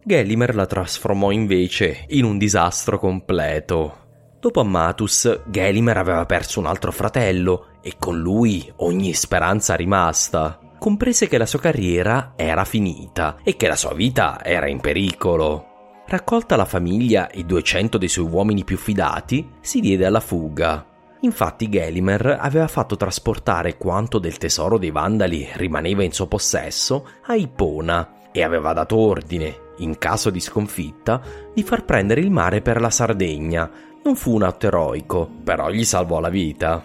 Gelimer 0.04 0.56
la 0.56 0.66
trasformò 0.66 1.30
invece 1.30 2.06
in 2.08 2.24
un 2.24 2.40
disastro 2.40 2.98
completo. 2.98 4.08
Dopo 4.40 4.62
Ammatus, 4.62 5.42
Gelimer 5.46 5.98
aveva 5.98 6.26
perso 6.26 6.60
un 6.60 6.66
altro 6.66 6.92
fratello 6.92 7.80
e 7.84 7.94
con 8.00 8.18
lui 8.18 8.74
ogni 8.78 9.14
speranza 9.14 9.76
rimasta. 9.76 10.60
Comprese 10.80 11.28
che 11.28 11.38
la 11.38 11.46
sua 11.46 11.60
carriera 11.60 12.34
era 12.36 12.66
finita 12.66 13.38
e 13.44 13.56
che 13.56 13.68
la 13.68 13.76
sua 13.76 13.94
vita 13.94 14.44
era 14.44 14.68
in 14.68 14.80
pericolo. 14.80 15.69
Raccolta 16.10 16.56
la 16.56 16.66
famiglia 16.66 17.30
e 17.30 17.44
200 17.44 18.00
dei 18.00 18.08
suoi 18.08 18.26
uomini 18.26 18.64
più 18.64 18.78
fidati, 18.78 19.48
si 19.60 19.80
diede 19.80 20.08
alla 20.08 20.20
fuga. 20.20 20.84
Infatti 21.20 21.70
Gelimer 21.70 22.36
aveva 22.42 22.68
fatto 22.68 22.98
trasportare 22.98 23.78
quanto 23.78 24.18
del 24.18 24.38
tesoro 24.38 24.80
dei 24.80 24.90
Vandali 24.90 25.48
rimaneva 25.54 26.02
in 26.02 26.12
suo 26.12 26.26
possesso 26.26 27.08
a 27.28 27.36
Ipona 27.36 28.32
e 28.32 28.42
aveva 28.42 28.74
dato 28.74 28.98
ordine, 28.98 29.56
in 29.78 30.00
caso 30.00 30.32
di 30.32 30.40
sconfitta, 30.40 31.22
di 31.54 31.62
far 31.62 31.86
prendere 31.86 32.22
il 32.22 32.32
mare 32.32 32.62
per 32.62 32.82
la 32.82 32.90
Sardegna. 32.90 33.70
Non 34.04 34.16
fu 34.16 34.34
un 34.34 34.42
atto 34.42 34.66
eroico, 34.66 35.30
però 35.44 35.70
gli 35.70 35.84
salvò 35.84 36.20
la 36.20 36.30
vita. 36.30 36.84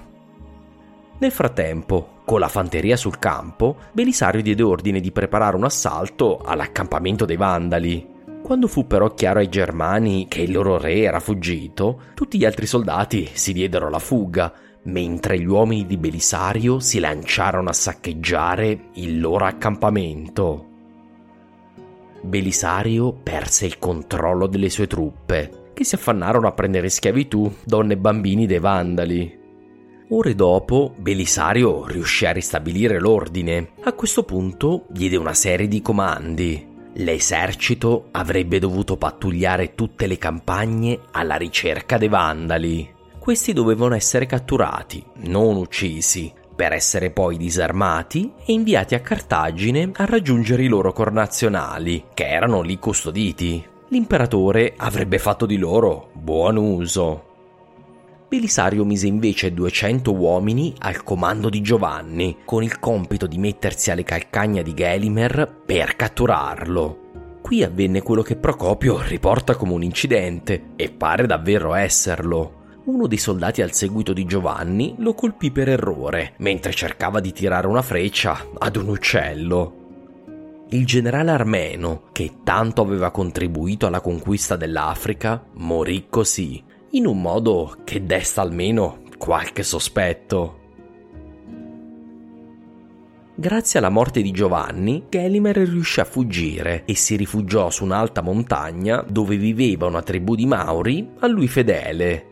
Nel 1.17 1.33
frattempo, 1.33 2.21
con 2.27 2.41
la 2.41 2.49
fanteria 2.49 2.99
sul 2.99 3.19
campo, 3.19 3.77
Belisario 3.91 4.43
diede 4.43 4.63
ordine 4.63 5.01
di 5.01 5.13
preparare 5.13 5.57
un 5.57 5.65
assalto 5.65 6.43
all'accampamento 6.45 7.25
dei 7.25 7.37
Vandali. 7.37 8.13
Quando 8.45 8.69
fu 8.69 8.87
però 8.87 9.15
chiaro 9.15 9.39
ai 9.39 9.49
germani 9.49 10.27
che 10.29 10.43
il 10.43 10.53
loro 10.53 10.77
re 10.77 11.01
era 11.01 11.19
fuggito, 11.19 12.03
tutti 12.13 12.37
gli 12.37 12.45
altri 12.45 12.67
soldati 12.67 13.31
si 13.33 13.55
diedero 13.55 13.87
alla 13.87 13.99
fuga, 13.99 14.53
mentre 14.83 15.41
gli 15.41 15.47
uomini 15.47 15.87
di 15.87 15.97
Belisario 15.97 16.79
si 16.79 16.99
lanciarono 16.99 17.71
a 17.71 17.73
saccheggiare 17.73 18.91
il 18.97 19.19
loro 19.19 19.47
accampamento. 19.47 20.67
Belisario 22.21 23.15
perse 23.15 23.65
il 23.65 23.79
controllo 23.79 24.47
delle 24.47 24.69
sue 24.69 24.89
truppe, 24.89 25.71
che 25.73 25.85
si 25.85 25.95
affannarono 25.95 26.47
a 26.47 26.53
prendere 26.53 26.85
in 26.85 26.93
schiavitù 26.93 27.51
donne 27.65 27.95
e 27.95 27.97
bambini 27.97 28.45
dei 28.45 28.61
Vandali. 28.61 29.41
Ore 30.11 30.35
dopo, 30.35 30.95
Belisario 30.99 31.87
riuscì 31.87 32.27
a 32.27 32.33
ristabilire 32.33 33.01
l'ordine. 33.01 33.71
A 33.85 33.95
questo 33.95 34.23
punto 34.23 34.85
diede 34.91 35.17
una 35.17 35.33
serie 35.33 35.67
di 35.67 35.81
comandi. 35.81 36.73
L'esercito 36.97 38.09
avrebbe 38.13 38.61
dovuto 38.61 38.97
pattugliare 38.97 39.75
tutte 39.75 40.07
le 40.07 40.17
campagne 40.17 41.01
alla 41.11 41.35
ricerca 41.37 41.99
dei 41.99 42.09
vandali. 42.09 42.93
Questi 43.19 43.53
dovevano 43.53 43.95
essere 43.95 44.27
catturati, 44.27 45.05
non 45.25 45.57
uccisi, 45.57 46.33
per 46.55 46.73
essere 46.73 47.11
poi 47.11 47.37
disarmati 47.37 48.33
e 48.45 48.53
inviati 48.53 48.95
a 48.95 49.01
Cartagine 49.01 49.91
a 49.95 50.05
raggiungere 50.05 50.63
i 50.63 50.69
loro 50.69 50.93
connazionali, 50.93 52.05
che 52.15 52.29
erano 52.29 52.63
lì 52.63 52.79
custoditi. 52.79 53.65
L'imperatore 53.89 54.75
avrebbe 54.77 55.19
fatto 55.19 55.47
di 55.47 55.57
loro 55.57 56.11
buon 56.13 56.57
uso. 56.57 57.34
Belisario 58.29 58.85
mise 58.85 59.07
invece 59.07 59.53
200 59.53 60.13
uomini 60.13 60.75
al 60.79 61.03
comando 61.03 61.49
di 61.49 61.61
Giovanni, 61.61 62.39
con 62.45 62.63
il 62.63 62.79
compito 62.79 63.27
di 63.27 63.39
mettersi 63.39 63.91
alle 63.91 64.03
calcagna 64.03 64.63
di 64.63 64.75
Gelimer 64.75 65.63
per 65.65 65.97
catturarlo. 65.97 67.01
Qui 67.43 67.63
avvenne 67.63 68.03
quello 68.03 68.23
che 68.23 68.37
Procopio 68.37 69.01
riporta 69.03 69.55
come 69.55 69.73
un 69.73 69.83
incidente, 69.83 70.73
e 70.77 70.91
pare 70.91 71.27
davvero 71.27 71.75
esserlo 71.75 72.63
uno 72.85 73.07
dei 73.07 73.17
soldati 73.17 73.63
al 73.63 73.73
seguito 73.73 74.13
di 74.13 74.27
Giovanni 74.27 74.95
lo 74.99 75.15
colpì 75.15 75.51
per 75.51 75.71
errore, 75.71 76.35
mentre 76.39 76.73
cercava 76.73 77.21
di 77.21 77.33
tirare 77.33 77.67
una 77.67 77.81
freccia 77.81 78.49
ad 78.59 78.77
un 78.77 78.89
uccello. 78.89 79.83
Il 80.69 80.85
generale 80.85 81.31
armeno, 81.31 82.09
che 82.13 82.41
tanto 82.45 82.83
aveva 82.83 83.11
contribuito 83.11 83.87
alla 83.87 84.03
conquista 84.03 84.57
dell'Africa, 84.57 85.43
morì 85.55 86.09
così, 86.11 86.63
in 86.95 87.07
un 87.07 87.21
modo 87.21 87.79
che 87.83 88.05
desta 88.07 88.41
almeno 88.41 89.01
qualche 89.19 89.65
sospetto. 89.65 90.61
Grazie 93.35 93.81
alla 93.81 93.89
morte 93.89 94.23
di 94.23 94.31
Giovanni, 94.31 95.07
Gelimer 95.09 95.57
riuscì 95.57 95.99
a 95.99 96.05
fuggire 96.05 96.85
e 96.85 96.95
si 96.95 97.17
rifugiò 97.17 97.69
su 97.69 97.83
un'alta 97.83 98.21
montagna 98.21 99.05
dove 99.09 99.37
viveva 99.37 99.87
una 99.87 100.03
tribù 100.03 100.37
di 100.37 100.47
Mauri 100.47 101.11
a 101.19 101.27
lui 101.27 101.49
fedele. 101.49 102.27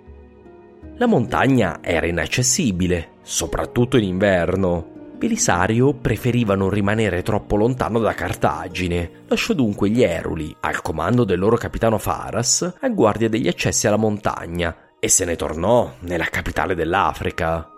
La 0.97 1.07
montagna 1.07 1.81
era 1.83 2.07
inaccessibile, 2.07 3.15
soprattutto 3.23 3.97
in 3.97 4.05
inverno. 4.05 4.92
Belisario 5.23 5.95
preferiva 5.95 6.57
non 6.57 6.69
rimanere 6.69 7.23
troppo 7.23 7.55
lontano 7.55 8.01
da 8.01 8.13
Cartagine, 8.13 9.23
lasciò 9.29 9.55
dunque 9.55 9.89
gli 9.89 10.03
Eruli, 10.03 10.53
al 10.59 10.83
comando 10.83 11.23
del 11.23 11.39
loro 11.39 11.57
capitano 11.57 11.97
Faras, 11.97 12.79
a 12.81 12.89
guardia 12.89 13.29
degli 13.29 13.47
accessi 13.47 13.87
alla 13.87 13.95
montagna 13.95 14.97
e 14.99 15.07
se 15.07 15.25
ne 15.25 15.37
tornò 15.37 15.93
nella 16.01 16.25
capitale 16.25 16.75
dell'Africa. 16.75 17.71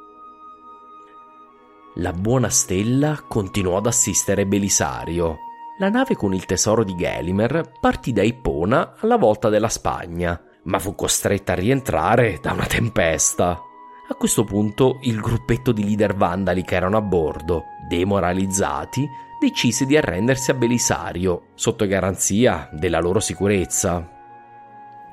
La 1.97 2.13
buona 2.15 2.49
stella 2.49 3.23
continuò 3.29 3.77
ad 3.77 3.89
assistere 3.89 4.47
Belisario. 4.47 5.37
La 5.79 5.91
nave 5.91 6.17
con 6.17 6.33
il 6.33 6.47
tesoro 6.47 6.83
di 6.83 6.97
Gelimer 6.97 7.73
partì 7.79 8.15
da 8.15 8.23
Ippona 8.23 8.95
alla 9.01 9.19
volta 9.19 9.51
della 9.51 9.69
Spagna 9.69 10.41
ma 10.63 10.79
fu 10.79 10.95
costretta 10.95 11.53
a 11.53 11.57
rientrare 11.57 12.39
da 12.41 12.53
una 12.53 12.65
tempesta. 12.65 13.61
A 14.07 14.15
questo 14.17 14.45
punto 14.45 14.99
il 15.03 15.19
gruppetto 15.19 15.73
di 15.73 15.83
leader 15.83 16.15
vandali 16.15 16.63
che 16.63 16.75
erano 16.75 16.99
a 16.99 17.01
bordo, 17.01 17.65
demoralizzati, 17.89 19.09
decise 19.41 19.87
di 19.87 19.97
arrendersi 19.97 20.51
a 20.51 20.55
Belisario, 20.55 21.47
sotto 21.55 21.87
garanzia 21.87 22.69
della 22.71 23.01
loro 23.01 23.19
sicurezza. 23.19 24.07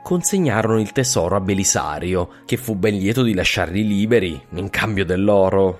Consegnarono 0.03 0.77
il 0.77 0.91
tesoro 0.91 1.37
a 1.37 1.39
Belisario, 1.39 2.29
che 2.45 2.57
fu 2.57 2.75
ben 2.75 2.97
lieto 2.97 3.23
di 3.23 3.33
lasciarli 3.33 3.87
liberi 3.87 4.41
in 4.55 4.69
cambio 4.69 5.05
dell'oro. 5.05 5.79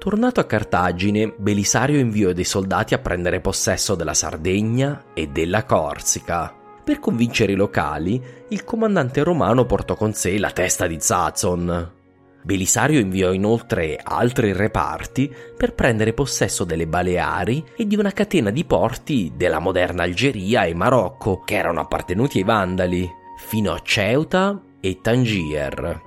Tornato 0.00 0.40
a 0.40 0.44
Cartagine, 0.44 1.32
Belisario 1.36 2.00
inviò 2.00 2.32
dei 2.32 2.42
soldati 2.42 2.94
a 2.94 2.98
prendere 2.98 3.40
possesso 3.40 3.94
della 3.94 4.14
Sardegna 4.14 5.04
e 5.14 5.28
della 5.28 5.64
Corsica. 5.64 6.52
Per 6.82 6.98
convincere 6.98 7.52
i 7.52 7.56
locali, 7.56 8.20
il 8.48 8.64
comandante 8.64 9.22
romano 9.22 9.64
portò 9.64 9.94
con 9.94 10.12
sé 10.12 10.38
la 10.38 10.50
testa 10.50 10.88
di 10.88 10.96
Zazon. 10.98 12.00
Belisario 12.42 12.98
inviò 12.98 13.32
inoltre 13.32 13.98
altri 14.02 14.52
reparti 14.52 15.32
per 15.56 15.74
prendere 15.74 16.12
possesso 16.12 16.64
delle 16.64 16.86
Baleari 16.86 17.64
e 17.76 17.86
di 17.86 17.96
una 17.96 18.12
catena 18.12 18.50
di 18.50 18.64
porti 18.64 19.32
della 19.36 19.60
moderna 19.60 20.02
Algeria 20.02 20.64
e 20.64 20.74
Marocco 20.74 21.42
che 21.44 21.54
erano 21.54 21.80
appartenuti 21.80 22.38
ai 22.38 22.44
Vandali, 22.44 23.08
fino 23.36 23.72
a 23.72 23.80
Ceuta 23.82 24.60
e 24.80 24.98
Tangier. 25.00 26.00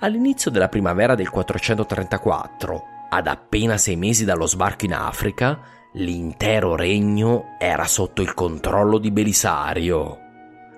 All'inizio 0.00 0.50
della 0.50 0.68
primavera 0.68 1.14
del 1.14 1.30
434, 1.30 2.82
ad 3.10 3.26
appena 3.26 3.76
sei 3.76 3.96
mesi 3.96 4.24
dallo 4.24 4.46
sbarco 4.46 4.84
in 4.86 4.94
Africa, 4.94 5.74
L'intero 5.96 6.74
regno 6.74 7.54
era 7.56 7.84
sotto 7.84 8.20
il 8.20 8.34
controllo 8.34 8.98
di 8.98 9.12
Belisario. 9.12 10.18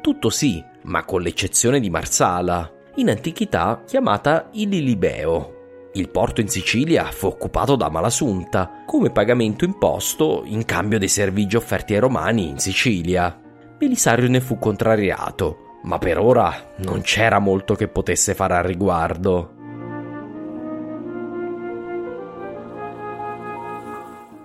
Tutto 0.03 0.29
sì, 0.29 0.63
ma 0.83 1.05
con 1.05 1.23
l'eccezione 1.23 1.81
di 1.81 1.89
Marsala, 1.89 2.71
in 2.97 3.11
antichità 3.11 3.83
chiamata 3.87 4.49
Ililibeo. 4.53 5.55
Il 5.93 6.11
porto 6.11 6.41
in 6.41 6.49
Sicilia 6.49 7.05
fu 7.11 7.27
occupato 7.27 7.77
da 7.77 7.89
Malasunta 7.89 8.83
come 8.87 9.11
pagamento 9.11 9.65
imposto 9.65 10.43
in 10.45 10.65
cambio 10.65 10.99
dei 10.99 11.09
servigi 11.09 11.57
offerti 11.57 11.95
ai 11.95 12.01
romani 12.01 12.49
in 12.49 12.59
Sicilia. 12.59 13.39
Belisario 13.79 14.29
ne 14.29 14.41
fu 14.41 14.59
contrariato, 14.59 15.79
ma 15.85 15.99
per 15.99 16.19
ora 16.19 16.73
non 16.79 17.01
c'era 17.03 17.39
molto 17.39 17.75
che 17.75 17.89
potesse 17.89 18.35
fare 18.35 18.55
al 18.55 18.65
riguardo. 18.65 19.53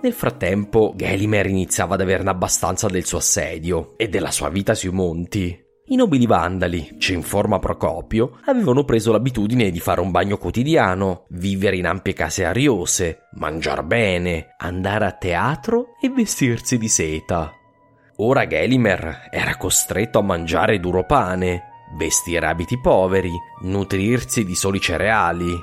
Nel 0.02 0.12
frattempo, 0.12 0.94
Gelimer 0.96 1.46
iniziava 1.46 1.94
ad 1.94 2.00
averne 2.00 2.30
abbastanza 2.30 2.88
del 2.88 3.04
suo 3.04 3.18
assedio 3.18 3.94
e 3.96 4.08
della 4.08 4.30
sua 4.30 4.48
vita 4.48 4.74
sui 4.74 4.90
monti. 4.90 5.61
I 5.92 5.94
nobili 5.94 6.24
vandali, 6.24 6.96
ci 6.98 7.12
informa 7.12 7.58
Procopio, 7.58 8.38
avevano 8.46 8.82
preso 8.82 9.12
l'abitudine 9.12 9.70
di 9.70 9.78
fare 9.78 10.00
un 10.00 10.10
bagno 10.10 10.38
quotidiano, 10.38 11.26
vivere 11.28 11.76
in 11.76 11.84
ampie 11.84 12.14
case 12.14 12.46
ariose, 12.46 13.28
mangiar 13.32 13.84
bene, 13.84 14.54
andare 14.56 15.04
a 15.04 15.12
teatro 15.12 15.88
e 16.00 16.08
vestirsi 16.08 16.78
di 16.78 16.88
seta. 16.88 17.52
Ora 18.16 18.46
Gelimer 18.46 19.28
era 19.30 19.58
costretto 19.58 20.18
a 20.18 20.22
mangiare 20.22 20.80
duro 20.80 21.04
pane, 21.04 21.62
vestire 21.98 22.46
abiti 22.46 22.80
poveri, 22.80 23.32
nutrirsi 23.64 24.46
di 24.46 24.54
soli 24.54 24.80
cereali. 24.80 25.54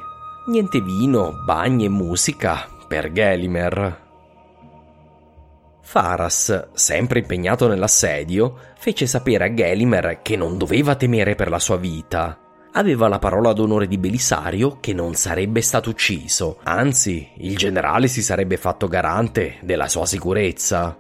Niente 0.45 0.80
vino, 0.80 1.41
bagni 1.43 1.86
e 1.86 1.89
musica 1.89 2.67
per 2.88 3.11
Gelimer. 3.11 4.09
Faras, 5.90 6.70
sempre 6.74 7.18
impegnato 7.18 7.68
nell'assedio, 7.68 8.56
fece 8.78 9.08
sapere 9.08 9.46
a 9.46 9.54
Gelimer 9.56 10.20
che 10.22 10.36
non 10.36 10.56
doveva 10.56 10.94
temere 10.94 11.34
per 11.34 11.50
la 11.50 11.58
sua 11.58 11.78
vita. 11.78 12.38
Aveva 12.74 13.08
la 13.08 13.18
parola 13.18 13.54
d'onore 13.54 13.88
di 13.88 13.98
Belisario 13.98 14.78
che 14.80 14.94
non 14.94 15.16
sarebbe 15.16 15.62
stato 15.62 15.90
ucciso, 15.90 16.60
anzi, 16.62 17.30
il 17.38 17.58
generale 17.58 18.08
si 18.08 18.22
sarebbe 18.22 18.58
fatto 18.58 18.88
garante 18.88 19.58
della 19.64 19.88
sua 19.88 20.06
sicurezza. 20.06 20.96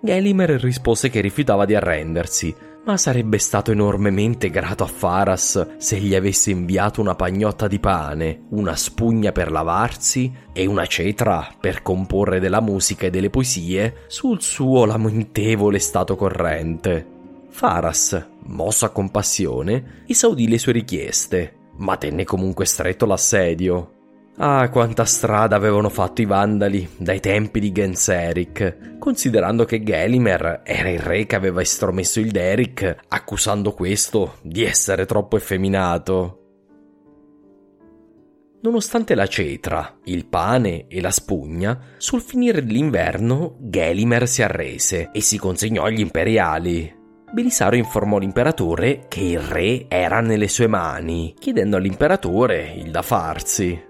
Gelimer 0.00 0.50
rispose 0.50 1.10
che 1.10 1.20
rifiutava 1.20 1.64
di 1.64 1.74
arrendersi, 1.74 2.54
ma 2.88 2.96
sarebbe 2.96 3.36
stato 3.36 3.70
enormemente 3.70 4.48
grato 4.48 4.82
a 4.82 4.86
Faras 4.86 5.76
se 5.76 5.98
gli 5.98 6.14
avesse 6.14 6.50
inviato 6.50 7.02
una 7.02 7.14
pagnotta 7.14 7.68
di 7.68 7.78
pane, 7.78 8.44
una 8.52 8.76
spugna 8.76 9.30
per 9.30 9.50
lavarsi 9.50 10.32
e 10.54 10.64
una 10.64 10.86
cetra 10.86 11.52
per 11.60 11.82
comporre 11.82 12.40
della 12.40 12.62
musica 12.62 13.04
e 13.04 13.10
delle 13.10 13.28
poesie 13.28 14.04
sul 14.06 14.40
suo 14.40 14.86
lamentevole 14.86 15.78
stato 15.78 16.16
corrente. 16.16 17.06
Faras, 17.50 18.26
mosso 18.44 18.86
a 18.86 18.88
compassione, 18.88 20.04
esaudì 20.06 20.48
le 20.48 20.56
sue 20.56 20.72
richieste, 20.72 21.56
ma 21.76 21.98
tenne 21.98 22.24
comunque 22.24 22.64
stretto 22.64 23.04
l'assedio. 23.04 23.97
Ah, 24.40 24.68
quanta 24.70 25.04
strada 25.04 25.56
avevano 25.56 25.88
fatto 25.88 26.22
i 26.22 26.24
Vandali 26.24 26.88
dai 26.96 27.18
tempi 27.18 27.58
di 27.58 27.72
Genseric, 27.72 28.96
considerando 29.00 29.64
che 29.64 29.82
Gelimer 29.82 30.60
era 30.62 30.88
il 30.90 31.00
re 31.00 31.26
che 31.26 31.34
aveva 31.34 31.60
estromesso 31.60 32.20
il 32.20 32.30
Derrick, 32.30 32.98
accusando 33.08 33.72
questo 33.72 34.36
di 34.42 34.62
essere 34.62 35.06
troppo 35.06 35.36
effeminato. 35.36 36.42
Nonostante 38.60 39.16
la 39.16 39.26
cetra, 39.26 39.98
il 40.04 40.26
pane 40.26 40.86
e 40.86 41.00
la 41.00 41.10
spugna, 41.10 41.96
sul 41.96 42.20
finire 42.20 42.64
dell'inverno 42.64 43.56
Gelimer 43.58 44.28
si 44.28 44.42
arrese 44.42 45.10
e 45.12 45.20
si 45.20 45.36
consegnò 45.36 45.82
agli 45.82 46.00
imperiali. 46.00 46.96
Belisario 47.32 47.80
informò 47.80 48.18
l'imperatore 48.18 49.06
che 49.08 49.20
il 49.20 49.40
re 49.40 49.86
era 49.88 50.20
nelle 50.20 50.48
sue 50.48 50.68
mani, 50.68 51.34
chiedendo 51.36 51.76
all'imperatore 51.76 52.72
il 52.76 52.92
da 52.92 53.02
farsi. 53.02 53.87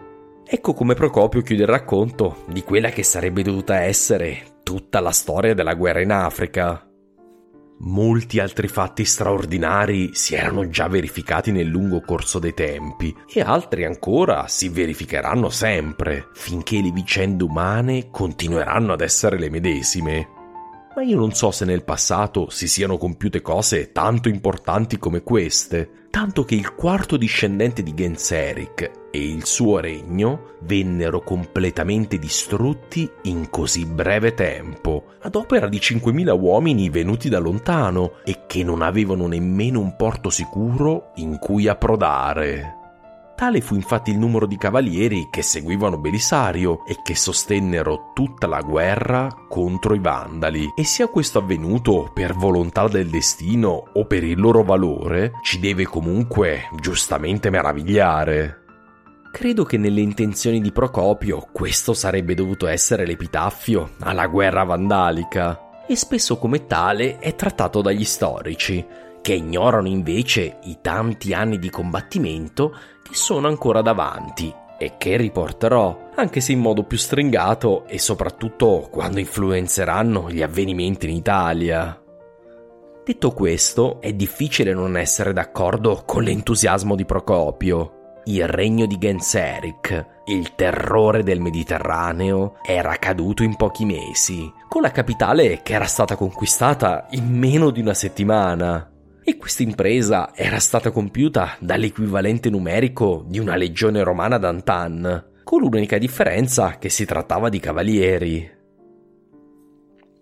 Ecco 0.51 0.73
come 0.73 0.95
Procopio 0.95 1.43
chiude 1.43 1.65
il 1.65 1.69
racconto 1.69 2.45
di 2.47 2.63
quella 2.63 2.89
che 2.89 3.03
sarebbe 3.03 3.43
dovuta 3.43 3.83
essere 3.83 4.61
tutta 4.63 4.99
la 4.99 5.11
storia 5.11 5.53
della 5.53 5.75
guerra 5.75 6.01
in 6.01 6.11
Africa. 6.11 6.89
Molti 7.81 8.39
altri 8.39 8.67
fatti 8.67 9.05
straordinari 9.05 10.15
si 10.15 10.35
erano 10.35 10.67
già 10.71 10.89
verificati 10.89 11.53
nel 11.53 11.67
lungo 11.67 12.01
corso 12.01 12.39
dei 12.39 12.55
tempi 12.55 13.15
e 13.31 13.43
altri 13.43 13.85
ancora 13.85 14.49
si 14.49 14.71
verificheranno 14.71 15.51
sempre, 15.51 16.29
finché 16.33 16.81
le 16.81 16.93
vicende 16.93 17.45
umane 17.45 18.09
continueranno 18.11 18.95
ad 18.95 19.03
essere 19.03 19.39
le 19.39 19.51
medesime. 19.51 20.29
Ma 20.97 21.03
io 21.03 21.19
non 21.19 21.35
so 21.35 21.51
se 21.51 21.67
nel 21.67 21.85
passato 21.85 22.49
si 22.49 22.69
siano 22.69 22.97
compiute 22.97 23.43
cose 23.43 23.93
tanto 23.93 24.31
importanti 24.31 24.97
come 24.97 25.23
queste, 25.23 25.98
tanto 26.11 26.45
che 26.45 26.55
il 26.55 26.75
quarto 26.75 27.17
discendente 27.17 27.83
di 27.83 27.95
Genseric 27.95 28.91
e 29.11 29.19
il 29.19 29.45
suo 29.45 29.79
regno 29.79 30.55
vennero 30.61 31.21
completamente 31.21 32.19
distrutti 32.19 33.11
in 33.23 33.51
così 33.51 33.85
breve 33.87 34.35
tempo, 34.35 35.15
ad 35.21 35.35
opera 35.35 35.69
di 35.69 35.79
5.000 35.79 36.39
uomini 36.39 36.91
venuti 36.91 37.29
da 37.29 37.39
lontano 37.39 38.15
e 38.25 38.45
che 38.47 38.65
non 38.65 38.83
avevano 38.83 39.27
nemmeno 39.27 39.81
un 39.81 39.97
porto 39.97 40.31
sicuro 40.31 41.13
in 41.17 41.39
cui 41.39 41.69
approdare. 41.69 42.78
Tale 43.39 43.61
fu 43.61 43.76
infatti 43.76 44.11
il 44.11 44.18
numero 44.18 44.47
di 44.47 44.57
cavalieri 44.57 45.28
che 45.30 45.43
seguivano 45.43 45.97
Belisario 45.97 46.84
e 46.84 46.99
che 47.05 47.14
sostennero 47.14 48.11
tutta 48.12 48.49
la 48.49 48.61
guerra 48.62 49.28
contro 49.49 49.95
i 49.95 50.01
Vandali. 50.01 50.72
E 50.74 50.82
sia 50.82 51.07
questo 51.07 51.39
avvenuto 51.39 52.11
per 52.12 52.34
volontà 52.34 52.89
del 52.89 53.09
destino 53.09 53.91
o 53.93 54.07
per 54.07 54.24
il 54.24 54.41
loro 54.41 54.64
valore, 54.64 55.34
ci 55.45 55.61
deve 55.61 55.84
comunque 55.84 56.68
giustamente 56.80 57.49
meravigliare. 57.49 58.64
Credo 59.30 59.62
che 59.62 59.76
nelle 59.76 60.01
intenzioni 60.01 60.61
di 60.61 60.72
Procopio 60.72 61.47
questo 61.53 61.95
sarebbe 61.95 62.34
dovuto 62.34 62.66
essere 62.66 63.07
l'epitaffio 63.07 63.91
alla 64.01 64.26
guerra 64.26 64.64
vandalica 64.64 65.84
e 65.86 65.95
spesso 65.95 66.39
come 66.39 66.66
tale 66.66 67.18
è 67.18 67.36
trattato 67.36 67.82
dagli 67.82 68.05
storici, 68.05 68.84
che 69.20 69.34
ignorano 69.34 69.89
invece 69.89 70.59
i 70.64 70.78
tanti 70.80 71.34
anni 71.34 71.59
di 71.59 71.70
combattimento 71.70 72.74
che 73.09 73.15
sono 73.15 73.49
ancora 73.49 73.81
davanti 73.81 74.55
e 74.79 74.95
che 74.97 75.17
riporterò, 75.17 76.11
anche 76.15 76.41
se 76.41 76.53
in 76.53 76.61
modo 76.61 76.85
più 76.85 76.97
stringato 76.97 77.87
e 77.87 77.99
soprattutto 77.99 78.89
quando 78.91 79.19
influenzeranno 79.19 80.31
gli 80.31 80.43
avvenimenti 80.43 81.09
in 81.09 81.17
Italia. 81.17 82.01
Detto 83.05 83.33
questo, 83.33 84.01
è 84.01 84.13
difficile 84.13 84.75
non 84.75 84.97
essere 84.97 85.33
d'accordo 85.33 86.03
con 86.05 86.23
l'entusiasmo 86.23 86.95
di 86.95 87.07
Procopio. 87.07 87.95
Il 88.25 88.47
regno 88.47 88.85
di 88.85 88.99
Genseric, 88.99 90.07
il 90.27 90.55
terrore 90.55 91.23
del 91.23 91.41
Mediterraneo, 91.41 92.59
era 92.63 92.95
caduto 92.97 93.43
in 93.43 93.57
pochi 93.57 93.87
mesi, 93.87 94.53
con 94.69 94.83
la 94.83 94.91
capitale 94.91 95.63
che 95.63 95.73
era 95.73 95.87
stata 95.87 96.15
conquistata 96.15 97.07
in 97.13 97.27
meno 97.27 97.71
di 97.71 97.81
una 97.81 97.95
settimana 97.95 98.93
e 99.29 99.37
questa 99.37 99.62
impresa 99.62 100.35
era 100.35 100.59
stata 100.59 100.91
compiuta 100.91 101.59
dall'equivalente 101.61 102.49
numerico 102.49 103.26
di 103.29 103.39
una 103.39 103.57
legione 103.57 104.03
romana 104.03 104.39
d'antan, 104.39 105.33
con 105.45 105.61
l'unica 105.61 105.99
differenza 105.99 106.79
che 106.79 106.89
si 106.89 107.05
trattava 107.05 107.51
di 107.51 107.61
cavalieri. 107.61 108.51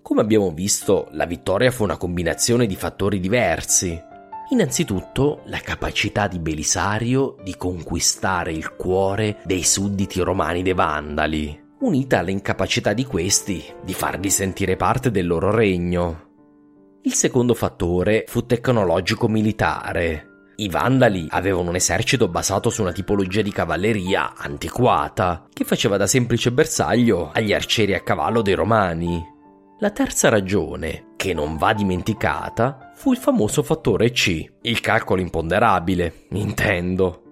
Come 0.02 0.20
abbiamo 0.20 0.50
visto, 0.50 1.07
la 1.12 1.24
vittoria 1.24 1.70
fu 1.70 1.84
una 1.84 1.96
combinazione 1.96 2.66
di 2.66 2.74
fattori 2.74 3.20
diversi. 3.20 3.96
Innanzitutto 4.50 5.42
la 5.44 5.59
capacità 5.59 6.26
di 6.26 6.40
Belisario 6.40 7.36
di 7.44 7.54
conquistare 7.57 8.50
il 8.50 8.74
cuore 8.74 9.36
dei 9.44 9.62
sudditi 9.62 10.18
romani 10.18 10.64
dei 10.64 10.74
Vandali, 10.74 11.64
unita 11.78 12.18
all'incapacità 12.18 12.92
di 12.92 13.04
questi 13.04 13.62
di 13.84 13.94
farli 13.94 14.30
sentire 14.30 14.74
parte 14.74 15.12
del 15.12 15.28
loro 15.28 15.52
regno. 15.52 16.26
Il 17.07 17.14
secondo 17.14 17.54
fattore 17.54 18.24
fu 18.26 18.46
tecnologico-militare. 18.46 20.50
I 20.57 20.68
Vandali 20.68 21.28
avevano 21.30 21.68
un 21.68 21.76
esercito 21.76 22.26
basato 22.26 22.68
su 22.68 22.82
una 22.82 22.90
tipologia 22.90 23.42
di 23.42 23.52
cavalleria 23.52 24.34
antiquata, 24.36 25.46
che 25.52 25.62
faceva 25.62 25.98
da 25.98 26.09
semplice 26.09 26.50
bersaglio 26.50 27.30
agli 27.32 27.52
arcieri 27.52 27.94
a 27.94 28.00
cavallo 28.00 28.42
dei 28.42 28.54
Romani. 28.54 29.24
La 29.78 29.92
terza 29.92 30.30
ragione, 30.30 31.12
che 31.14 31.32
non 31.32 31.57
va 31.57 31.72
dimenticata, 31.74 32.90
fu 32.96 33.12
il 33.12 33.18
famoso 33.18 33.62
fattore 33.62 34.11
C, 34.11 34.44
il 34.62 34.80
calcolo 34.80 35.20
imponderabile, 35.20 36.26
intendo. 36.30 37.26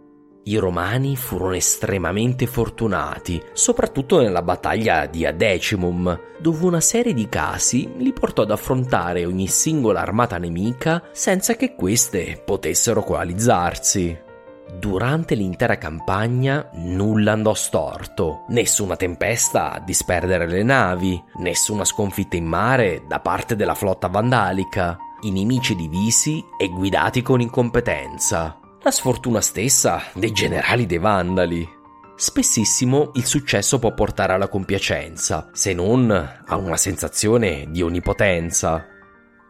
I 0.46 0.56
romani 0.58 1.16
furono 1.16 1.54
estremamente 1.54 2.46
fortunati, 2.46 3.42
soprattutto 3.54 4.20
nella 4.20 4.42
battaglia 4.42 5.06
di 5.06 5.24
Adecimum, 5.24 6.20
dove 6.38 6.66
una 6.66 6.80
serie 6.80 7.14
di 7.14 7.30
casi 7.30 7.90
li 7.96 8.12
portò 8.12 8.42
ad 8.42 8.50
affrontare 8.50 9.24
ogni 9.24 9.46
singola 9.46 10.00
armata 10.00 10.36
nemica 10.36 11.02
senza 11.12 11.56
che 11.56 11.74
queste 11.74 12.42
potessero 12.44 13.02
coalizzarsi. 13.02 14.20
Durante 14.78 15.34
l'intera 15.34 15.78
campagna 15.78 16.68
nulla 16.74 17.32
andò 17.32 17.54
storto, 17.54 18.44
nessuna 18.48 18.96
tempesta 18.96 19.72
a 19.72 19.80
disperdere 19.80 20.46
le 20.46 20.62
navi, 20.62 21.22
nessuna 21.36 21.86
sconfitta 21.86 22.36
in 22.36 22.44
mare 22.44 23.04
da 23.08 23.20
parte 23.20 23.56
della 23.56 23.74
flotta 23.74 24.08
vandalica, 24.08 24.98
i 25.22 25.30
nemici 25.30 25.74
divisi 25.74 26.44
e 26.58 26.68
guidati 26.68 27.22
con 27.22 27.40
incompetenza 27.40 28.58
la 28.84 28.90
sfortuna 28.90 29.40
stessa 29.40 30.02
dei 30.12 30.30
generali 30.30 30.84
dei 30.84 30.98
Vandali. 30.98 31.66
Spessissimo 32.16 33.12
il 33.14 33.24
successo 33.24 33.78
può 33.78 33.94
portare 33.94 34.34
alla 34.34 34.48
compiacenza, 34.48 35.48
se 35.52 35.72
non 35.72 36.10
a 36.10 36.56
una 36.56 36.76
sensazione 36.76 37.66
di 37.70 37.80
onnipotenza. 37.80 38.86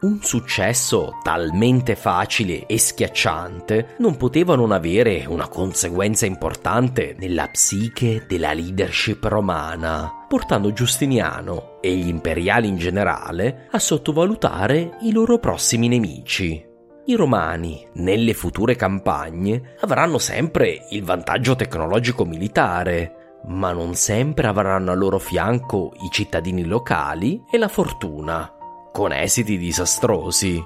Un 0.03 0.20
successo 0.22 1.18
talmente 1.24 1.97
facile 1.97 2.66
e 2.66 2.78
schiacciante 2.78 3.97
non 3.99 4.16
poteva 4.16 4.55
non 4.55 4.70
avere 4.70 5.24
una 5.26 5.49
conseguenza 5.49 6.26
importante 6.26 7.16
nella 7.18 7.49
psiche 7.49 8.26
della 8.28 8.53
leadership 8.53 9.24
romana, 9.24 10.26
portando 10.28 10.72
Giustiniano 10.72 11.80
e 11.80 11.93
gli 11.97 12.07
imperiali 12.07 12.68
in 12.68 12.76
generale 12.76 13.66
a 13.72 13.80
sottovalutare 13.80 14.99
i 15.01 15.11
loro 15.11 15.39
prossimi 15.39 15.89
nemici. 15.89 16.72
I 17.07 17.17
romani, 17.17 17.87
nelle 17.97 18.33
future 18.33 18.77
campagne, 18.77 19.77
avranno 19.81 20.17
sempre 20.17 20.87
il 20.89 21.05
vantaggio 21.05 21.55
tecnologico 21.55 22.25
militare, 22.25 23.41
ma 23.49 23.73
non 23.73 23.95
sempre 23.95 24.47
avranno 24.47 24.91
al 24.91 24.97
loro 24.97 25.19
fianco 25.19 25.93
i 26.03 26.09
cittadini 26.11 26.65
locali 26.65 27.45
e 27.51 27.59
la 27.59 27.69
fortuna, 27.69 28.51
con 28.91 29.13
esiti 29.13 29.59
disastrosi. 29.59 30.65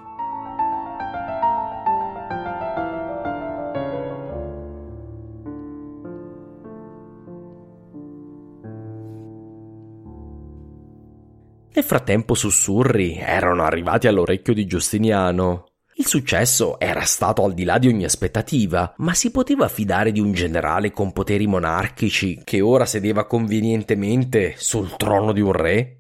Nel 11.75 11.85
frattempo 11.85 12.35
sussurri 12.35 13.17
erano 13.17 13.65
arrivati 13.65 14.07
all'orecchio 14.07 14.55
di 14.55 14.67
Giustiniano. 14.67 15.68
Il 15.99 16.07
successo 16.07 16.79
era 16.79 17.03
stato 17.03 17.43
al 17.43 17.55
di 17.55 17.65
là 17.65 17.77
di 17.79 17.89
ogni 17.89 18.05
aspettativa, 18.05 18.95
ma 18.99 19.15
si 19.15 19.33
poteva 19.33 19.67
fidare 19.67 20.13
di 20.13 20.21
un 20.21 20.31
generale 20.31 20.93
con 20.93 21.13
poteri 21.13 21.49
monarchici 21.49 22.41
che 22.45 22.61
ora 22.61 22.87
sedeva 22.87 23.27
convenientemente 23.27 24.55
sul 24.57 24.95
trono 24.97 25.33
di 25.33 25.41
un 25.41 25.51
re? 25.51 25.95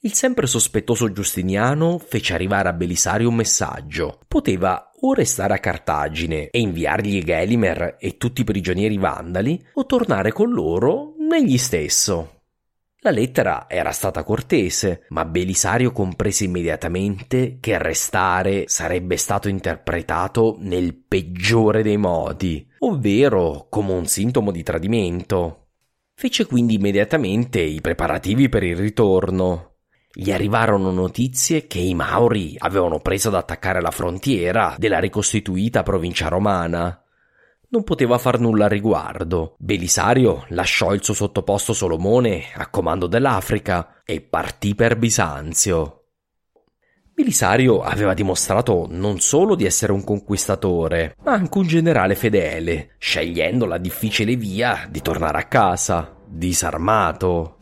Il 0.00 0.12
sempre 0.12 0.46
sospettoso 0.46 1.10
Giustiniano 1.12 1.96
fece 1.96 2.34
arrivare 2.34 2.68
a 2.68 2.74
Belisario 2.74 3.30
un 3.30 3.36
messaggio. 3.36 4.18
Poteva 4.28 4.90
o 5.00 5.14
restare 5.14 5.54
a 5.54 5.58
Cartagine 5.58 6.50
e 6.50 6.60
inviargli 6.60 7.24
Gelimer 7.24 7.96
e 7.98 8.18
tutti 8.18 8.42
i 8.42 8.44
prigionieri 8.44 8.98
vandali, 8.98 9.58
o 9.72 9.86
tornare 9.86 10.30
con 10.32 10.50
loro 10.50 11.14
negli 11.18 11.56
stesso. 11.56 12.41
La 13.04 13.10
lettera 13.10 13.66
era 13.68 13.90
stata 13.90 14.22
cortese, 14.22 15.06
ma 15.08 15.24
Belisario 15.24 15.90
comprese 15.90 16.44
immediatamente 16.44 17.56
che 17.58 17.76
restare 17.76 18.68
sarebbe 18.68 19.16
stato 19.16 19.48
interpretato 19.48 20.54
nel 20.60 20.94
peggiore 20.94 21.82
dei 21.82 21.96
modi, 21.96 22.64
ovvero 22.78 23.66
come 23.68 23.92
un 23.92 24.06
sintomo 24.06 24.52
di 24.52 24.62
tradimento. 24.62 25.70
Fece 26.14 26.46
quindi 26.46 26.74
immediatamente 26.74 27.60
i 27.60 27.80
preparativi 27.80 28.48
per 28.48 28.62
il 28.62 28.76
ritorno. 28.76 29.78
Gli 30.12 30.30
arrivarono 30.30 30.92
notizie 30.92 31.66
che 31.66 31.80
i 31.80 31.94
Mauri 31.94 32.54
avevano 32.56 33.00
preso 33.00 33.28
ad 33.28 33.34
attaccare 33.34 33.80
la 33.80 33.90
frontiera 33.90 34.76
della 34.78 35.00
ricostituita 35.00 35.82
provincia 35.82 36.28
romana 36.28 37.01
non 37.72 37.84
poteva 37.84 38.18
far 38.18 38.38
nulla 38.38 38.64
al 38.64 38.70
riguardo. 38.70 39.56
Belisario 39.58 40.44
lasciò 40.48 40.92
il 40.92 41.02
suo 41.02 41.14
sottoposto 41.14 41.72
Solomone 41.72 42.44
a 42.54 42.68
comando 42.68 43.06
dell'Africa 43.06 44.02
e 44.04 44.20
partì 44.20 44.74
per 44.74 44.96
Bisanzio. 44.96 45.98
Belisario 47.14 47.80
aveva 47.82 48.14
dimostrato 48.14 48.86
non 48.88 49.20
solo 49.20 49.54
di 49.54 49.64
essere 49.64 49.92
un 49.92 50.04
conquistatore, 50.04 51.16
ma 51.24 51.32
anche 51.32 51.58
un 51.58 51.66
generale 51.66 52.14
fedele, 52.14 52.94
scegliendo 52.98 53.64
la 53.64 53.78
difficile 53.78 54.36
via 54.36 54.86
di 54.90 55.00
tornare 55.00 55.38
a 55.38 55.44
casa, 55.44 56.14
disarmato. 56.26 57.56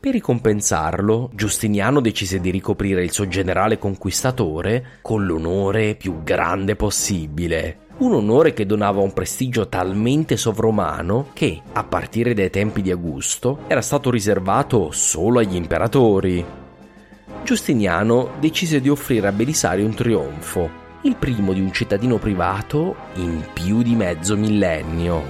Per 0.00 0.12
ricompensarlo, 0.12 1.30
Giustiniano 1.34 2.00
decise 2.00 2.40
di 2.40 2.50
ricoprire 2.50 3.02
il 3.02 3.10
suo 3.10 3.26
generale 3.26 3.78
conquistatore 3.78 4.98
con 5.00 5.24
l'onore 5.24 5.94
più 5.94 6.22
grande 6.22 6.76
possibile. 6.76 7.83
Un 8.04 8.12
onore 8.12 8.52
che 8.52 8.66
donava 8.66 9.00
un 9.00 9.14
prestigio 9.14 9.66
talmente 9.66 10.36
sovrumano 10.36 11.28
che, 11.32 11.62
a 11.72 11.84
partire 11.84 12.34
dai 12.34 12.50
tempi 12.50 12.82
di 12.82 12.90
Augusto, 12.90 13.60
era 13.66 13.80
stato 13.80 14.10
riservato 14.10 14.90
solo 14.90 15.38
agli 15.38 15.54
imperatori. 15.54 16.44
Giustiniano 17.44 18.32
decise 18.38 18.82
di 18.82 18.90
offrire 18.90 19.28
a 19.28 19.32
Belisario 19.32 19.86
un 19.86 19.94
trionfo, 19.94 20.68
il 21.04 21.16
primo 21.16 21.54
di 21.54 21.62
un 21.62 21.72
cittadino 21.72 22.18
privato 22.18 22.94
in 23.14 23.42
più 23.54 23.80
di 23.80 23.94
mezzo 23.94 24.36
millennio. 24.36 25.22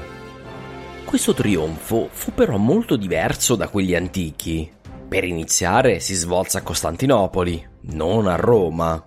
Questo 1.05 1.33
trionfo 1.33 2.09
fu 2.11 2.35
però 2.35 2.57
molto 2.57 2.97
diverso 2.97 3.55
da 3.55 3.69
quelli 3.69 3.95
antichi. 3.95 4.69
Per 5.07 5.23
iniziare 5.23 6.01
si 6.01 6.15
svolse 6.15 6.59
a 6.59 6.63
Costantinopoli, 6.63 7.65
non 7.93 8.27
a 8.27 8.35
Roma. 8.35 9.01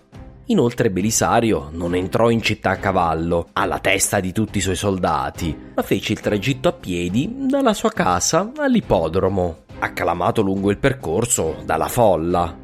Inoltre 0.49 0.89
Belisario 0.89 1.69
non 1.73 1.93
entrò 1.93 2.29
in 2.29 2.41
città 2.41 2.69
a 2.69 2.77
cavallo, 2.77 3.49
alla 3.51 3.79
testa 3.79 4.21
di 4.21 4.31
tutti 4.31 4.59
i 4.59 4.61
suoi 4.61 4.77
soldati, 4.77 5.71
ma 5.75 5.81
fece 5.81 6.13
il 6.13 6.21
tragitto 6.21 6.69
a 6.69 6.71
piedi 6.71 7.29
dalla 7.49 7.73
sua 7.73 7.91
casa 7.91 8.53
all'ippodromo, 8.55 9.63
acclamato 9.79 10.41
lungo 10.41 10.71
il 10.71 10.77
percorso 10.77 11.57
dalla 11.65 11.89
folla. 11.89 12.55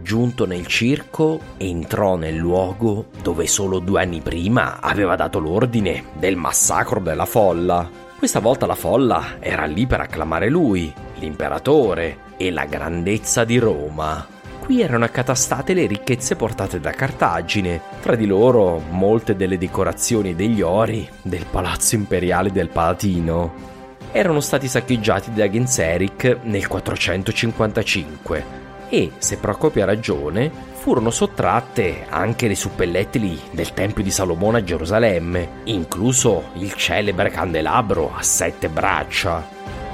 Giunto 0.00 0.46
nel 0.46 0.66
circo, 0.66 1.38
entrò 1.58 2.16
nel 2.16 2.36
luogo 2.36 3.08
dove 3.20 3.46
solo 3.46 3.78
due 3.78 4.00
anni 4.00 4.22
prima 4.22 4.80
aveva 4.80 5.16
dato 5.16 5.38
l'ordine 5.38 6.04
del 6.14 6.36
massacro 6.36 7.00
della 7.00 7.26
folla. 7.26 7.90
Questa 8.16 8.40
volta 8.40 8.64
la 8.64 8.74
folla 8.74 9.36
era 9.40 9.66
lì 9.66 9.86
per 9.86 10.00
acclamare 10.00 10.48
lui, 10.48 10.90
l'imperatore 11.18 12.34
e 12.38 12.50
la 12.50 12.64
grandezza 12.64 13.44
di 13.44 13.58
Roma. 13.58 14.35
Qui 14.66 14.82
erano 14.82 15.04
accatastate 15.04 15.74
le 15.74 15.86
ricchezze 15.86 16.34
portate 16.34 16.80
da 16.80 16.90
Cartagine, 16.90 17.80
tra 18.00 18.16
di 18.16 18.26
loro 18.26 18.82
molte 18.90 19.36
delle 19.36 19.58
decorazioni 19.58 20.34
degli 20.34 20.60
ori 20.60 21.08
del 21.22 21.46
palazzo 21.48 21.94
imperiale 21.94 22.50
del 22.50 22.68
Palatino. 22.70 23.54
Erano 24.10 24.40
stati 24.40 24.66
saccheggiati 24.66 25.32
da 25.32 25.48
Genseric 25.48 26.38
nel 26.42 26.66
455 26.66 28.44
e, 28.88 29.12
se 29.18 29.36
Procopio 29.36 29.84
ha 29.84 29.86
ragione, 29.86 30.50
furono 30.72 31.10
sottratte 31.10 32.04
anche 32.08 32.48
le 32.48 32.56
suppellettili 32.56 33.38
del 33.52 33.72
Tempio 33.72 34.02
di 34.02 34.10
Salomone 34.10 34.58
a 34.58 34.64
Gerusalemme, 34.64 35.60
incluso 35.66 36.46
il 36.54 36.74
celebre 36.74 37.30
candelabro 37.30 38.12
a 38.12 38.22
sette 38.22 38.68
braccia. 38.68 39.85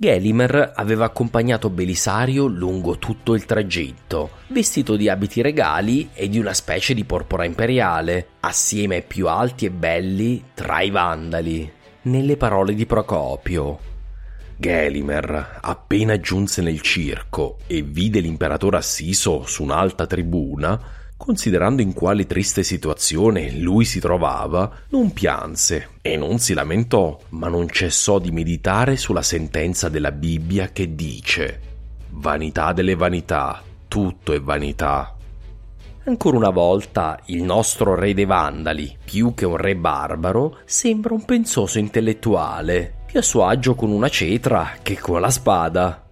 Gelimer 0.00 0.74
aveva 0.76 1.06
accompagnato 1.06 1.70
Belisario 1.70 2.46
lungo 2.46 2.98
tutto 2.98 3.34
il 3.34 3.44
tragitto, 3.44 4.30
vestito 4.46 4.94
di 4.94 5.08
abiti 5.08 5.42
regali 5.42 6.10
e 6.14 6.28
di 6.28 6.38
una 6.38 6.54
specie 6.54 6.94
di 6.94 7.04
porpora 7.04 7.44
imperiale, 7.44 8.28
assieme 8.38 8.94
ai 8.94 9.02
più 9.02 9.26
alti 9.26 9.66
e 9.66 9.70
belli 9.72 10.50
tra 10.54 10.82
i 10.82 10.90
vandali. 10.90 11.68
Nelle 12.02 12.36
parole 12.36 12.74
di 12.74 12.86
Procopio. 12.86 13.78
Gelimer, 14.56 15.58
appena 15.62 16.20
giunse 16.20 16.62
nel 16.62 16.80
circo 16.80 17.56
e 17.66 17.82
vide 17.82 18.20
l'imperatore 18.20 18.76
assiso 18.76 19.42
su 19.46 19.64
un'alta 19.64 20.06
tribuna, 20.06 20.80
Considerando 21.18 21.82
in 21.82 21.92
quale 21.92 22.26
triste 22.26 22.62
situazione 22.62 23.50
lui 23.50 23.84
si 23.84 23.98
trovava, 23.98 24.70
non 24.90 25.12
pianse 25.12 25.96
e 26.00 26.16
non 26.16 26.38
si 26.38 26.54
lamentò, 26.54 27.18
ma 27.30 27.48
non 27.48 27.68
cessò 27.68 28.20
di 28.20 28.30
meditare 28.30 28.96
sulla 28.96 29.22
sentenza 29.22 29.88
della 29.88 30.12
Bibbia 30.12 30.68
che 30.68 30.94
dice 30.94 31.60
Vanità 32.10 32.72
delle 32.72 32.94
vanità, 32.94 33.60
tutto 33.88 34.32
è 34.32 34.40
vanità. 34.40 35.14
Ancora 36.04 36.36
una 36.36 36.50
volta 36.50 37.20
il 37.26 37.42
nostro 37.42 37.94
re 37.94 38.14
dei 38.14 38.24
Vandali, 38.24 38.96
più 39.04 39.34
che 39.34 39.44
un 39.44 39.56
re 39.56 39.76
barbaro, 39.76 40.58
sembra 40.64 41.12
un 41.12 41.24
pensoso 41.24 41.78
intellettuale, 41.78 43.00
più 43.06 43.18
a 43.18 43.22
suo 43.22 43.44
agio 43.44 43.74
con 43.74 43.90
una 43.90 44.08
cetra 44.08 44.76
che 44.80 44.98
con 44.98 45.20
la 45.20 45.30
spada. 45.30 46.08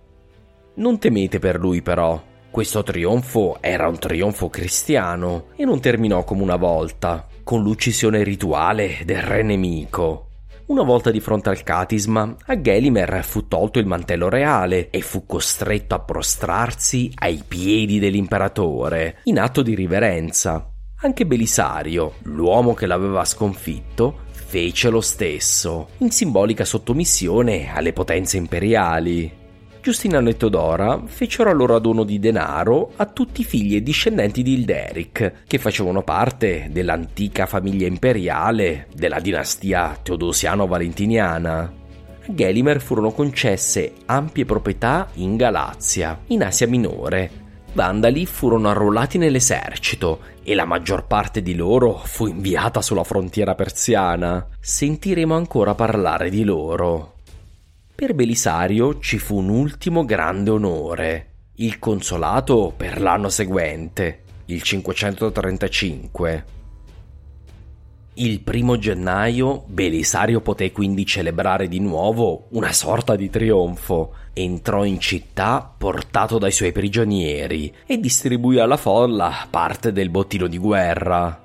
Non 0.74 0.98
temete 0.98 1.38
per 1.38 1.58
lui 1.58 1.80
però, 1.80 2.22
questo 2.56 2.82
trionfo 2.82 3.58
era 3.60 3.86
un 3.86 3.98
trionfo 3.98 4.48
cristiano 4.48 5.48
e 5.56 5.66
non 5.66 5.78
terminò 5.78 6.24
come 6.24 6.40
una 6.40 6.56
volta, 6.56 7.26
con 7.44 7.60
l'uccisione 7.60 8.22
rituale 8.22 9.02
del 9.04 9.20
re 9.20 9.42
nemico. 9.42 10.28
Una 10.68 10.82
volta 10.82 11.10
di 11.10 11.20
fronte 11.20 11.50
al 11.50 11.62
catisma, 11.62 12.34
a 12.46 12.58
Gelimer 12.58 13.22
fu 13.24 13.46
tolto 13.46 13.78
il 13.78 13.84
mantello 13.84 14.30
reale 14.30 14.88
e 14.88 15.02
fu 15.02 15.26
costretto 15.26 15.94
a 15.94 16.00
prostrarsi 16.00 17.12
ai 17.16 17.42
piedi 17.46 17.98
dell'imperatore, 17.98 19.18
in 19.24 19.38
atto 19.38 19.60
di 19.60 19.74
riverenza. 19.74 20.66
Anche 21.02 21.26
Belisario, 21.26 22.14
l'uomo 22.22 22.72
che 22.72 22.86
l'aveva 22.86 23.26
sconfitto, 23.26 24.20
fece 24.30 24.88
lo 24.88 25.02
stesso, 25.02 25.88
in 25.98 26.10
simbolica 26.10 26.64
sottomissione 26.64 27.70
alle 27.70 27.92
potenze 27.92 28.38
imperiali. 28.38 29.44
Giustiniano 29.86 30.28
e 30.28 30.36
Teodora 30.36 31.00
fecero 31.06 31.48
allora 31.48 31.78
dono 31.78 32.02
di 32.02 32.18
denaro 32.18 32.90
a 32.96 33.06
tutti 33.06 33.42
i 33.42 33.44
figli 33.44 33.76
e 33.76 33.84
discendenti 33.84 34.42
di 34.42 34.54
Ilderic, 34.54 35.44
che 35.46 35.58
facevano 35.58 36.02
parte 36.02 36.70
dell'antica 36.72 37.46
famiglia 37.46 37.86
imperiale 37.86 38.88
della 38.92 39.20
dinastia 39.20 39.96
teodosiano-valentiniana. 40.02 41.72
A 42.18 42.34
Gelimer 42.34 42.80
furono 42.80 43.12
concesse 43.12 43.92
ampie 44.06 44.44
proprietà 44.44 45.06
in 45.14 45.36
Galazia, 45.36 46.18
in 46.26 46.42
Asia 46.42 46.66
Minore. 46.66 47.30
Vandali 47.72 48.26
furono 48.26 48.68
arruolati 48.68 49.18
nell'esercito 49.18 50.18
e 50.42 50.56
la 50.56 50.64
maggior 50.64 51.06
parte 51.06 51.42
di 51.42 51.54
loro 51.54 52.00
fu 52.02 52.26
inviata 52.26 52.82
sulla 52.82 53.04
frontiera 53.04 53.54
persiana. 53.54 54.48
Sentiremo 54.58 55.36
ancora 55.36 55.76
parlare 55.76 56.28
di 56.28 56.42
loro. 56.42 57.15
Per 57.96 58.12
Belisario 58.12 58.98
ci 58.98 59.16
fu 59.16 59.38
un 59.38 59.48
ultimo 59.48 60.04
grande 60.04 60.50
onore, 60.50 61.30
il 61.54 61.78
consolato 61.78 62.74
per 62.76 63.00
l'anno 63.00 63.30
seguente, 63.30 64.22
il 64.44 64.60
535. 64.60 66.44
Il 68.12 68.40
primo 68.40 68.76
gennaio 68.76 69.64
Belisario 69.66 70.42
poté 70.42 70.72
quindi 70.72 71.06
celebrare 71.06 71.68
di 71.68 71.80
nuovo 71.80 72.48
una 72.50 72.70
sorta 72.74 73.16
di 73.16 73.30
trionfo. 73.30 74.12
Entrò 74.34 74.84
in 74.84 75.00
città 75.00 75.74
portato 75.78 76.36
dai 76.36 76.52
suoi 76.52 76.72
prigionieri 76.72 77.74
e 77.86 77.98
distribuì 77.98 78.58
alla 78.58 78.76
folla 78.76 79.46
parte 79.48 79.90
del 79.92 80.10
bottino 80.10 80.48
di 80.48 80.58
guerra. 80.58 81.42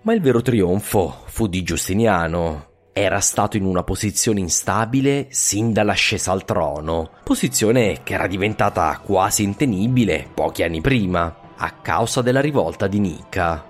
Ma 0.00 0.14
il 0.14 0.22
vero 0.22 0.40
trionfo 0.40 1.24
fu 1.26 1.46
di 1.46 1.62
Giustiniano, 1.62 2.72
era 2.96 3.18
stato 3.18 3.56
in 3.56 3.64
una 3.64 3.82
posizione 3.82 4.38
instabile 4.38 5.26
sin 5.30 5.72
dall'ascesa 5.72 6.30
al 6.30 6.44
trono, 6.44 7.10
posizione 7.24 8.02
che 8.04 8.14
era 8.14 8.28
diventata 8.28 9.00
quasi 9.04 9.42
intenibile 9.42 10.28
pochi 10.32 10.62
anni 10.62 10.80
prima, 10.80 11.36
a 11.56 11.70
causa 11.82 12.22
della 12.22 12.40
rivolta 12.40 12.86
di 12.86 13.00
Nica. 13.00 13.64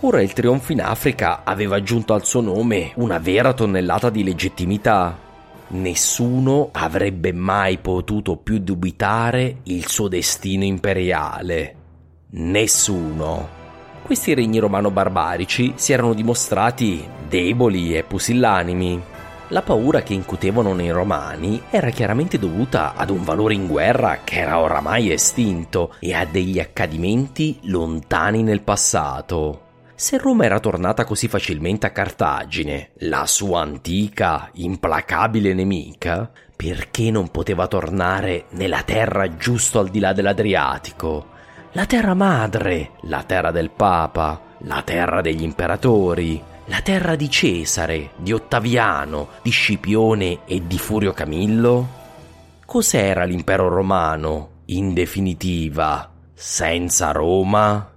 Ora 0.00 0.22
il 0.22 0.32
trionfo 0.32 0.72
in 0.72 0.80
Africa 0.80 1.44
aveva 1.44 1.76
aggiunto 1.76 2.14
al 2.14 2.24
suo 2.24 2.40
nome 2.40 2.92
una 2.96 3.18
vera 3.18 3.52
tonnellata 3.52 4.08
di 4.08 4.24
legittimità. 4.24 5.18
Nessuno 5.68 6.70
avrebbe 6.72 7.32
mai 7.34 7.76
potuto 7.78 8.38
più 8.38 8.60
dubitare 8.60 9.58
il 9.64 9.86
suo 9.88 10.08
destino 10.08 10.64
imperiale. 10.64 11.74
Nessuno. 12.30 13.63
Questi 14.04 14.34
regni 14.34 14.58
romano-barbarici 14.58 15.72
si 15.76 15.94
erano 15.94 16.12
dimostrati 16.12 17.08
deboli 17.26 17.96
e 17.96 18.02
pusillanimi. 18.02 19.02
La 19.48 19.62
paura 19.62 20.02
che 20.02 20.12
incutevano 20.12 20.74
nei 20.74 20.90
romani 20.90 21.62
era 21.70 21.88
chiaramente 21.88 22.38
dovuta 22.38 22.96
ad 22.96 23.08
un 23.08 23.24
valore 23.24 23.54
in 23.54 23.66
guerra 23.66 24.18
che 24.22 24.40
era 24.40 24.60
oramai 24.60 25.10
estinto 25.10 25.94
e 26.00 26.12
a 26.12 26.26
degli 26.26 26.60
accadimenti 26.60 27.58
lontani 27.62 28.42
nel 28.42 28.60
passato. 28.60 29.62
Se 29.94 30.18
Roma 30.18 30.44
era 30.44 30.60
tornata 30.60 31.06
così 31.06 31.26
facilmente 31.26 31.86
a 31.86 31.90
Cartagine, 31.90 32.90
la 32.98 33.24
sua 33.24 33.62
antica, 33.62 34.50
implacabile 34.52 35.54
nemica, 35.54 36.30
perché 36.54 37.10
non 37.10 37.30
poteva 37.30 37.66
tornare 37.68 38.44
nella 38.50 38.82
terra 38.82 39.34
giusto 39.36 39.78
al 39.78 39.88
di 39.88 39.98
là 39.98 40.12
dell'Adriatico, 40.12 41.32
la 41.76 41.86
terra 41.86 42.14
madre, 42.14 42.92
la 43.02 43.24
terra 43.24 43.50
del 43.50 43.70
Papa, 43.70 44.40
la 44.58 44.82
terra 44.82 45.20
degli 45.20 45.42
imperatori, 45.42 46.40
la 46.66 46.80
terra 46.82 47.16
di 47.16 47.28
Cesare, 47.28 48.10
di 48.16 48.32
Ottaviano, 48.32 49.30
di 49.42 49.50
Scipione 49.50 50.44
e 50.44 50.68
di 50.68 50.78
Furio 50.78 51.12
Camillo? 51.12 52.02
Cos'era 52.64 53.24
l'impero 53.24 53.68
romano, 53.68 54.50
in 54.66 54.94
definitiva, 54.94 56.08
senza 56.32 57.10
Roma? 57.10 57.93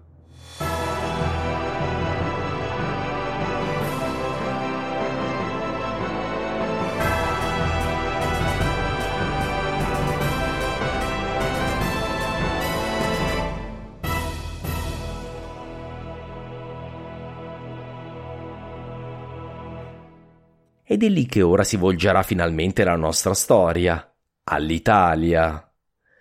Ed 20.97 21.03
è 21.03 21.09
lì 21.09 21.27
che 21.27 21.43
ora 21.43 21.63
si 21.63 21.77
volgerà 21.77 22.23
finalmente 22.23 22.83
la 22.83 22.95
nostra 22.95 23.35
storia, 23.35 24.15
all'Italia. 24.45 25.71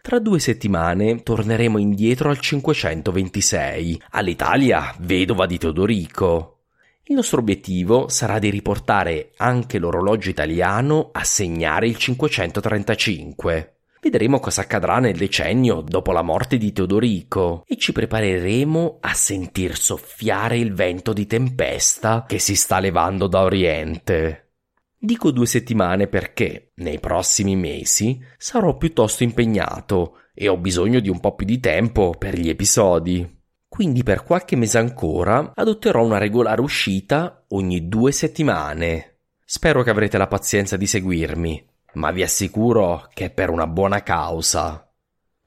Tra 0.02 0.18
due 0.18 0.38
settimane 0.38 1.22
torneremo 1.22 1.78
indietro 1.78 2.28
al 2.28 2.38
526, 2.38 4.02
all'Italia 4.10 4.94
vedova 4.98 5.46
di 5.46 5.56
Teodorico. 5.56 6.64
Il 7.04 7.14
nostro 7.14 7.40
obiettivo 7.40 8.10
sarà 8.10 8.38
di 8.38 8.50
riportare 8.50 9.30
anche 9.38 9.78
l'orologio 9.78 10.28
italiano 10.28 11.08
a 11.10 11.24
segnare 11.24 11.88
il 11.88 11.96
535. 11.96 13.76
Vedremo 14.02 14.40
cosa 14.40 14.60
accadrà 14.60 14.98
nel 14.98 15.16
decennio 15.16 15.80
dopo 15.80 16.12
la 16.12 16.20
morte 16.20 16.58
di 16.58 16.74
Teodorico 16.74 17.64
e 17.66 17.78
ci 17.78 17.92
prepareremo 17.92 18.98
a 19.00 19.14
sentir 19.14 19.74
soffiare 19.74 20.58
il 20.58 20.74
vento 20.74 21.14
di 21.14 21.26
tempesta 21.26 22.26
che 22.28 22.38
si 22.38 22.54
sta 22.54 22.78
levando 22.78 23.26
da 23.26 23.40
Oriente. 23.40 24.45
Dico 24.98 25.30
due 25.30 25.46
settimane 25.46 26.06
perché 26.06 26.72
nei 26.76 26.98
prossimi 26.98 27.54
mesi 27.54 28.18
sarò 28.38 28.76
piuttosto 28.76 29.22
impegnato 29.22 30.20
e 30.34 30.48
ho 30.48 30.56
bisogno 30.56 31.00
di 31.00 31.10
un 31.10 31.20
po' 31.20 31.34
più 31.34 31.46
di 31.46 31.60
tempo 31.60 32.14
per 32.16 32.38
gli 32.38 32.48
episodi. 32.48 33.34
Quindi 33.68 34.02
per 34.02 34.22
qualche 34.22 34.56
mese 34.56 34.78
ancora 34.78 35.52
adotterò 35.54 36.02
una 36.02 36.18
regolare 36.18 36.60
uscita 36.60 37.44
ogni 37.48 37.88
due 37.88 38.10
settimane. 38.10 39.18
Spero 39.44 39.82
che 39.82 39.90
avrete 39.90 40.18
la 40.18 40.28
pazienza 40.28 40.76
di 40.76 40.86
seguirmi, 40.86 41.68
ma 41.94 42.10
vi 42.10 42.22
assicuro 42.22 43.08
che 43.12 43.26
è 43.26 43.30
per 43.30 43.50
una 43.50 43.66
buona 43.66 44.02
causa. 44.02 44.90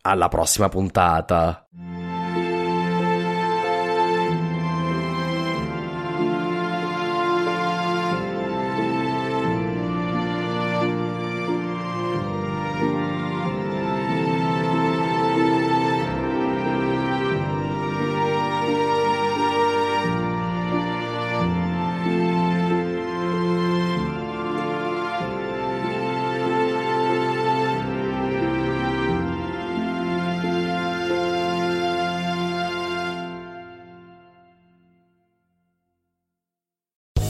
Alla 0.01 0.27
prossima 0.29 0.69
puntata! 0.69 1.67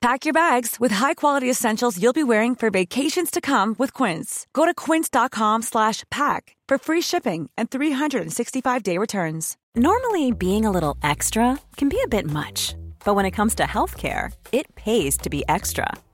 Pack 0.00 0.24
your 0.24 0.34
bags 0.34 0.76
with 0.78 0.92
high-quality 0.92 1.50
essentials 1.50 2.00
you'll 2.00 2.12
be 2.12 2.22
wearing 2.22 2.54
for 2.54 2.70
vacations 2.70 3.30
to 3.30 3.40
come 3.40 3.74
with 3.78 3.92
Quince. 3.92 4.46
Go 4.52 4.64
to 4.64 4.74
quince.com 4.74 5.62
slash 5.62 6.04
pack 6.10 6.54
for 6.68 6.78
free 6.78 7.00
shipping 7.00 7.50
and 7.56 7.70
365-day 7.70 8.98
returns. 8.98 9.56
Normally, 9.74 10.32
being 10.32 10.64
a 10.64 10.70
little 10.70 10.96
extra 11.02 11.58
can 11.76 11.88
be 11.88 12.00
a 12.04 12.08
bit 12.08 12.30
much, 12.30 12.74
but 13.04 13.14
when 13.14 13.26
it 13.26 13.32
comes 13.32 13.54
to 13.56 13.64
healthcare, 13.64 14.32
it 14.52 14.72
pays 14.74 15.16
to 15.18 15.30
be 15.30 15.42
extra. 15.48 15.88